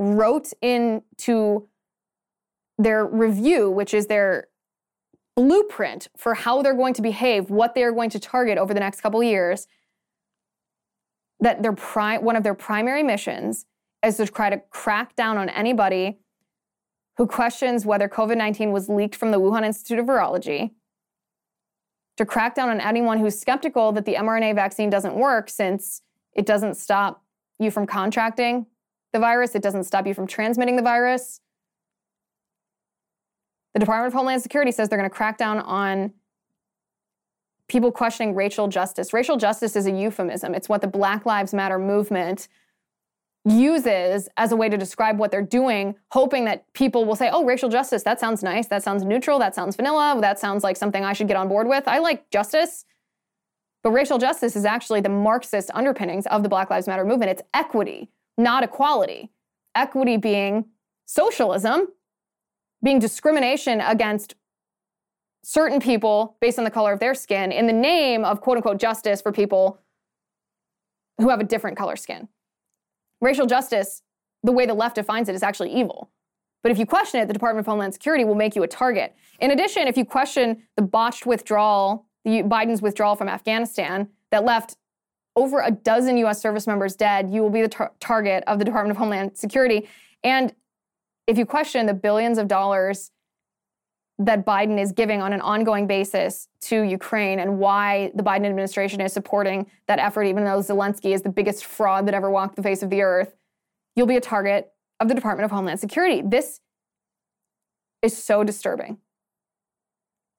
wrote 0.00 0.50
into 0.62 1.68
their 2.78 3.06
review, 3.06 3.70
which 3.70 3.92
is 3.92 4.06
their 4.06 4.48
blueprint 5.36 6.08
for 6.16 6.34
how 6.34 6.62
they're 6.62 6.74
going 6.74 6.94
to 6.94 7.02
behave, 7.02 7.50
what 7.50 7.74
they're 7.74 7.92
going 7.92 8.08
to 8.08 8.18
target 8.18 8.56
over 8.56 8.72
the 8.72 8.80
next 8.80 9.02
couple 9.02 9.22
years, 9.22 9.66
that 11.38 11.62
their 11.62 11.74
pri- 11.74 12.16
one 12.16 12.34
of 12.34 12.42
their 12.42 12.54
primary 12.54 13.02
missions 13.02 13.66
is 14.02 14.16
to 14.16 14.26
try 14.26 14.48
to 14.48 14.58
crack 14.70 15.14
down 15.16 15.36
on 15.36 15.50
anybody 15.50 16.18
who 17.18 17.26
questions 17.26 17.84
whether 17.84 18.08
COVID 18.08 18.38
19 18.38 18.72
was 18.72 18.88
leaked 18.88 19.14
from 19.14 19.30
the 19.30 19.38
Wuhan 19.38 19.66
Institute 19.66 19.98
of 19.98 20.06
Virology, 20.06 20.70
to 22.16 22.24
crack 22.24 22.54
down 22.54 22.70
on 22.70 22.80
anyone 22.80 23.18
who's 23.18 23.38
skeptical 23.38 23.92
that 23.92 24.06
the 24.06 24.14
mRNA 24.14 24.54
vaccine 24.54 24.88
doesn't 24.88 25.14
work 25.14 25.50
since 25.50 26.00
It 26.32 26.46
doesn't 26.46 26.76
stop 26.76 27.22
you 27.58 27.70
from 27.70 27.86
contracting 27.86 28.64
the 29.12 29.18
virus, 29.18 29.54
it 29.54 29.62
doesn't 29.62 29.84
stop 29.84 30.06
you 30.06 30.14
from 30.14 30.26
transmitting 30.26 30.76
the 30.76 30.82
virus. 30.82 31.40
The 33.74 33.80
Department 33.80 34.08
of 34.08 34.12
Homeland 34.14 34.42
Security 34.42 34.72
says 34.72 34.88
they're 34.88 34.98
going 34.98 35.08
to 35.08 35.14
crack 35.14 35.38
down 35.38 35.58
on 35.60 36.12
people 37.68 37.92
questioning 37.92 38.34
racial 38.34 38.66
justice. 38.68 39.12
Racial 39.12 39.36
justice 39.36 39.76
is 39.76 39.86
a 39.86 39.92
euphemism, 39.92 40.54
it's 40.54 40.68
what 40.68 40.80
the 40.80 40.88
Black 40.88 41.24
Lives 41.24 41.54
Matter 41.54 41.78
movement 41.78 42.48
uses 43.44 44.28
as 44.36 44.52
a 44.52 44.56
way 44.56 44.68
to 44.68 44.76
describe 44.76 45.18
what 45.18 45.30
they're 45.30 45.40
doing, 45.40 45.94
hoping 46.10 46.44
that 46.44 46.70
people 46.74 47.04
will 47.04 47.16
say, 47.16 47.30
oh, 47.32 47.44
racial 47.44 47.70
justice, 47.70 48.02
that 48.02 48.20
sounds 48.20 48.42
nice, 48.42 48.66
that 48.66 48.82
sounds 48.82 49.02
neutral, 49.02 49.38
that 49.38 49.54
sounds 49.54 49.76
vanilla, 49.76 50.18
that 50.20 50.38
sounds 50.38 50.62
like 50.62 50.76
something 50.76 51.04
I 51.04 51.14
should 51.14 51.28
get 51.28 51.36
on 51.36 51.48
board 51.48 51.66
with. 51.66 51.88
I 51.88 51.98
like 51.98 52.30
justice. 52.30 52.84
But 53.82 53.92
racial 53.92 54.18
justice 54.18 54.56
is 54.56 54.66
actually 54.66 55.00
the 55.00 55.08
Marxist 55.08 55.70
underpinnings 55.72 56.26
of 56.26 56.42
the 56.42 56.50
Black 56.50 56.68
Lives 56.68 56.86
Matter 56.86 57.04
movement. 57.04 57.30
It's 57.30 57.42
equity, 57.54 58.10
not 58.42 58.64
equality. 58.64 59.30
Equity 59.74 60.16
being 60.16 60.66
socialism, 61.06 61.88
being 62.82 62.98
discrimination 62.98 63.80
against 63.80 64.34
certain 65.42 65.80
people 65.80 66.36
based 66.40 66.58
on 66.58 66.64
the 66.64 66.70
color 66.70 66.92
of 66.92 67.00
their 67.00 67.14
skin 67.14 67.52
in 67.52 67.66
the 67.66 67.72
name 67.72 68.24
of 68.24 68.40
quote 68.40 68.56
unquote 68.56 68.78
justice 68.78 69.22
for 69.22 69.32
people 69.32 69.78
who 71.18 71.28
have 71.28 71.40
a 71.40 71.44
different 71.44 71.76
color 71.76 71.96
skin. 71.96 72.28
Racial 73.20 73.46
justice, 73.46 74.02
the 74.42 74.52
way 74.52 74.66
the 74.66 74.74
left 74.74 74.94
defines 74.94 75.28
it, 75.28 75.34
is 75.34 75.42
actually 75.42 75.72
evil. 75.72 76.10
But 76.62 76.72
if 76.72 76.78
you 76.78 76.86
question 76.86 77.20
it, 77.20 77.26
the 77.26 77.32
Department 77.32 77.66
of 77.66 77.70
Homeland 77.70 77.94
Security 77.94 78.24
will 78.24 78.34
make 78.34 78.54
you 78.54 78.62
a 78.62 78.68
target. 78.68 79.14
In 79.38 79.50
addition, 79.50 79.88
if 79.88 79.96
you 79.96 80.04
question 80.04 80.62
the 80.76 80.82
botched 80.82 81.26
withdrawal, 81.26 82.06
Biden's 82.26 82.82
withdrawal 82.82 83.16
from 83.16 83.28
Afghanistan 83.28 84.08
that 84.30 84.44
left 84.44 84.76
over 85.36 85.60
a 85.60 85.70
dozen 85.70 86.16
US 86.18 86.40
service 86.40 86.66
members 86.66 86.96
dead, 86.96 87.30
you 87.30 87.42
will 87.42 87.50
be 87.50 87.62
the 87.62 87.68
tar- 87.68 87.92
target 88.00 88.44
of 88.46 88.58
the 88.58 88.64
Department 88.64 88.90
of 88.92 88.96
Homeland 88.96 89.36
Security. 89.36 89.88
And 90.24 90.54
if 91.26 91.38
you 91.38 91.46
question 91.46 91.86
the 91.86 91.94
billions 91.94 92.38
of 92.38 92.48
dollars 92.48 93.10
that 94.18 94.44
Biden 94.44 94.78
is 94.78 94.92
giving 94.92 95.22
on 95.22 95.32
an 95.32 95.40
ongoing 95.40 95.86
basis 95.86 96.46
to 96.60 96.82
Ukraine 96.82 97.40
and 97.40 97.58
why 97.58 98.12
the 98.14 98.22
Biden 98.22 98.44
administration 98.44 99.00
is 99.00 99.14
supporting 99.14 99.66
that 99.86 99.98
effort, 99.98 100.24
even 100.24 100.44
though 100.44 100.58
Zelensky 100.58 101.14
is 101.14 101.22
the 101.22 101.30
biggest 101.30 101.64
fraud 101.64 102.06
that 102.06 102.14
ever 102.14 102.30
walked 102.30 102.56
the 102.56 102.62
face 102.62 102.82
of 102.82 102.90
the 102.90 103.00
earth, 103.00 103.34
you'll 103.96 104.06
be 104.06 104.16
a 104.16 104.20
target 104.20 104.72
of 105.00 105.08
the 105.08 105.14
Department 105.14 105.46
of 105.46 105.50
Homeland 105.50 105.80
Security. 105.80 106.22
This 106.22 106.60
is 108.02 108.16
so 108.16 108.44
disturbing. 108.44 108.98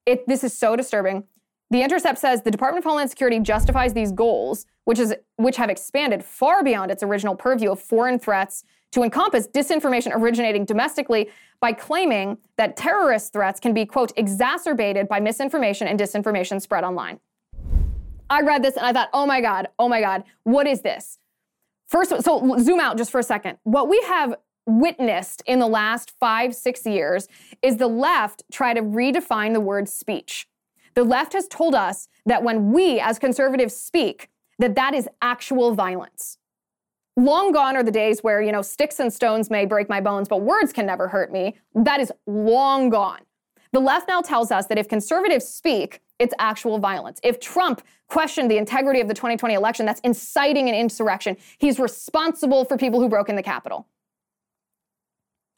It, 0.06 0.28
this 0.28 0.44
is 0.44 0.56
so 0.56 0.76
disturbing. 0.76 1.24
The 1.72 1.82
Intercept 1.82 2.20
says 2.20 2.42
the 2.42 2.52
Department 2.52 2.84
of 2.84 2.90
Homeland 2.90 3.10
Security 3.10 3.40
justifies 3.40 3.94
these 3.94 4.12
goals, 4.12 4.66
which, 4.84 5.00
is, 5.00 5.16
which 5.38 5.56
have 5.56 5.70
expanded 5.70 6.22
far 6.22 6.66
beyond 6.66 6.92
its 6.92 7.02
original 7.02 7.34
purview 7.34 7.72
of 7.72 7.80
foreign 7.80 8.20
threats 8.20 8.66
to 8.92 9.04
encompass 9.04 9.48
disinformation 9.48 10.12
originating 10.14 10.66
domestically 10.66 11.30
by 11.62 11.72
claiming 11.72 12.38
that 12.58 12.76
terrorist 12.76 13.32
threats 13.32 13.58
can 13.58 13.74
be, 13.74 13.86
quote, 13.86 14.12
exacerbated 14.18 15.08
by 15.08 15.22
misinformation 15.22 15.88
and 15.88 15.98
disinformation 15.98 16.62
spread 16.62 16.84
online. 16.84 17.22
I 18.30 18.42
read 18.42 18.64
this 18.64 18.76
and 18.76 18.86
I 18.86 18.92
thought, 18.92 19.10
oh 19.14 19.26
my 19.26 19.40
God, 19.40 19.70
oh 19.80 19.88
my 19.88 20.02
God, 20.02 20.26
what 20.44 20.68
is 20.68 20.82
this? 20.82 21.20
First, 21.88 22.22
so 22.22 22.58
zoom 22.60 22.82
out 22.82 22.98
just 22.98 23.12
for 23.12 23.20
a 23.20 23.24
second. 23.24 23.60
What 23.64 23.88
we 23.88 24.02
have 24.08 24.36
witnessed 24.66 25.42
in 25.46 25.60
the 25.60 25.68
last 25.68 26.12
five, 26.20 26.54
six 26.54 26.86
years 26.86 27.30
is 27.62 27.78
the 27.78 27.88
left 27.88 28.44
try 28.52 28.74
to 28.74 28.82
redefine 28.82 29.54
the 29.54 29.62
word 29.62 29.88
speech. 29.88 30.48
The 30.94 31.04
left 31.04 31.34
has 31.34 31.48
told 31.48 31.76
us 31.76 32.08
that 32.26 32.44
when 32.44 32.72
we 32.72 33.00
as 33.00 33.20
conservatives 33.20 33.76
speak, 33.76 34.30
that 34.60 34.76
that 34.76 34.94
is 34.94 35.08
actual 35.22 35.74
violence. 35.74 36.38
Long 37.18 37.52
gone 37.52 37.76
are 37.76 37.84
the 37.84 37.92
days 37.92 38.22
where, 38.22 38.42
you 38.42 38.52
know, 38.52 38.62
sticks 38.62 39.00
and 39.00 39.12
stones 39.12 39.50
may 39.50 39.66
break 39.66 39.90
my 39.90 40.00
bones, 40.00 40.28
but 40.28 40.42
words 40.42 40.72
can 40.72 40.86
never 40.86 41.08
hurt 41.08 41.32
me. 41.32 41.58
That 41.76 42.00
is 42.00 42.12
long 42.26 42.90
gone. 42.90 43.22
The 43.74 43.80
left 43.80 44.08
now 44.08 44.22
tells 44.22 44.52
us 44.52 44.68
that 44.68 44.78
if 44.78 44.88
conservatives 44.88 45.48
speak, 45.48 46.02
it's 46.20 46.34
actual 46.40 46.78
violence. 46.78 47.20
If 47.24 47.40
Trump 47.40 47.82
questioned 48.08 48.52
the 48.52 48.58
integrity 48.58 49.00
of 49.00 49.08
the 49.08 49.14
2020 49.14 49.54
election, 49.54 49.86
that's 49.86 50.02
inciting 50.02 50.70
an 50.70 50.76
insurrection. 50.76 51.38
He's 51.58 51.80
responsible 51.80 52.66
for 52.66 52.78
people 52.78 53.00
who 53.00 53.10
broke 53.10 53.30
in 53.30 53.36
the 53.36 53.44
Capitol. 53.44 53.88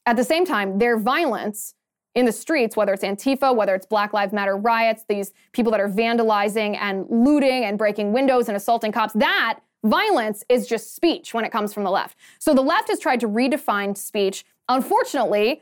At 0.05 0.15
the 0.15 0.23
same 0.23 0.45
time, 0.45 0.79
their 0.79 0.97
violence 0.97 1.75
in 2.15 2.25
the 2.25 2.31
streets, 2.31 2.77
whether 2.77 2.93
it's 2.93 3.03
Antifa, 3.03 3.55
whether 3.55 3.73
it's 3.75 3.85
Black 3.85 4.13
Lives 4.13 4.33
Matter 4.33 4.55
riots, 4.55 5.03
these 5.07 5.31
people 5.51 5.71
that 5.71 5.81
are 5.81 5.89
vandalizing 5.89 6.77
and 6.79 7.05
looting 7.09 7.65
and 7.65 7.77
breaking 7.77 8.13
windows 8.13 8.47
and 8.47 8.55
assaulting 8.55 8.91
cops, 8.91 9.13
that 9.13 9.59
Violence 9.83 10.45
is 10.47 10.65
just 10.65 10.95
speech 10.95 11.33
when 11.33 11.43
it 11.43 11.51
comes 11.51 11.73
from 11.73 11.83
the 11.83 11.91
left. 11.91 12.17
So 12.39 12.53
the 12.53 12.61
left 12.61 12.87
has 12.87 12.99
tried 12.99 13.19
to 13.19 13.27
redefine 13.27 13.97
speech. 13.97 14.45
Unfortunately, 14.69 15.61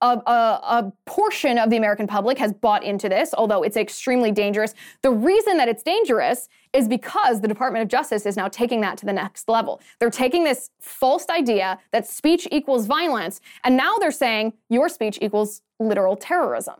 a, 0.00 0.06
a, 0.06 0.60
a, 0.62 0.92
portion 1.06 1.58
of 1.58 1.70
the 1.70 1.76
American 1.76 2.06
public 2.06 2.38
has 2.38 2.52
bought 2.52 2.84
into 2.84 3.08
this, 3.08 3.34
although 3.36 3.62
it's 3.62 3.76
extremely 3.76 4.30
dangerous. 4.30 4.74
The 5.02 5.10
reason 5.10 5.56
that 5.56 5.68
it's 5.68 5.82
dangerous 5.82 6.48
is 6.72 6.86
because 6.86 7.40
the 7.40 7.48
Department 7.48 7.82
of 7.82 7.88
Justice 7.88 8.24
is 8.24 8.36
now 8.36 8.48
taking 8.48 8.80
that 8.82 8.96
to 8.98 9.06
the 9.06 9.12
next 9.12 9.48
level. 9.48 9.80
They're 9.98 10.10
taking 10.10 10.44
this 10.44 10.70
false 10.80 11.26
idea 11.28 11.78
that 11.92 12.06
speech 12.06 12.46
equals 12.52 12.86
violence, 12.86 13.40
and 13.64 13.76
now 13.76 13.96
they're 13.98 14.12
saying 14.12 14.52
your 14.68 14.88
speech 14.88 15.18
equals 15.20 15.62
literal 15.80 16.16
terrorism. 16.16 16.76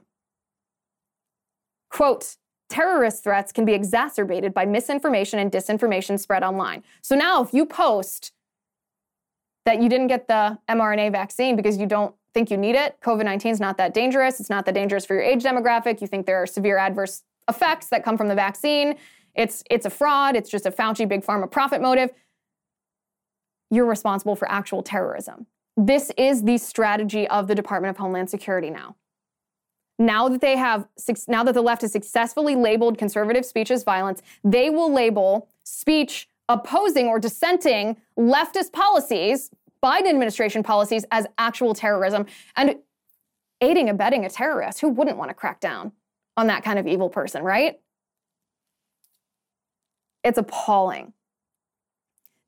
Quote, 1.90 2.36
terrorist 2.68 3.24
threats 3.24 3.50
can 3.50 3.64
be 3.64 3.72
exacerbated 3.72 4.52
by 4.52 4.66
misinformation 4.66 5.38
and 5.38 5.50
disinformation 5.50 6.20
spread 6.20 6.42
online. 6.42 6.84
So 7.02 7.16
now, 7.16 7.42
if 7.42 7.52
you 7.52 7.66
post 7.66 8.32
that 9.64 9.82
you 9.82 9.88
didn't 9.88 10.06
get 10.06 10.28
the 10.28 10.58
mRNA 10.68 11.12
vaccine 11.12 11.56
because 11.56 11.76
you 11.76 11.86
don't 11.86 12.14
think 12.34 12.50
you 12.50 12.56
need 12.56 12.74
it, 12.74 12.98
COVID 13.02 13.24
19 13.24 13.52
is 13.52 13.60
not 13.60 13.76
that 13.78 13.94
dangerous. 13.94 14.40
It's 14.40 14.50
not 14.50 14.66
that 14.66 14.74
dangerous 14.74 15.04
for 15.04 15.14
your 15.14 15.22
age 15.22 15.42
demographic. 15.42 16.00
You 16.00 16.06
think 16.06 16.26
there 16.26 16.42
are 16.42 16.46
severe 16.46 16.78
adverse 16.78 17.22
effects 17.48 17.88
that 17.88 18.04
come 18.04 18.16
from 18.16 18.28
the 18.28 18.34
vaccine. 18.34 18.96
It's, 19.34 19.62
it's 19.70 19.86
a 19.86 19.90
fraud. 19.90 20.36
It's 20.36 20.50
just 20.50 20.66
a 20.66 20.70
Fauci 20.70 21.08
big 21.08 21.24
pharma 21.24 21.50
profit 21.50 21.80
motive. 21.80 22.10
You're 23.70 23.86
responsible 23.86 24.36
for 24.36 24.50
actual 24.50 24.82
terrorism. 24.82 25.46
This 25.76 26.10
is 26.16 26.42
the 26.42 26.58
strategy 26.58 27.28
of 27.28 27.46
the 27.46 27.54
Department 27.54 27.90
of 27.90 27.98
Homeland 27.98 28.30
Security 28.30 28.70
now 28.70 28.96
now 29.98 30.28
that 30.28 30.40
they 30.40 30.56
have 30.56 30.86
now 31.26 31.42
that 31.42 31.54
the 31.54 31.62
left 31.62 31.82
has 31.82 31.92
successfully 31.92 32.54
labeled 32.54 32.98
conservative 32.98 33.44
speech 33.44 33.70
as 33.70 33.82
violence, 33.82 34.22
they 34.44 34.70
will 34.70 34.92
label 34.92 35.48
speech 35.64 36.28
opposing 36.48 37.08
or 37.08 37.18
dissenting 37.18 37.96
leftist 38.18 38.72
policies, 38.72 39.50
Biden 39.84 40.08
administration 40.08 40.62
policies 40.62 41.04
as 41.10 41.26
actual 41.38 41.74
terrorism 41.74 42.26
and 42.56 42.76
aiding 43.60 43.88
abetting 43.88 44.24
a 44.24 44.30
terrorist. 44.30 44.80
Who 44.80 44.88
wouldn't 44.88 45.16
want 45.16 45.30
to 45.30 45.34
crack 45.34 45.60
down 45.60 45.92
on 46.36 46.46
that 46.48 46.62
kind 46.62 46.78
of 46.78 46.86
evil 46.86 47.08
person, 47.08 47.42
right? 47.42 47.80
It's 50.24 50.38
appalling. 50.38 51.12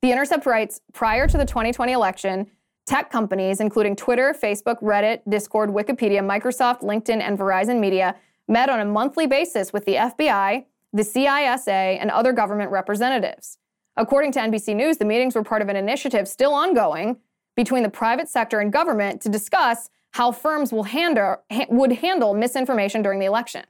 The 0.01 0.11
Intercept 0.11 0.45
writes 0.45 0.81
prior 0.93 1.27
to 1.27 1.37
the 1.37 1.45
2020 1.45 1.91
election, 1.91 2.47
Tech 2.87 3.11
companies, 3.11 3.59
including 3.59 3.95
Twitter, 3.95 4.33
Facebook, 4.33 4.81
Reddit, 4.81 5.21
Discord, 5.29 5.69
Wikipedia, 5.69 6.19
Microsoft, 6.19 6.81
LinkedIn, 6.81 7.21
and 7.21 7.37
Verizon 7.37 7.79
Media, 7.79 8.15
met 8.47 8.69
on 8.69 8.79
a 8.79 8.85
monthly 8.85 9.27
basis 9.27 9.71
with 9.71 9.85
the 9.85 9.95
FBI, 9.95 10.65
the 10.91 11.03
CISA, 11.03 11.97
and 12.01 12.09
other 12.09 12.33
government 12.33 12.71
representatives. 12.71 13.59
According 13.97 14.31
to 14.33 14.39
NBC 14.39 14.75
News, 14.75 14.97
the 14.97 15.05
meetings 15.05 15.35
were 15.35 15.43
part 15.43 15.61
of 15.61 15.69
an 15.69 15.75
initiative 15.75 16.27
still 16.27 16.53
ongoing 16.53 17.17
between 17.55 17.83
the 17.83 17.89
private 17.89 18.29
sector 18.29 18.59
and 18.59 18.71
government 18.71 19.21
to 19.21 19.29
discuss 19.29 19.89
how 20.11 20.31
firms 20.31 20.71
will 20.71 20.83
handle, 20.83 21.37
ha- 21.51 21.65
would 21.69 21.91
handle 21.93 22.33
misinformation 22.33 23.01
during 23.01 23.19
the 23.19 23.25
election. 23.25 23.63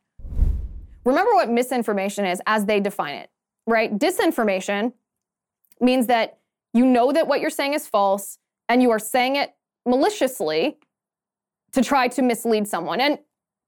Remember 1.06 1.34
what 1.34 1.50
misinformation 1.50 2.26
is 2.26 2.42
as 2.46 2.66
they 2.66 2.80
define 2.80 3.16
it, 3.16 3.30
right? 3.66 3.98
Disinformation 3.98 4.94
means 5.80 6.08
that 6.08 6.38
you 6.74 6.86
know 6.86 7.12
that 7.12 7.28
what 7.28 7.42
you're 7.42 7.50
saying 7.50 7.74
is 7.74 7.88
false, 7.88 8.38
and 8.70 8.82
you 8.82 8.92
are 8.92 9.00
saying 9.00 9.36
it 9.36 9.56
maliciously 9.86 10.78
to 11.72 11.84
try 11.84 12.08
to 12.08 12.22
mislead 12.22 12.68
someone. 12.68 13.02
And 13.02 13.20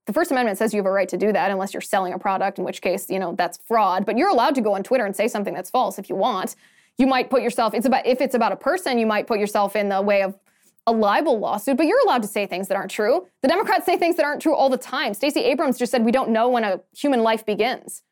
the 0.06 0.12
First 0.12 0.30
Amendment 0.30 0.58
says 0.58 0.74
you 0.74 0.78
have 0.78 0.86
a 0.86 0.90
right 0.90 1.08
to 1.08 1.16
do 1.16 1.32
that 1.32 1.50
unless 1.50 1.72
you're 1.72 1.80
selling 1.80 2.12
a 2.12 2.18
product, 2.18 2.58
in 2.58 2.64
which 2.64 2.82
case, 2.82 3.08
you 3.08 3.18
know, 3.18 3.34
that's 3.34 3.58
fraud. 3.66 4.04
But 4.04 4.18
you're 4.18 4.28
allowed 4.28 4.54
to 4.56 4.60
go 4.60 4.74
on 4.74 4.82
Twitter 4.82 5.06
and 5.06 5.16
say 5.16 5.28
something 5.28 5.54
that's 5.54 5.70
false 5.70 5.98
if 5.98 6.10
you 6.10 6.16
want. 6.16 6.56
You 6.98 7.06
might 7.06 7.30
put 7.30 7.42
yourself, 7.42 7.74
it's 7.74 7.86
about 7.86 8.06
if 8.06 8.20
it's 8.20 8.34
about 8.34 8.52
a 8.52 8.56
person, 8.56 8.98
you 8.98 9.06
might 9.06 9.26
put 9.26 9.38
yourself 9.38 9.74
in 9.74 9.88
the 9.88 10.02
way 10.02 10.22
of 10.22 10.38
a 10.86 10.92
libel 10.92 11.38
lawsuit, 11.38 11.78
but 11.78 11.86
you're 11.86 12.00
allowed 12.04 12.22
to 12.22 12.28
say 12.28 12.46
things 12.46 12.68
that 12.68 12.76
aren't 12.76 12.90
true. 12.90 13.26
The 13.40 13.48
Democrats 13.48 13.86
say 13.86 13.96
things 13.96 14.16
that 14.16 14.24
aren't 14.24 14.42
true 14.42 14.54
all 14.54 14.68
the 14.68 14.76
time. 14.76 15.14
Stacey 15.14 15.40
Abrams 15.40 15.78
just 15.78 15.90
said 15.90 16.04
we 16.04 16.12
don't 16.12 16.30
know 16.30 16.48
when 16.48 16.62
a 16.62 16.80
human 16.94 17.22
life 17.22 17.46
begins. 17.46 18.02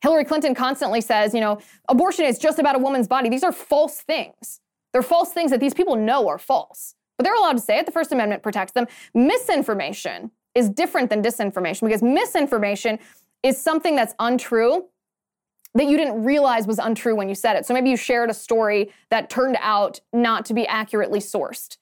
Hillary 0.00 0.24
Clinton 0.24 0.54
constantly 0.54 1.00
says, 1.00 1.34
you 1.34 1.40
know, 1.40 1.58
abortion 1.88 2.24
is 2.24 2.38
just 2.38 2.60
about 2.60 2.76
a 2.76 2.78
woman's 2.78 3.08
body. 3.08 3.28
These 3.28 3.42
are 3.42 3.50
false 3.50 3.96
things. 4.00 4.60
They're 4.92 5.02
false 5.02 5.32
things 5.32 5.50
that 5.50 5.58
these 5.58 5.74
people 5.74 5.96
know 5.96 6.28
are 6.28 6.38
false, 6.38 6.94
but 7.16 7.24
they're 7.24 7.34
allowed 7.34 7.54
to 7.54 7.60
say 7.60 7.78
it. 7.78 7.86
The 7.86 7.92
First 7.92 8.12
Amendment 8.12 8.44
protects 8.44 8.72
them. 8.72 8.86
Misinformation 9.12 10.30
is 10.54 10.68
different 10.68 11.10
than 11.10 11.22
disinformation 11.22 11.82
because 11.86 12.02
misinformation 12.02 12.98
is 13.42 13.60
something 13.60 13.96
that's 13.96 14.14
untrue 14.18 14.86
that 15.74 15.86
you 15.86 15.96
didn't 15.96 16.24
realize 16.24 16.66
was 16.66 16.78
untrue 16.78 17.14
when 17.14 17.28
you 17.28 17.34
said 17.34 17.56
it. 17.56 17.66
So 17.66 17.74
maybe 17.74 17.90
you 17.90 17.96
shared 17.96 18.30
a 18.30 18.34
story 18.34 18.92
that 19.10 19.30
turned 19.30 19.56
out 19.60 20.00
not 20.12 20.44
to 20.46 20.54
be 20.54 20.66
accurately 20.66 21.20
sourced. 21.20 21.76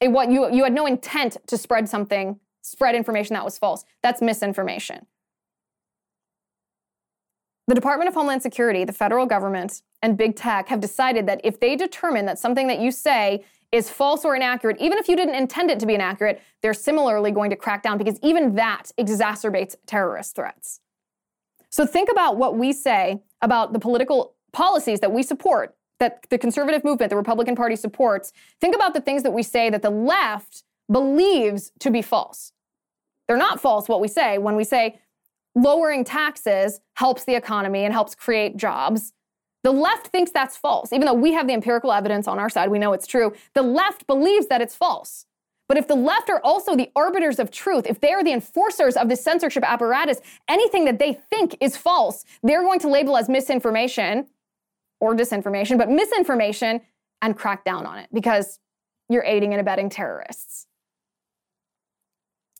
It, 0.00 0.12
what 0.12 0.30
you 0.30 0.52
you 0.52 0.64
had 0.64 0.72
no 0.72 0.86
intent 0.86 1.38
to 1.48 1.58
spread 1.58 1.88
something, 1.88 2.38
spread 2.62 2.94
information 2.94 3.34
that 3.34 3.44
was 3.44 3.58
false. 3.58 3.84
That's 4.02 4.22
misinformation. 4.22 5.06
The 7.66 7.74
Department 7.74 8.08
of 8.08 8.14
Homeland 8.14 8.42
Security, 8.42 8.84
the 8.84 8.94
federal 8.94 9.26
government, 9.26 9.82
and 10.00 10.16
big 10.16 10.36
tech 10.36 10.68
have 10.68 10.80
decided 10.80 11.26
that 11.26 11.40
if 11.44 11.60
they 11.60 11.76
determine 11.76 12.24
that 12.26 12.38
something 12.38 12.66
that 12.68 12.80
you 12.80 12.90
say 12.90 13.44
is 13.70 13.90
false 13.90 14.24
or 14.24 14.34
inaccurate, 14.34 14.78
even 14.80 14.98
if 14.98 15.08
you 15.08 15.16
didn't 15.16 15.34
intend 15.34 15.70
it 15.70 15.78
to 15.80 15.86
be 15.86 15.94
inaccurate, 15.94 16.42
they're 16.62 16.74
similarly 16.74 17.30
going 17.30 17.50
to 17.50 17.56
crack 17.56 17.82
down 17.82 17.98
because 17.98 18.18
even 18.22 18.54
that 18.54 18.90
exacerbates 18.98 19.76
terrorist 19.86 20.34
threats. 20.34 20.80
So 21.70 21.84
think 21.84 22.10
about 22.10 22.38
what 22.38 22.56
we 22.56 22.72
say 22.72 23.20
about 23.42 23.72
the 23.72 23.78
political 23.78 24.34
policies 24.52 25.00
that 25.00 25.12
we 25.12 25.22
support, 25.22 25.76
that 26.00 26.24
the 26.30 26.38
conservative 26.38 26.82
movement, 26.82 27.10
the 27.10 27.16
Republican 27.16 27.54
Party 27.54 27.76
supports. 27.76 28.32
Think 28.60 28.74
about 28.74 28.94
the 28.94 29.00
things 29.00 29.22
that 29.22 29.32
we 29.32 29.42
say 29.42 29.68
that 29.68 29.82
the 29.82 29.90
left 29.90 30.64
believes 30.90 31.70
to 31.80 31.90
be 31.90 32.00
false. 32.00 32.52
They're 33.26 33.36
not 33.36 33.60
false, 33.60 33.88
what 33.88 34.00
we 34.00 34.08
say, 34.08 34.38
when 34.38 34.56
we 34.56 34.64
say 34.64 34.98
lowering 35.54 36.04
taxes 36.04 36.80
helps 36.94 37.24
the 37.24 37.34
economy 37.34 37.84
and 37.84 37.92
helps 37.92 38.14
create 38.14 38.56
jobs. 38.56 39.12
The 39.64 39.72
left 39.72 40.08
thinks 40.08 40.30
that's 40.30 40.56
false. 40.56 40.92
Even 40.92 41.06
though 41.06 41.14
we 41.14 41.32
have 41.32 41.46
the 41.46 41.52
empirical 41.52 41.92
evidence 41.92 42.28
on 42.28 42.38
our 42.38 42.48
side, 42.48 42.70
we 42.70 42.78
know 42.78 42.92
it's 42.92 43.06
true. 43.06 43.34
The 43.54 43.62
left 43.62 44.06
believes 44.06 44.46
that 44.48 44.60
it's 44.60 44.74
false. 44.74 45.26
But 45.68 45.76
if 45.76 45.86
the 45.86 45.96
left 45.96 46.30
are 46.30 46.40
also 46.42 46.74
the 46.74 46.90
arbiters 46.96 47.38
of 47.38 47.50
truth, 47.50 47.84
if 47.86 48.00
they 48.00 48.12
are 48.12 48.24
the 48.24 48.32
enforcers 48.32 48.96
of 48.96 49.08
the 49.08 49.16
censorship 49.16 49.62
apparatus, 49.62 50.20
anything 50.48 50.86
that 50.86 50.98
they 50.98 51.12
think 51.12 51.56
is 51.60 51.76
false, 51.76 52.24
they're 52.42 52.62
going 52.62 52.80
to 52.80 52.88
label 52.88 53.16
as 53.16 53.28
misinformation 53.28 54.26
or 55.00 55.14
disinformation, 55.14 55.76
but 55.76 55.90
misinformation 55.90 56.80
and 57.20 57.36
crack 57.36 57.64
down 57.64 57.84
on 57.84 57.98
it 57.98 58.08
because 58.12 58.60
you're 59.10 59.24
aiding 59.24 59.52
and 59.52 59.60
abetting 59.60 59.90
terrorists. 59.90 60.67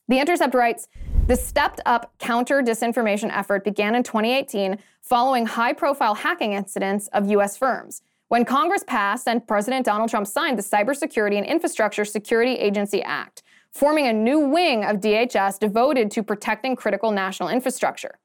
The 0.09 0.19
Intercept 0.19 0.55
writes 0.55 0.87
The 1.27 1.35
stepped 1.35 1.81
up 1.85 2.17
counter 2.17 2.63
disinformation 2.63 3.29
effort 3.31 3.63
began 3.63 3.93
in 3.93 4.01
2018 4.01 4.79
following 5.03 5.45
high 5.45 5.71
profile 5.71 6.15
hacking 6.15 6.53
incidents 6.53 7.07
of 7.09 7.29
U.S. 7.29 7.55
firms. 7.55 8.01
When 8.27 8.43
Congress 8.43 8.83
passed 8.83 9.27
and 9.27 9.47
President 9.47 9.85
Donald 9.85 10.09
Trump 10.09 10.25
signed 10.25 10.57
the 10.57 10.63
Cybersecurity 10.63 11.37
and 11.37 11.45
Infrastructure 11.45 12.05
Security 12.05 12.53
Agency 12.53 13.03
Act, 13.03 13.43
forming 13.71 14.07
a 14.07 14.13
new 14.13 14.39
wing 14.39 14.83
of 14.83 14.97
DHS 14.97 15.59
devoted 15.59 16.09
to 16.09 16.23
protecting 16.23 16.75
critical 16.75 17.11
national 17.11 17.49
infrastructure. 17.49 18.17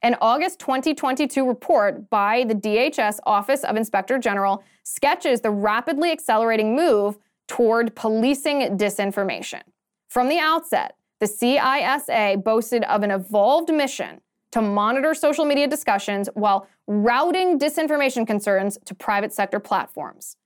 An 0.00 0.16
August 0.22 0.58
2022 0.60 1.46
report 1.46 2.08
by 2.08 2.44
the 2.44 2.54
DHS 2.54 3.18
Office 3.26 3.62
of 3.62 3.76
Inspector 3.76 4.18
General 4.20 4.64
sketches 4.84 5.42
the 5.42 5.50
rapidly 5.50 6.12
accelerating 6.12 6.74
move 6.74 7.18
toward 7.46 7.94
policing 7.94 8.78
disinformation. 8.78 9.60
From 10.08 10.30
the 10.30 10.38
outset, 10.38 10.96
the 11.20 11.26
CISA 11.26 12.42
boasted 12.42 12.84
of 12.84 13.02
an 13.02 13.10
evolved 13.10 13.72
mission 13.72 14.20
to 14.52 14.60
monitor 14.62 15.14
social 15.14 15.44
media 15.44 15.66
discussions 15.66 16.28
while 16.34 16.66
routing 16.86 17.58
disinformation 17.58 18.26
concerns 18.26 18.78
to 18.84 18.94
private 18.94 19.32
sector 19.32 19.60
platforms. 19.60 20.36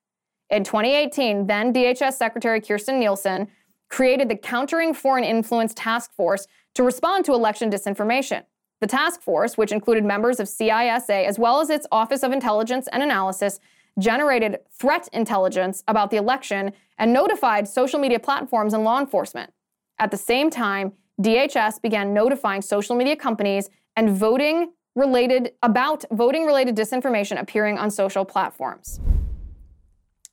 In 0.49 0.65
2018, 0.65 1.47
then 1.47 1.73
DHS 1.73 2.15
Secretary 2.15 2.61
Kirstjen 2.61 2.99
Nielsen 2.99 3.49
created 3.89 4.29
the 4.29 4.37
Countering 4.37 4.95
Foreign 4.95 5.25
Influence 5.25 5.75
Task 5.75 6.13
Force 6.13 6.47
to 6.75 6.83
respond 6.83 7.25
to 7.25 7.35
election 7.35 7.71
disinformation. 7.71 8.45
The 8.81 8.87
task 8.87 9.21
force, 9.21 9.59
which 9.59 9.73
included 9.73 10.05
members 10.05 10.41
of 10.41 10.47
CISA 10.47 11.27
as 11.27 11.39
well 11.39 11.61
as 11.61 11.69
its 11.69 11.87
Office 11.93 12.23
of 12.23 12.33
Intelligence 12.33 12.89
and 12.93 13.03
Analysis, 13.03 13.61
generated 13.99 14.59
threat 14.73 15.09
intelligence 15.13 15.83
about 15.87 16.11
the 16.11 16.17
election 16.17 16.73
and 16.97 17.13
notified 17.13 17.69
social 17.69 18.01
media 18.01 18.19
platforms 18.19 18.73
and 18.73 18.85
law 18.85 18.99
enforcement. 18.99 19.53
At 20.01 20.11
the 20.11 20.17
same 20.17 20.49
time, 20.49 20.95
DHS 21.21 21.83
began 21.83 22.15
notifying 22.15 22.63
social 22.63 22.97
media 22.97 23.15
companies 23.15 23.69
and 23.97 24.11
voting 24.11 24.73
related 24.95 25.53
about 25.63 26.05
voting 26.11 26.47
related 26.47 26.75
disinformation 26.75 27.39
appearing 27.39 27.77
on 27.79 27.91
social 27.91 28.25
platforms. 28.25 28.99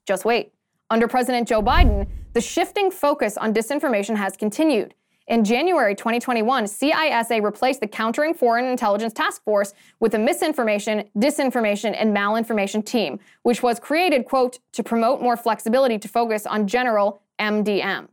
Just 0.06 0.24
wait. 0.24 0.54
Under 0.90 1.06
President 1.06 1.50
Joe 1.50 1.62
Biden, 1.62 2.08
the 2.32 2.40
shifting 2.40 2.90
focus 2.90 3.36
on 3.36 3.54
disinformation 3.54 4.16
has 4.16 4.38
continued. 4.38 4.96
In 5.28 5.44
January 5.44 5.94
2021, 5.94 6.64
CISA 6.64 7.44
replaced 7.44 7.82
the 7.82 7.88
Countering 7.88 8.34
Foreign 8.34 8.64
Intelligence 8.64 9.12
Task 9.12 9.44
Force 9.44 9.74
with 10.00 10.14
a 10.14 10.18
misinformation, 10.18 11.04
disinformation, 11.18 11.94
and 12.00 12.16
malinformation 12.16 12.86
team, 12.86 13.20
which 13.44 13.62
was 13.62 13.82
created, 13.82 14.24
quote, 14.24 14.60
to 14.72 14.82
promote 14.82 15.22
more 15.22 15.36
flexibility 15.36 15.98
to 16.00 16.08
focus 16.08 16.46
on 16.46 16.68
general 16.68 17.22
MDM. 17.38 18.08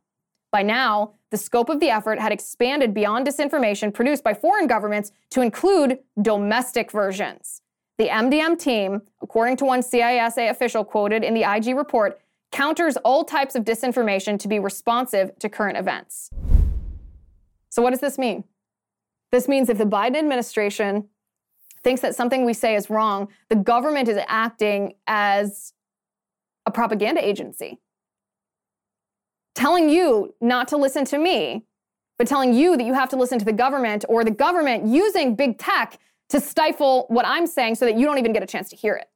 By 0.55 0.63
now, 0.63 1.15
the 1.33 1.37
scope 1.37 1.69
of 1.69 1.81
the 1.81 1.91
effort 1.91 2.21
had 2.21 2.31
expanded 2.31 2.95
beyond 2.95 3.27
disinformation 3.27 3.93
produced 3.93 4.23
by 4.23 4.35
foreign 4.35 4.69
governments 4.69 5.11
to 5.31 5.41
include 5.41 5.99
domestic 6.23 6.93
versions. 6.93 7.61
The 7.99 8.07
MDM 8.07 8.57
team, 8.57 9.03
according 9.21 9.57
to 9.57 9.65
one 9.65 9.81
CISA 9.81 10.49
official 10.49 10.85
quoted 10.85 11.25
in 11.25 11.35
the 11.35 11.43
IG 11.43 11.77
report, 11.77 12.21
counters 12.53 12.97
all 12.99 13.25
types 13.25 13.57
of 13.57 13.65
disinformation 13.65 14.39
to 14.39 14.47
be 14.47 14.61
responsive 14.61 15.37
to 15.41 15.49
current 15.49 15.77
events. 15.77 16.31
So, 17.69 17.83
what 17.83 17.91
does 17.91 18.01
this 18.01 18.17
mean? 18.17 18.45
This 19.33 19.49
means 19.49 19.69
if 19.69 19.79
the 19.79 19.85
Biden 19.85 20.15
administration 20.15 21.09
thinks 21.83 22.01
that 22.03 22.15
something 22.15 22.45
we 22.45 22.55
say 22.55 22.77
is 22.77 22.89
wrong, 22.89 23.27
the 23.49 23.57
government 23.57 24.07
is 24.09 24.21
acting 24.29 24.95
as 25.09 25.73
a 26.65 26.71
propaganda 26.71 27.27
agency 27.29 27.81
telling 29.55 29.89
you 29.89 30.35
not 30.41 30.69
to 30.69 30.77
listen 30.77 31.05
to 31.07 31.19
me, 31.19 31.65
but 32.19 32.27
telling 32.27 32.53
you 32.55 32.77
that 32.77 32.85
you 32.85 32.95
have 32.95 33.09
to 33.11 33.17
listen 33.17 33.39
to 33.39 33.45
the 33.45 33.53
government 33.53 34.05
or 34.09 34.25
the 34.25 34.31
government 34.31 34.87
using 34.87 35.35
big 35.35 35.59
tech 35.59 35.99
to 36.29 36.41
stifle 36.41 37.07
what 37.09 37.27
I'm 37.27 37.47
saying 37.47 37.77
so 37.77 37.85
that 37.85 37.97
you 37.97 38.07
don't 38.07 38.19
even 38.19 38.33
get 38.33 38.43
a 38.43 38.47
chance 38.47 38.69
to 38.71 38.77
hear 38.77 38.95
it. 38.95 39.09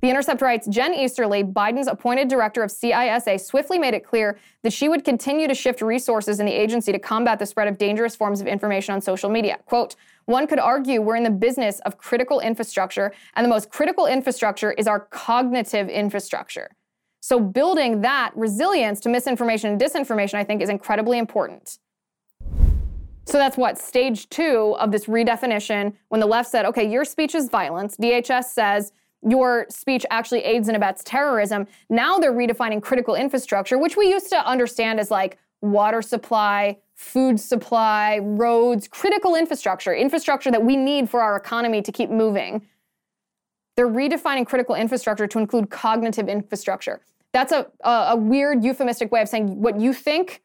The 0.00 0.08
Intercept 0.08 0.40
writes 0.42 0.68
Jen 0.68 0.94
Easterly, 0.94 1.42
Biden's 1.42 1.88
appointed 1.88 2.28
director 2.28 2.62
of 2.62 2.70
CISA, 2.70 3.40
swiftly 3.40 3.80
made 3.80 3.94
it 3.94 4.06
clear 4.06 4.38
that 4.62 4.72
she 4.72 4.88
would 4.88 5.04
continue 5.04 5.48
to 5.48 5.54
shift 5.56 5.82
resources 5.82 6.38
in 6.38 6.46
the 6.46 6.52
agency 6.52 6.92
to 6.92 7.00
combat 7.00 7.40
the 7.40 7.46
spread 7.46 7.66
of 7.66 7.78
dangerous 7.78 8.14
forms 8.14 8.40
of 8.40 8.46
information 8.46 8.94
on 8.94 9.00
social 9.00 9.28
media. 9.28 9.58
Quote, 9.66 9.96
one 10.26 10.46
could 10.46 10.60
argue 10.60 11.00
we're 11.00 11.16
in 11.16 11.24
the 11.24 11.30
business 11.30 11.80
of 11.80 11.98
critical 11.98 12.38
infrastructure, 12.38 13.12
and 13.34 13.44
the 13.44 13.48
most 13.48 13.70
critical 13.70 14.06
infrastructure 14.06 14.70
is 14.72 14.86
our 14.86 15.00
cognitive 15.00 15.88
infrastructure. 15.88 16.70
So, 17.20 17.40
building 17.40 18.00
that 18.02 18.32
resilience 18.34 19.00
to 19.00 19.08
misinformation 19.08 19.70
and 19.70 19.80
disinformation, 19.80 20.34
I 20.34 20.44
think, 20.44 20.62
is 20.62 20.68
incredibly 20.68 21.18
important. 21.18 21.78
So, 23.26 23.38
that's 23.38 23.56
what 23.56 23.78
stage 23.78 24.28
two 24.28 24.76
of 24.78 24.92
this 24.92 25.06
redefinition 25.06 25.94
when 26.08 26.20
the 26.20 26.26
left 26.26 26.50
said, 26.50 26.64
okay, 26.66 26.88
your 26.88 27.04
speech 27.04 27.34
is 27.34 27.48
violence. 27.48 27.96
DHS 27.96 28.44
says 28.44 28.92
your 29.22 29.66
speech 29.68 30.06
actually 30.10 30.44
aids 30.44 30.68
and 30.68 30.76
abets 30.76 31.02
terrorism. 31.04 31.66
Now 31.90 32.18
they're 32.18 32.32
redefining 32.32 32.82
critical 32.82 33.14
infrastructure, 33.14 33.78
which 33.78 33.96
we 33.96 34.10
used 34.10 34.30
to 34.30 34.46
understand 34.46 35.00
as 35.00 35.10
like 35.10 35.38
water 35.60 36.02
supply, 36.02 36.78
food 36.94 37.40
supply, 37.40 38.20
roads, 38.22 38.86
critical 38.88 39.34
infrastructure, 39.34 39.94
infrastructure 39.94 40.50
that 40.50 40.62
we 40.62 40.76
need 40.76 41.10
for 41.10 41.20
our 41.20 41.36
economy 41.36 41.82
to 41.82 41.92
keep 41.92 42.10
moving. 42.10 42.66
They're 43.78 43.88
redefining 43.88 44.44
critical 44.44 44.74
infrastructure 44.74 45.28
to 45.28 45.38
include 45.38 45.70
cognitive 45.70 46.28
infrastructure. 46.28 47.00
That's 47.32 47.52
a, 47.52 47.68
a, 47.84 47.90
a 48.08 48.16
weird 48.16 48.64
euphemistic 48.64 49.12
way 49.12 49.22
of 49.22 49.28
saying 49.28 49.62
what 49.62 49.78
you 49.78 49.92
think 49.92 50.42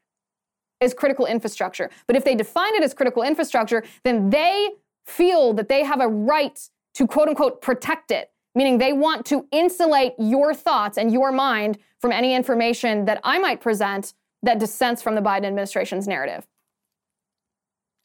is 0.79 0.93
critical 0.93 1.25
infrastructure. 1.25 1.89
But 2.05 2.15
if 2.15 2.23
they 2.23 2.35
define 2.35 2.75
it 2.75 2.83
as 2.83 2.93
critical 2.93 3.23
infrastructure, 3.23 3.83
then 4.03 4.29
they 4.29 4.69
feel 5.07 5.51
that 5.53 5.67
they 5.67 5.83
have 5.83 5.99
a 5.99 6.07
right 6.07 6.59
to 6.93 7.07
quote 7.07 7.27
unquote 7.27 7.59
protect 7.59 8.11
it, 8.11 8.29
meaning 8.53 8.77
they 8.77 8.93
want 8.93 9.25
to 9.25 9.47
insulate 9.51 10.13
your 10.19 10.53
thoughts 10.53 10.99
and 10.99 11.11
your 11.11 11.31
mind 11.31 11.79
from 11.99 12.11
any 12.11 12.35
information 12.35 13.05
that 13.05 13.19
I 13.23 13.39
might 13.39 13.61
present 13.61 14.13
that 14.43 14.59
dissents 14.59 15.01
from 15.01 15.15
the 15.15 15.21
Biden 15.21 15.45
administration's 15.45 16.07
narrative. 16.07 16.45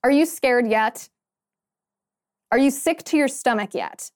Are 0.02 0.10
you 0.10 0.24
scared 0.24 0.66
yet? 0.66 1.10
Are 2.50 2.58
you 2.58 2.70
sick 2.70 3.04
to 3.04 3.18
your 3.18 3.28
stomach 3.28 3.74
yet? 3.74 4.10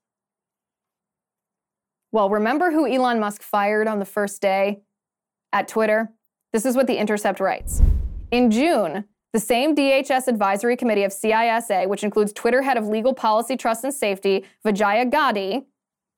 Well, 2.13 2.29
remember 2.29 2.71
who 2.71 2.87
Elon 2.87 3.21
Musk 3.21 3.41
fired 3.41 3.89
on 3.89 3.99
the 3.99 4.05
first 4.05 4.43
day 4.43 4.83
at 5.51 5.67
Twitter? 5.67 6.13
This 6.53 6.67
is 6.67 6.77
what 6.77 6.87
The 6.87 6.99
Intercept 6.99 7.41
writes. 7.41 7.81
In 8.31 8.51
June, 8.51 9.05
the 9.33 9.41
same 9.41 9.75
DHS 9.75 10.29
Advisory 10.29 10.77
Committee 10.77 11.05
of 11.05 11.13
CISA, 11.13 11.89
which 11.89 12.05
includes 12.05 12.35
Twitter 12.35 12.61
head 12.61 12.77
of 12.77 12.87
legal 12.87 13.15
policy, 13.15 13.57
trust, 13.57 13.83
and 13.85 13.95
safety, 13.95 14.45
Vijaya 14.63 15.07
Gadde, 15.07 15.65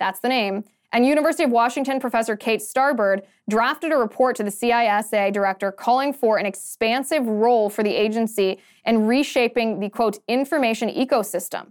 that's 0.01 0.19
the 0.19 0.29
name, 0.29 0.65
and 0.93 1.07
University 1.07 1.45
of 1.45 1.53
Washington 1.53 2.01
professor 2.01 2.37
Kate 2.37 2.61
Starbird 2.61 3.23
drafted 3.49 3.93
a 3.93 3.97
report 3.97 4.35
to 4.35 4.43
the 4.43 4.51
CISA 4.51 5.33
director 5.33 5.71
calling 5.71 6.13
for 6.13 6.39
an 6.39 6.47
expansive 6.47 7.25
role 7.25 7.71
for 7.71 7.85
the 7.85 7.95
agency 7.95 8.59
in 8.85 9.07
reshaping 9.07 9.79
the 9.79 9.91
quote 9.91 10.19
information 10.27 10.89
ecosystem 10.89 11.71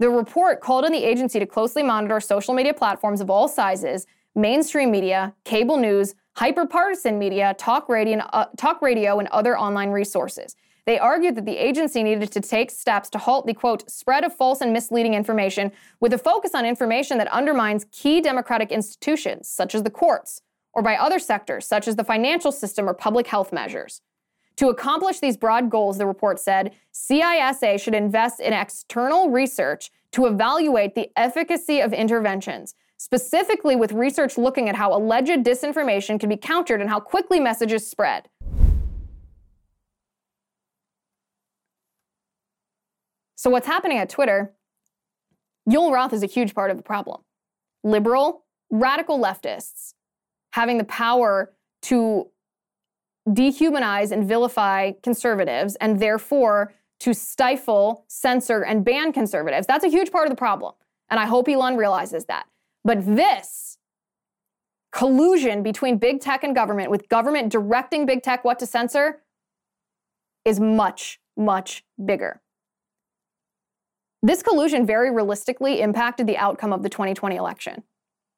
The 0.00 0.08
report 0.08 0.62
called 0.62 0.86
on 0.86 0.92
the 0.92 1.04
agency 1.04 1.38
to 1.38 1.44
closely 1.44 1.82
monitor 1.82 2.20
social 2.20 2.54
media 2.54 2.72
platforms 2.72 3.20
of 3.20 3.28
all 3.28 3.48
sizes, 3.48 4.06
mainstream 4.34 4.90
media, 4.90 5.34
cable 5.44 5.76
news, 5.76 6.14
hyperpartisan 6.38 7.18
media, 7.18 7.54
talk 7.58 7.86
radio, 7.86 8.20
uh, 8.20 8.46
talk 8.56 8.80
radio, 8.80 9.18
and 9.18 9.28
other 9.28 9.58
online 9.58 9.90
resources. 9.90 10.56
They 10.86 10.98
argued 10.98 11.34
that 11.34 11.44
the 11.44 11.58
agency 11.58 12.02
needed 12.02 12.32
to 12.32 12.40
take 12.40 12.70
steps 12.70 13.10
to 13.10 13.18
halt 13.18 13.46
the 13.46 13.52
quote 13.52 13.90
spread 13.90 14.24
of 14.24 14.34
false 14.34 14.62
and 14.62 14.72
misleading 14.72 15.12
information 15.12 15.70
with 16.00 16.14
a 16.14 16.18
focus 16.18 16.54
on 16.54 16.64
information 16.64 17.18
that 17.18 17.28
undermines 17.28 17.84
key 17.92 18.22
democratic 18.22 18.72
institutions, 18.72 19.50
such 19.50 19.74
as 19.74 19.82
the 19.82 19.90
courts, 19.90 20.40
or 20.72 20.82
by 20.82 20.96
other 20.96 21.18
sectors, 21.18 21.66
such 21.66 21.86
as 21.86 21.96
the 21.96 22.04
financial 22.04 22.52
system 22.52 22.88
or 22.88 22.94
public 22.94 23.26
health 23.26 23.52
measures. 23.52 24.00
To 24.56 24.68
accomplish 24.68 25.20
these 25.20 25.36
broad 25.36 25.70
goals, 25.70 25.98
the 25.98 26.06
report 26.06 26.38
said, 26.38 26.72
CISA 26.92 27.80
should 27.80 27.94
invest 27.94 28.40
in 28.40 28.52
external 28.52 29.30
research 29.30 29.90
to 30.12 30.26
evaluate 30.26 30.94
the 30.94 31.10
efficacy 31.16 31.80
of 31.80 31.92
interventions, 31.92 32.74
specifically 32.98 33.76
with 33.76 33.92
research 33.92 34.36
looking 34.36 34.68
at 34.68 34.74
how 34.74 34.94
alleged 34.94 35.44
disinformation 35.44 36.20
can 36.20 36.28
be 36.28 36.36
countered 36.36 36.80
and 36.80 36.90
how 36.90 37.00
quickly 37.00 37.40
messages 37.40 37.88
spread. 37.88 38.28
So, 43.36 43.48
what's 43.48 43.66
happening 43.66 43.96
at 43.96 44.10
Twitter? 44.10 44.52
Yoel 45.66 45.92
Roth 45.92 46.12
is 46.12 46.22
a 46.22 46.26
huge 46.26 46.54
part 46.54 46.70
of 46.70 46.76
the 46.76 46.82
problem. 46.82 47.22
Liberal, 47.82 48.44
radical 48.70 49.18
leftists 49.18 49.94
having 50.52 50.78
the 50.78 50.84
power 50.84 51.52
to 51.82 52.28
dehumanize 53.34 54.12
and 54.12 54.26
vilify 54.26 54.92
conservatives 55.02 55.76
and 55.76 56.00
therefore 56.00 56.72
to 57.00 57.14
stifle, 57.14 58.04
censor, 58.08 58.62
and 58.62 58.84
ban 58.84 59.12
conservatives. 59.12 59.66
That's 59.66 59.84
a 59.84 59.88
huge 59.88 60.12
part 60.12 60.26
of 60.26 60.30
the 60.30 60.36
problem. 60.36 60.74
And 61.08 61.18
I 61.18 61.26
hope 61.26 61.48
Elon 61.48 61.76
realizes 61.76 62.26
that. 62.26 62.46
But 62.84 63.04
this 63.04 63.78
collusion 64.92 65.62
between 65.62 65.98
big 65.98 66.20
tech 66.20 66.44
and 66.44 66.54
government, 66.54 66.90
with 66.90 67.08
government 67.08 67.50
directing 67.50 68.06
big 68.06 68.22
tech 68.22 68.44
what 68.44 68.58
to 68.58 68.66
censor, 68.66 69.22
is 70.44 70.60
much, 70.60 71.20
much 71.36 71.84
bigger. 72.04 72.40
This 74.22 74.42
collusion 74.42 74.84
very 74.84 75.10
realistically 75.10 75.80
impacted 75.80 76.26
the 76.26 76.36
outcome 76.36 76.72
of 76.72 76.82
the 76.82 76.88
2020 76.88 77.36
election. 77.36 77.82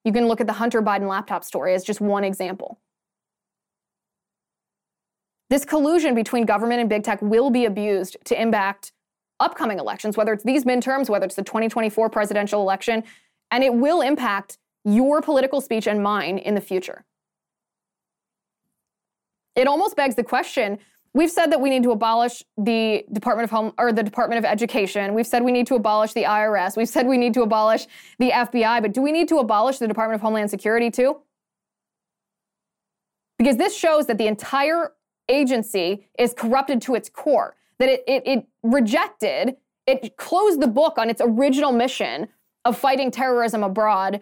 You 0.04 0.12
can 0.12 0.28
look 0.28 0.40
at 0.40 0.46
the 0.46 0.52
Hunter 0.54 0.82
Biden 0.82 1.08
laptop 1.08 1.44
story 1.44 1.74
as 1.74 1.82
just 1.82 2.00
one 2.00 2.24
example. 2.24 2.78
This 5.52 5.66
collusion 5.66 6.14
between 6.14 6.46
government 6.46 6.80
and 6.80 6.88
big 6.88 7.04
tech 7.04 7.20
will 7.20 7.50
be 7.50 7.66
abused 7.66 8.16
to 8.24 8.40
impact 8.40 8.90
upcoming 9.38 9.78
elections, 9.78 10.16
whether 10.16 10.32
it's 10.32 10.44
these 10.44 10.64
midterms, 10.64 11.10
whether 11.10 11.26
it's 11.26 11.34
the 11.34 11.42
2024 11.42 12.08
presidential 12.08 12.62
election, 12.62 13.04
and 13.50 13.62
it 13.62 13.74
will 13.74 14.00
impact 14.00 14.56
your 14.86 15.20
political 15.20 15.60
speech 15.60 15.86
and 15.86 16.02
mine 16.02 16.38
in 16.38 16.54
the 16.54 16.60
future. 16.62 17.04
It 19.54 19.66
almost 19.66 19.94
begs 19.94 20.14
the 20.14 20.24
question 20.24 20.78
We've 21.12 21.30
said 21.30 21.52
that 21.52 21.60
we 21.60 21.68
need 21.68 21.82
to 21.82 21.90
abolish 21.90 22.42
the 22.56 23.04
Department 23.12 23.44
of 23.44 23.50
Home 23.50 23.74
or 23.76 23.92
the 23.92 24.02
Department 24.02 24.38
of 24.38 24.46
Education. 24.46 25.12
We've 25.12 25.26
said 25.26 25.44
we 25.44 25.52
need 25.52 25.66
to 25.66 25.74
abolish 25.74 26.14
the 26.14 26.22
IRS. 26.22 26.78
We've 26.78 26.88
said 26.88 27.06
we 27.06 27.18
need 27.18 27.34
to 27.34 27.42
abolish 27.42 27.86
the 28.18 28.30
FBI, 28.30 28.80
but 28.80 28.94
do 28.94 29.02
we 29.02 29.12
need 29.12 29.28
to 29.28 29.36
abolish 29.36 29.76
the 29.76 29.86
Department 29.86 30.14
of 30.14 30.22
Homeland 30.22 30.48
Security 30.48 30.90
too? 30.90 31.18
Because 33.36 33.58
this 33.58 33.76
shows 33.76 34.06
that 34.06 34.16
the 34.16 34.26
entire 34.26 34.92
agency 35.28 36.08
is 36.18 36.34
corrupted 36.34 36.82
to 36.82 36.94
its 36.94 37.08
core, 37.08 37.56
that 37.78 37.88
it, 37.88 38.04
it, 38.06 38.22
it 38.26 38.46
rejected, 38.62 39.56
it 39.86 40.16
closed 40.16 40.60
the 40.60 40.68
book 40.68 40.98
on 40.98 41.10
its 41.10 41.20
original 41.24 41.72
mission 41.72 42.28
of 42.64 42.78
fighting 42.78 43.10
terrorism 43.10 43.62
abroad 43.62 44.20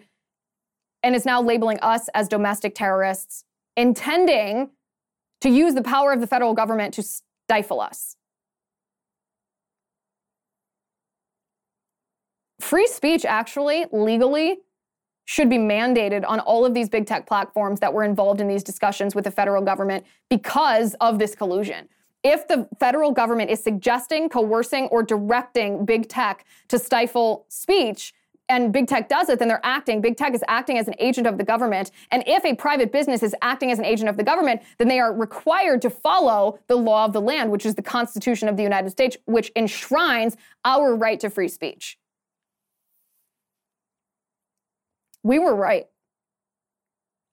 and 1.03 1.15
is 1.15 1.25
now 1.25 1.41
labeling 1.41 1.79
us 1.81 2.09
as 2.13 2.27
domestic 2.27 2.75
terrorists, 2.75 3.43
intending 3.75 4.69
to 5.41 5.49
use 5.49 5.73
the 5.73 5.81
power 5.81 6.13
of 6.13 6.21
the 6.21 6.27
federal 6.27 6.53
government 6.53 6.93
to 6.93 7.03
stifle 7.03 7.81
us. 7.81 8.15
Free 12.59 12.87
speech, 12.87 13.25
actually, 13.25 13.85
legally, 13.91 14.59
should 15.31 15.49
be 15.49 15.57
mandated 15.57 16.25
on 16.27 16.41
all 16.41 16.65
of 16.65 16.73
these 16.73 16.89
big 16.89 17.05
tech 17.05 17.25
platforms 17.25 17.79
that 17.79 17.93
were 17.93 18.03
involved 18.03 18.41
in 18.41 18.49
these 18.49 18.65
discussions 18.65 19.15
with 19.15 19.23
the 19.23 19.31
federal 19.31 19.63
government 19.63 20.05
because 20.29 20.93
of 20.95 21.19
this 21.19 21.35
collusion. 21.35 21.87
If 22.21 22.49
the 22.49 22.67
federal 22.81 23.13
government 23.13 23.49
is 23.49 23.63
suggesting, 23.63 24.27
coercing, 24.27 24.87
or 24.87 25.03
directing 25.03 25.85
big 25.85 26.09
tech 26.09 26.43
to 26.67 26.77
stifle 26.77 27.45
speech, 27.47 28.13
and 28.49 28.73
big 28.73 28.87
tech 28.87 29.07
does 29.07 29.29
it, 29.29 29.39
then 29.39 29.47
they're 29.47 29.61
acting, 29.65 30.01
big 30.01 30.17
tech 30.17 30.33
is 30.33 30.43
acting 30.49 30.77
as 30.77 30.89
an 30.89 30.95
agent 30.99 31.25
of 31.25 31.37
the 31.37 31.45
government. 31.45 31.91
And 32.11 32.25
if 32.27 32.43
a 32.43 32.53
private 32.53 32.91
business 32.91 33.23
is 33.23 33.33
acting 33.41 33.71
as 33.71 33.79
an 33.79 33.85
agent 33.85 34.09
of 34.09 34.17
the 34.17 34.25
government, 34.25 34.61
then 34.79 34.89
they 34.89 34.99
are 34.99 35.13
required 35.13 35.81
to 35.83 35.89
follow 35.89 36.59
the 36.67 36.75
law 36.75 37.05
of 37.05 37.13
the 37.13 37.21
land, 37.21 37.51
which 37.51 37.65
is 37.65 37.75
the 37.75 37.81
Constitution 37.81 38.49
of 38.49 38.57
the 38.57 38.63
United 38.63 38.89
States, 38.89 39.15
which 39.27 39.49
enshrines 39.55 40.35
our 40.65 40.93
right 40.93 41.21
to 41.21 41.29
free 41.29 41.47
speech. 41.47 41.97
We 45.23 45.39
were 45.39 45.55
right 45.55 45.87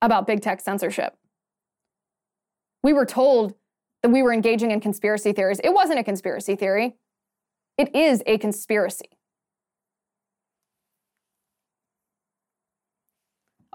about 0.02 0.26
big 0.26 0.42
tech 0.42 0.60
censorship. 0.60 1.16
We 2.82 2.92
were 2.92 3.06
told 3.06 3.54
that 4.02 4.10
we 4.10 4.22
were 4.22 4.32
engaging 4.32 4.70
in 4.70 4.80
conspiracy 4.80 5.32
theories. 5.32 5.60
It 5.64 5.72
wasn't 5.72 5.98
a 5.98 6.04
conspiracy 6.04 6.56
theory, 6.56 6.94
it 7.76 7.94
is 7.94 8.22
a 8.26 8.38
conspiracy. 8.38 9.08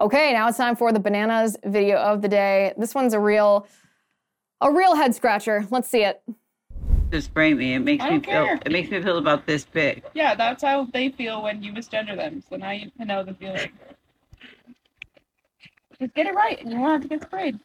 Okay, 0.01 0.33
now 0.33 0.47
it's 0.47 0.57
time 0.57 0.75
for 0.75 0.91
the 0.91 0.99
bananas 0.99 1.55
video 1.63 1.97
of 1.97 2.21
the 2.21 2.27
day. 2.27 2.73
This 2.77 2.95
one's 2.95 3.13
a 3.13 3.19
real, 3.19 3.67
a 4.59 4.71
real 4.71 4.95
head 4.95 5.13
scratcher. 5.13 5.65
Let's 5.69 5.87
see 5.87 6.03
it. 6.03 6.21
Just 7.11 7.27
spray 7.27 7.53
me. 7.53 7.75
It 7.75 7.79
makes 7.79 8.03
I 8.03 8.09
me 8.09 8.11
don't 8.17 8.25
feel. 8.25 8.45
care. 8.45 8.59
It 8.65 8.71
makes 8.71 8.89
me 8.89 9.01
feel 9.01 9.19
about 9.19 9.45
this 9.45 9.65
big. 9.65 10.03
Yeah, 10.15 10.33
that's 10.33 10.63
how 10.63 10.85
they 10.85 11.09
feel 11.09 11.43
when 11.43 11.61
you 11.61 11.71
misgender 11.71 12.17
them. 12.17 12.43
So 12.49 12.55
now 12.55 12.71
you 12.71 12.89
know 12.99 13.23
the 13.23 13.35
feeling. 13.35 13.69
Just 16.03 16.15
get 16.15 16.27
it 16.27 16.35
right, 16.35 16.59
and 16.59 16.69
you 16.69 16.79
won't 16.79 17.01
have 17.01 17.01
to 17.03 17.07
get 17.07 17.23
sprayed. 17.23 17.57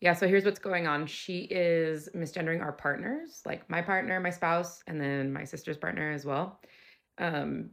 Yeah, 0.00 0.14
so 0.14 0.26
here's 0.26 0.46
what's 0.46 0.58
going 0.58 0.86
on. 0.86 1.06
She 1.06 1.40
is 1.50 2.08
misgendering 2.16 2.62
our 2.62 2.72
partners, 2.72 3.42
like 3.44 3.68
my 3.68 3.82
partner, 3.82 4.20
my 4.20 4.30
spouse, 4.30 4.82
and 4.86 4.98
then 4.98 5.30
my 5.30 5.44
sister's 5.44 5.76
partner 5.76 6.12
as 6.12 6.24
well. 6.24 6.58
Um, 7.18 7.68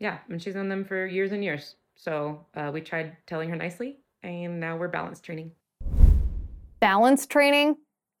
yeah, 0.00 0.18
and 0.28 0.42
she's 0.42 0.56
known 0.56 0.68
them 0.68 0.84
for 0.84 1.06
years 1.06 1.30
and 1.30 1.44
years. 1.44 1.76
So 1.94 2.44
uh, 2.56 2.72
we 2.74 2.80
tried 2.80 3.16
telling 3.28 3.50
her 3.50 3.56
nicely, 3.56 3.98
and 4.24 4.58
now 4.58 4.76
we're 4.76 4.88
balance 4.88 5.20
training. 5.20 5.52
balance 6.80 7.24
training. 7.24 7.76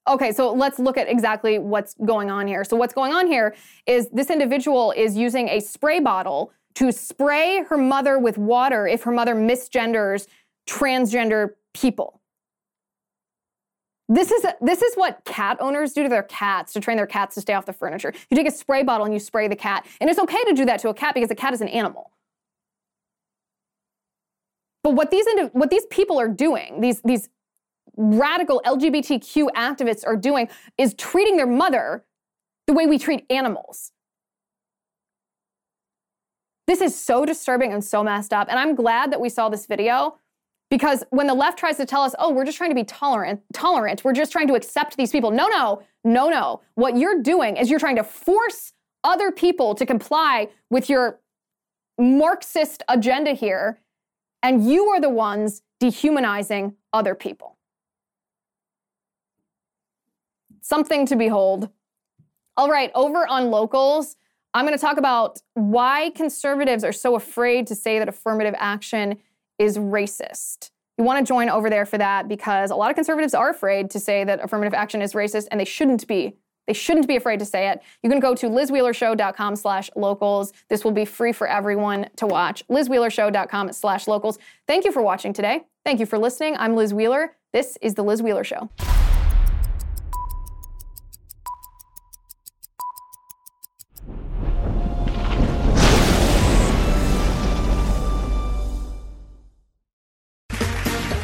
Okay, 0.08 0.32
so 0.32 0.52
let's 0.52 0.78
look 0.78 0.96
at 0.96 1.08
exactly 1.08 1.58
what's 1.58 1.94
going 2.04 2.30
on 2.30 2.46
here. 2.46 2.64
So, 2.64 2.76
what's 2.76 2.94
going 2.94 3.12
on 3.12 3.26
here 3.26 3.54
is 3.86 4.08
this 4.10 4.30
individual 4.30 4.92
is 4.96 5.16
using 5.16 5.48
a 5.48 5.60
spray 5.60 6.00
bottle 6.00 6.52
to 6.76 6.90
spray 6.92 7.64
her 7.68 7.76
mother 7.76 8.18
with 8.18 8.38
water 8.38 8.86
if 8.86 9.02
her 9.02 9.12
mother 9.12 9.34
misgenders 9.34 10.26
transgender 10.66 11.50
people. 11.74 12.20
This 14.08 14.30
is 14.30 14.46
this 14.62 14.80
is 14.80 14.94
what 14.94 15.22
cat 15.26 15.58
owners 15.60 15.92
do 15.92 16.02
to 16.02 16.08
their 16.08 16.22
cats 16.22 16.72
to 16.72 16.80
train 16.80 16.96
their 16.96 17.06
cats 17.06 17.34
to 17.34 17.42
stay 17.42 17.52
off 17.52 17.66
the 17.66 17.74
furniture. 17.74 18.14
You 18.30 18.36
take 18.36 18.48
a 18.48 18.50
spray 18.50 18.82
bottle 18.82 19.04
and 19.04 19.12
you 19.12 19.20
spray 19.20 19.48
the 19.48 19.56
cat, 19.56 19.86
and 20.00 20.08
it's 20.08 20.18
okay 20.18 20.42
to 20.44 20.54
do 20.54 20.64
that 20.64 20.80
to 20.80 20.88
a 20.88 20.94
cat 20.94 21.14
because 21.14 21.30
a 21.30 21.34
cat 21.34 21.52
is 21.52 21.60
an 21.60 21.68
animal. 21.68 22.12
But 24.82 24.94
what 24.94 25.10
these 25.10 25.26
what 25.52 25.68
these 25.68 25.84
people 25.86 26.18
are 26.18 26.28
doing, 26.28 26.80
these 26.80 27.02
these 27.02 27.28
radical 27.98 28.62
LGBTQ 28.64 29.48
activists 29.56 30.06
are 30.06 30.16
doing, 30.16 30.48
is 30.78 30.94
treating 30.94 31.36
their 31.36 31.46
mother 31.46 32.04
the 32.66 32.72
way 32.72 32.86
we 32.86 32.98
treat 32.98 33.26
animals. 33.28 33.92
This 36.66 36.80
is 36.80 36.98
so 36.98 37.24
disturbing 37.24 37.72
and 37.72 37.82
so 37.82 38.04
messed 38.04 38.32
up. 38.32 38.48
And 38.48 38.58
I'm 38.58 38.74
glad 38.74 39.10
that 39.10 39.20
we 39.20 39.28
saw 39.28 39.48
this 39.48 39.66
video 39.66 40.18
because 40.70 41.02
when 41.10 41.26
the 41.26 41.34
left 41.34 41.58
tries 41.58 41.78
to 41.78 41.86
tell 41.86 42.02
us, 42.02 42.14
oh, 42.18 42.30
we're 42.30 42.44
just 42.44 42.58
trying 42.58 42.70
to 42.70 42.74
be 42.74 42.84
tolerant, 42.84 43.40
tolerant, 43.52 44.04
we're 44.04 44.12
just 44.12 44.30
trying 44.30 44.48
to 44.48 44.54
accept 44.54 44.96
these 44.96 45.10
people. 45.10 45.30
No, 45.30 45.48
no, 45.48 45.82
no, 46.04 46.28
no. 46.28 46.60
What 46.74 46.96
you're 46.96 47.22
doing 47.22 47.56
is 47.56 47.70
you're 47.70 47.80
trying 47.80 47.96
to 47.96 48.04
force 48.04 48.74
other 49.02 49.32
people 49.32 49.74
to 49.74 49.86
comply 49.86 50.48
with 50.70 50.90
your 50.90 51.20
Marxist 51.98 52.82
agenda 52.88 53.32
here, 53.32 53.80
and 54.42 54.70
you 54.70 54.86
are 54.86 55.00
the 55.00 55.08
ones 55.08 55.62
dehumanizing 55.80 56.74
other 56.92 57.14
people. 57.14 57.57
Something 60.68 61.06
to 61.06 61.16
behold. 61.16 61.70
All 62.58 62.68
right, 62.68 62.90
over 62.94 63.26
on 63.26 63.50
locals, 63.50 64.16
I'm 64.52 64.66
going 64.66 64.76
to 64.76 64.80
talk 64.80 64.98
about 64.98 65.40
why 65.54 66.10
conservatives 66.14 66.84
are 66.84 66.92
so 66.92 67.14
afraid 67.14 67.66
to 67.68 67.74
say 67.74 67.98
that 67.98 68.06
affirmative 68.06 68.54
action 68.58 69.16
is 69.58 69.78
racist. 69.78 70.70
You 70.98 71.04
want 71.04 71.24
to 71.24 71.26
join 71.26 71.48
over 71.48 71.70
there 71.70 71.86
for 71.86 71.96
that 71.96 72.28
because 72.28 72.70
a 72.70 72.76
lot 72.76 72.90
of 72.90 72.96
conservatives 72.96 73.32
are 73.32 73.48
afraid 73.48 73.88
to 73.92 73.98
say 73.98 74.24
that 74.24 74.44
affirmative 74.44 74.74
action 74.74 75.00
is 75.00 75.14
racist, 75.14 75.48
and 75.50 75.58
they 75.58 75.64
shouldn't 75.64 76.06
be. 76.06 76.36
They 76.66 76.74
shouldn't 76.74 77.08
be 77.08 77.16
afraid 77.16 77.38
to 77.38 77.46
say 77.46 77.70
it. 77.70 77.80
You 78.02 78.10
can 78.10 78.20
go 78.20 78.34
to 78.34 78.46
lizwheelershow.com 78.48 79.56
slash 79.56 79.88
locals. 79.96 80.52
This 80.68 80.84
will 80.84 80.92
be 80.92 81.06
free 81.06 81.32
for 81.32 81.48
everyone 81.48 82.10
to 82.16 82.26
watch. 82.26 82.62
lizwheelershow.com 82.68 83.72
slash 83.72 84.06
locals. 84.06 84.38
Thank 84.66 84.84
you 84.84 84.92
for 84.92 85.00
watching 85.00 85.32
today. 85.32 85.64
Thank 85.86 85.98
you 85.98 86.04
for 86.04 86.18
listening. 86.18 86.58
I'm 86.58 86.76
Liz 86.76 86.92
Wheeler. 86.92 87.36
This 87.54 87.78
is 87.80 87.94
The 87.94 88.04
Liz 88.04 88.22
Wheeler 88.22 88.44
Show. 88.44 88.68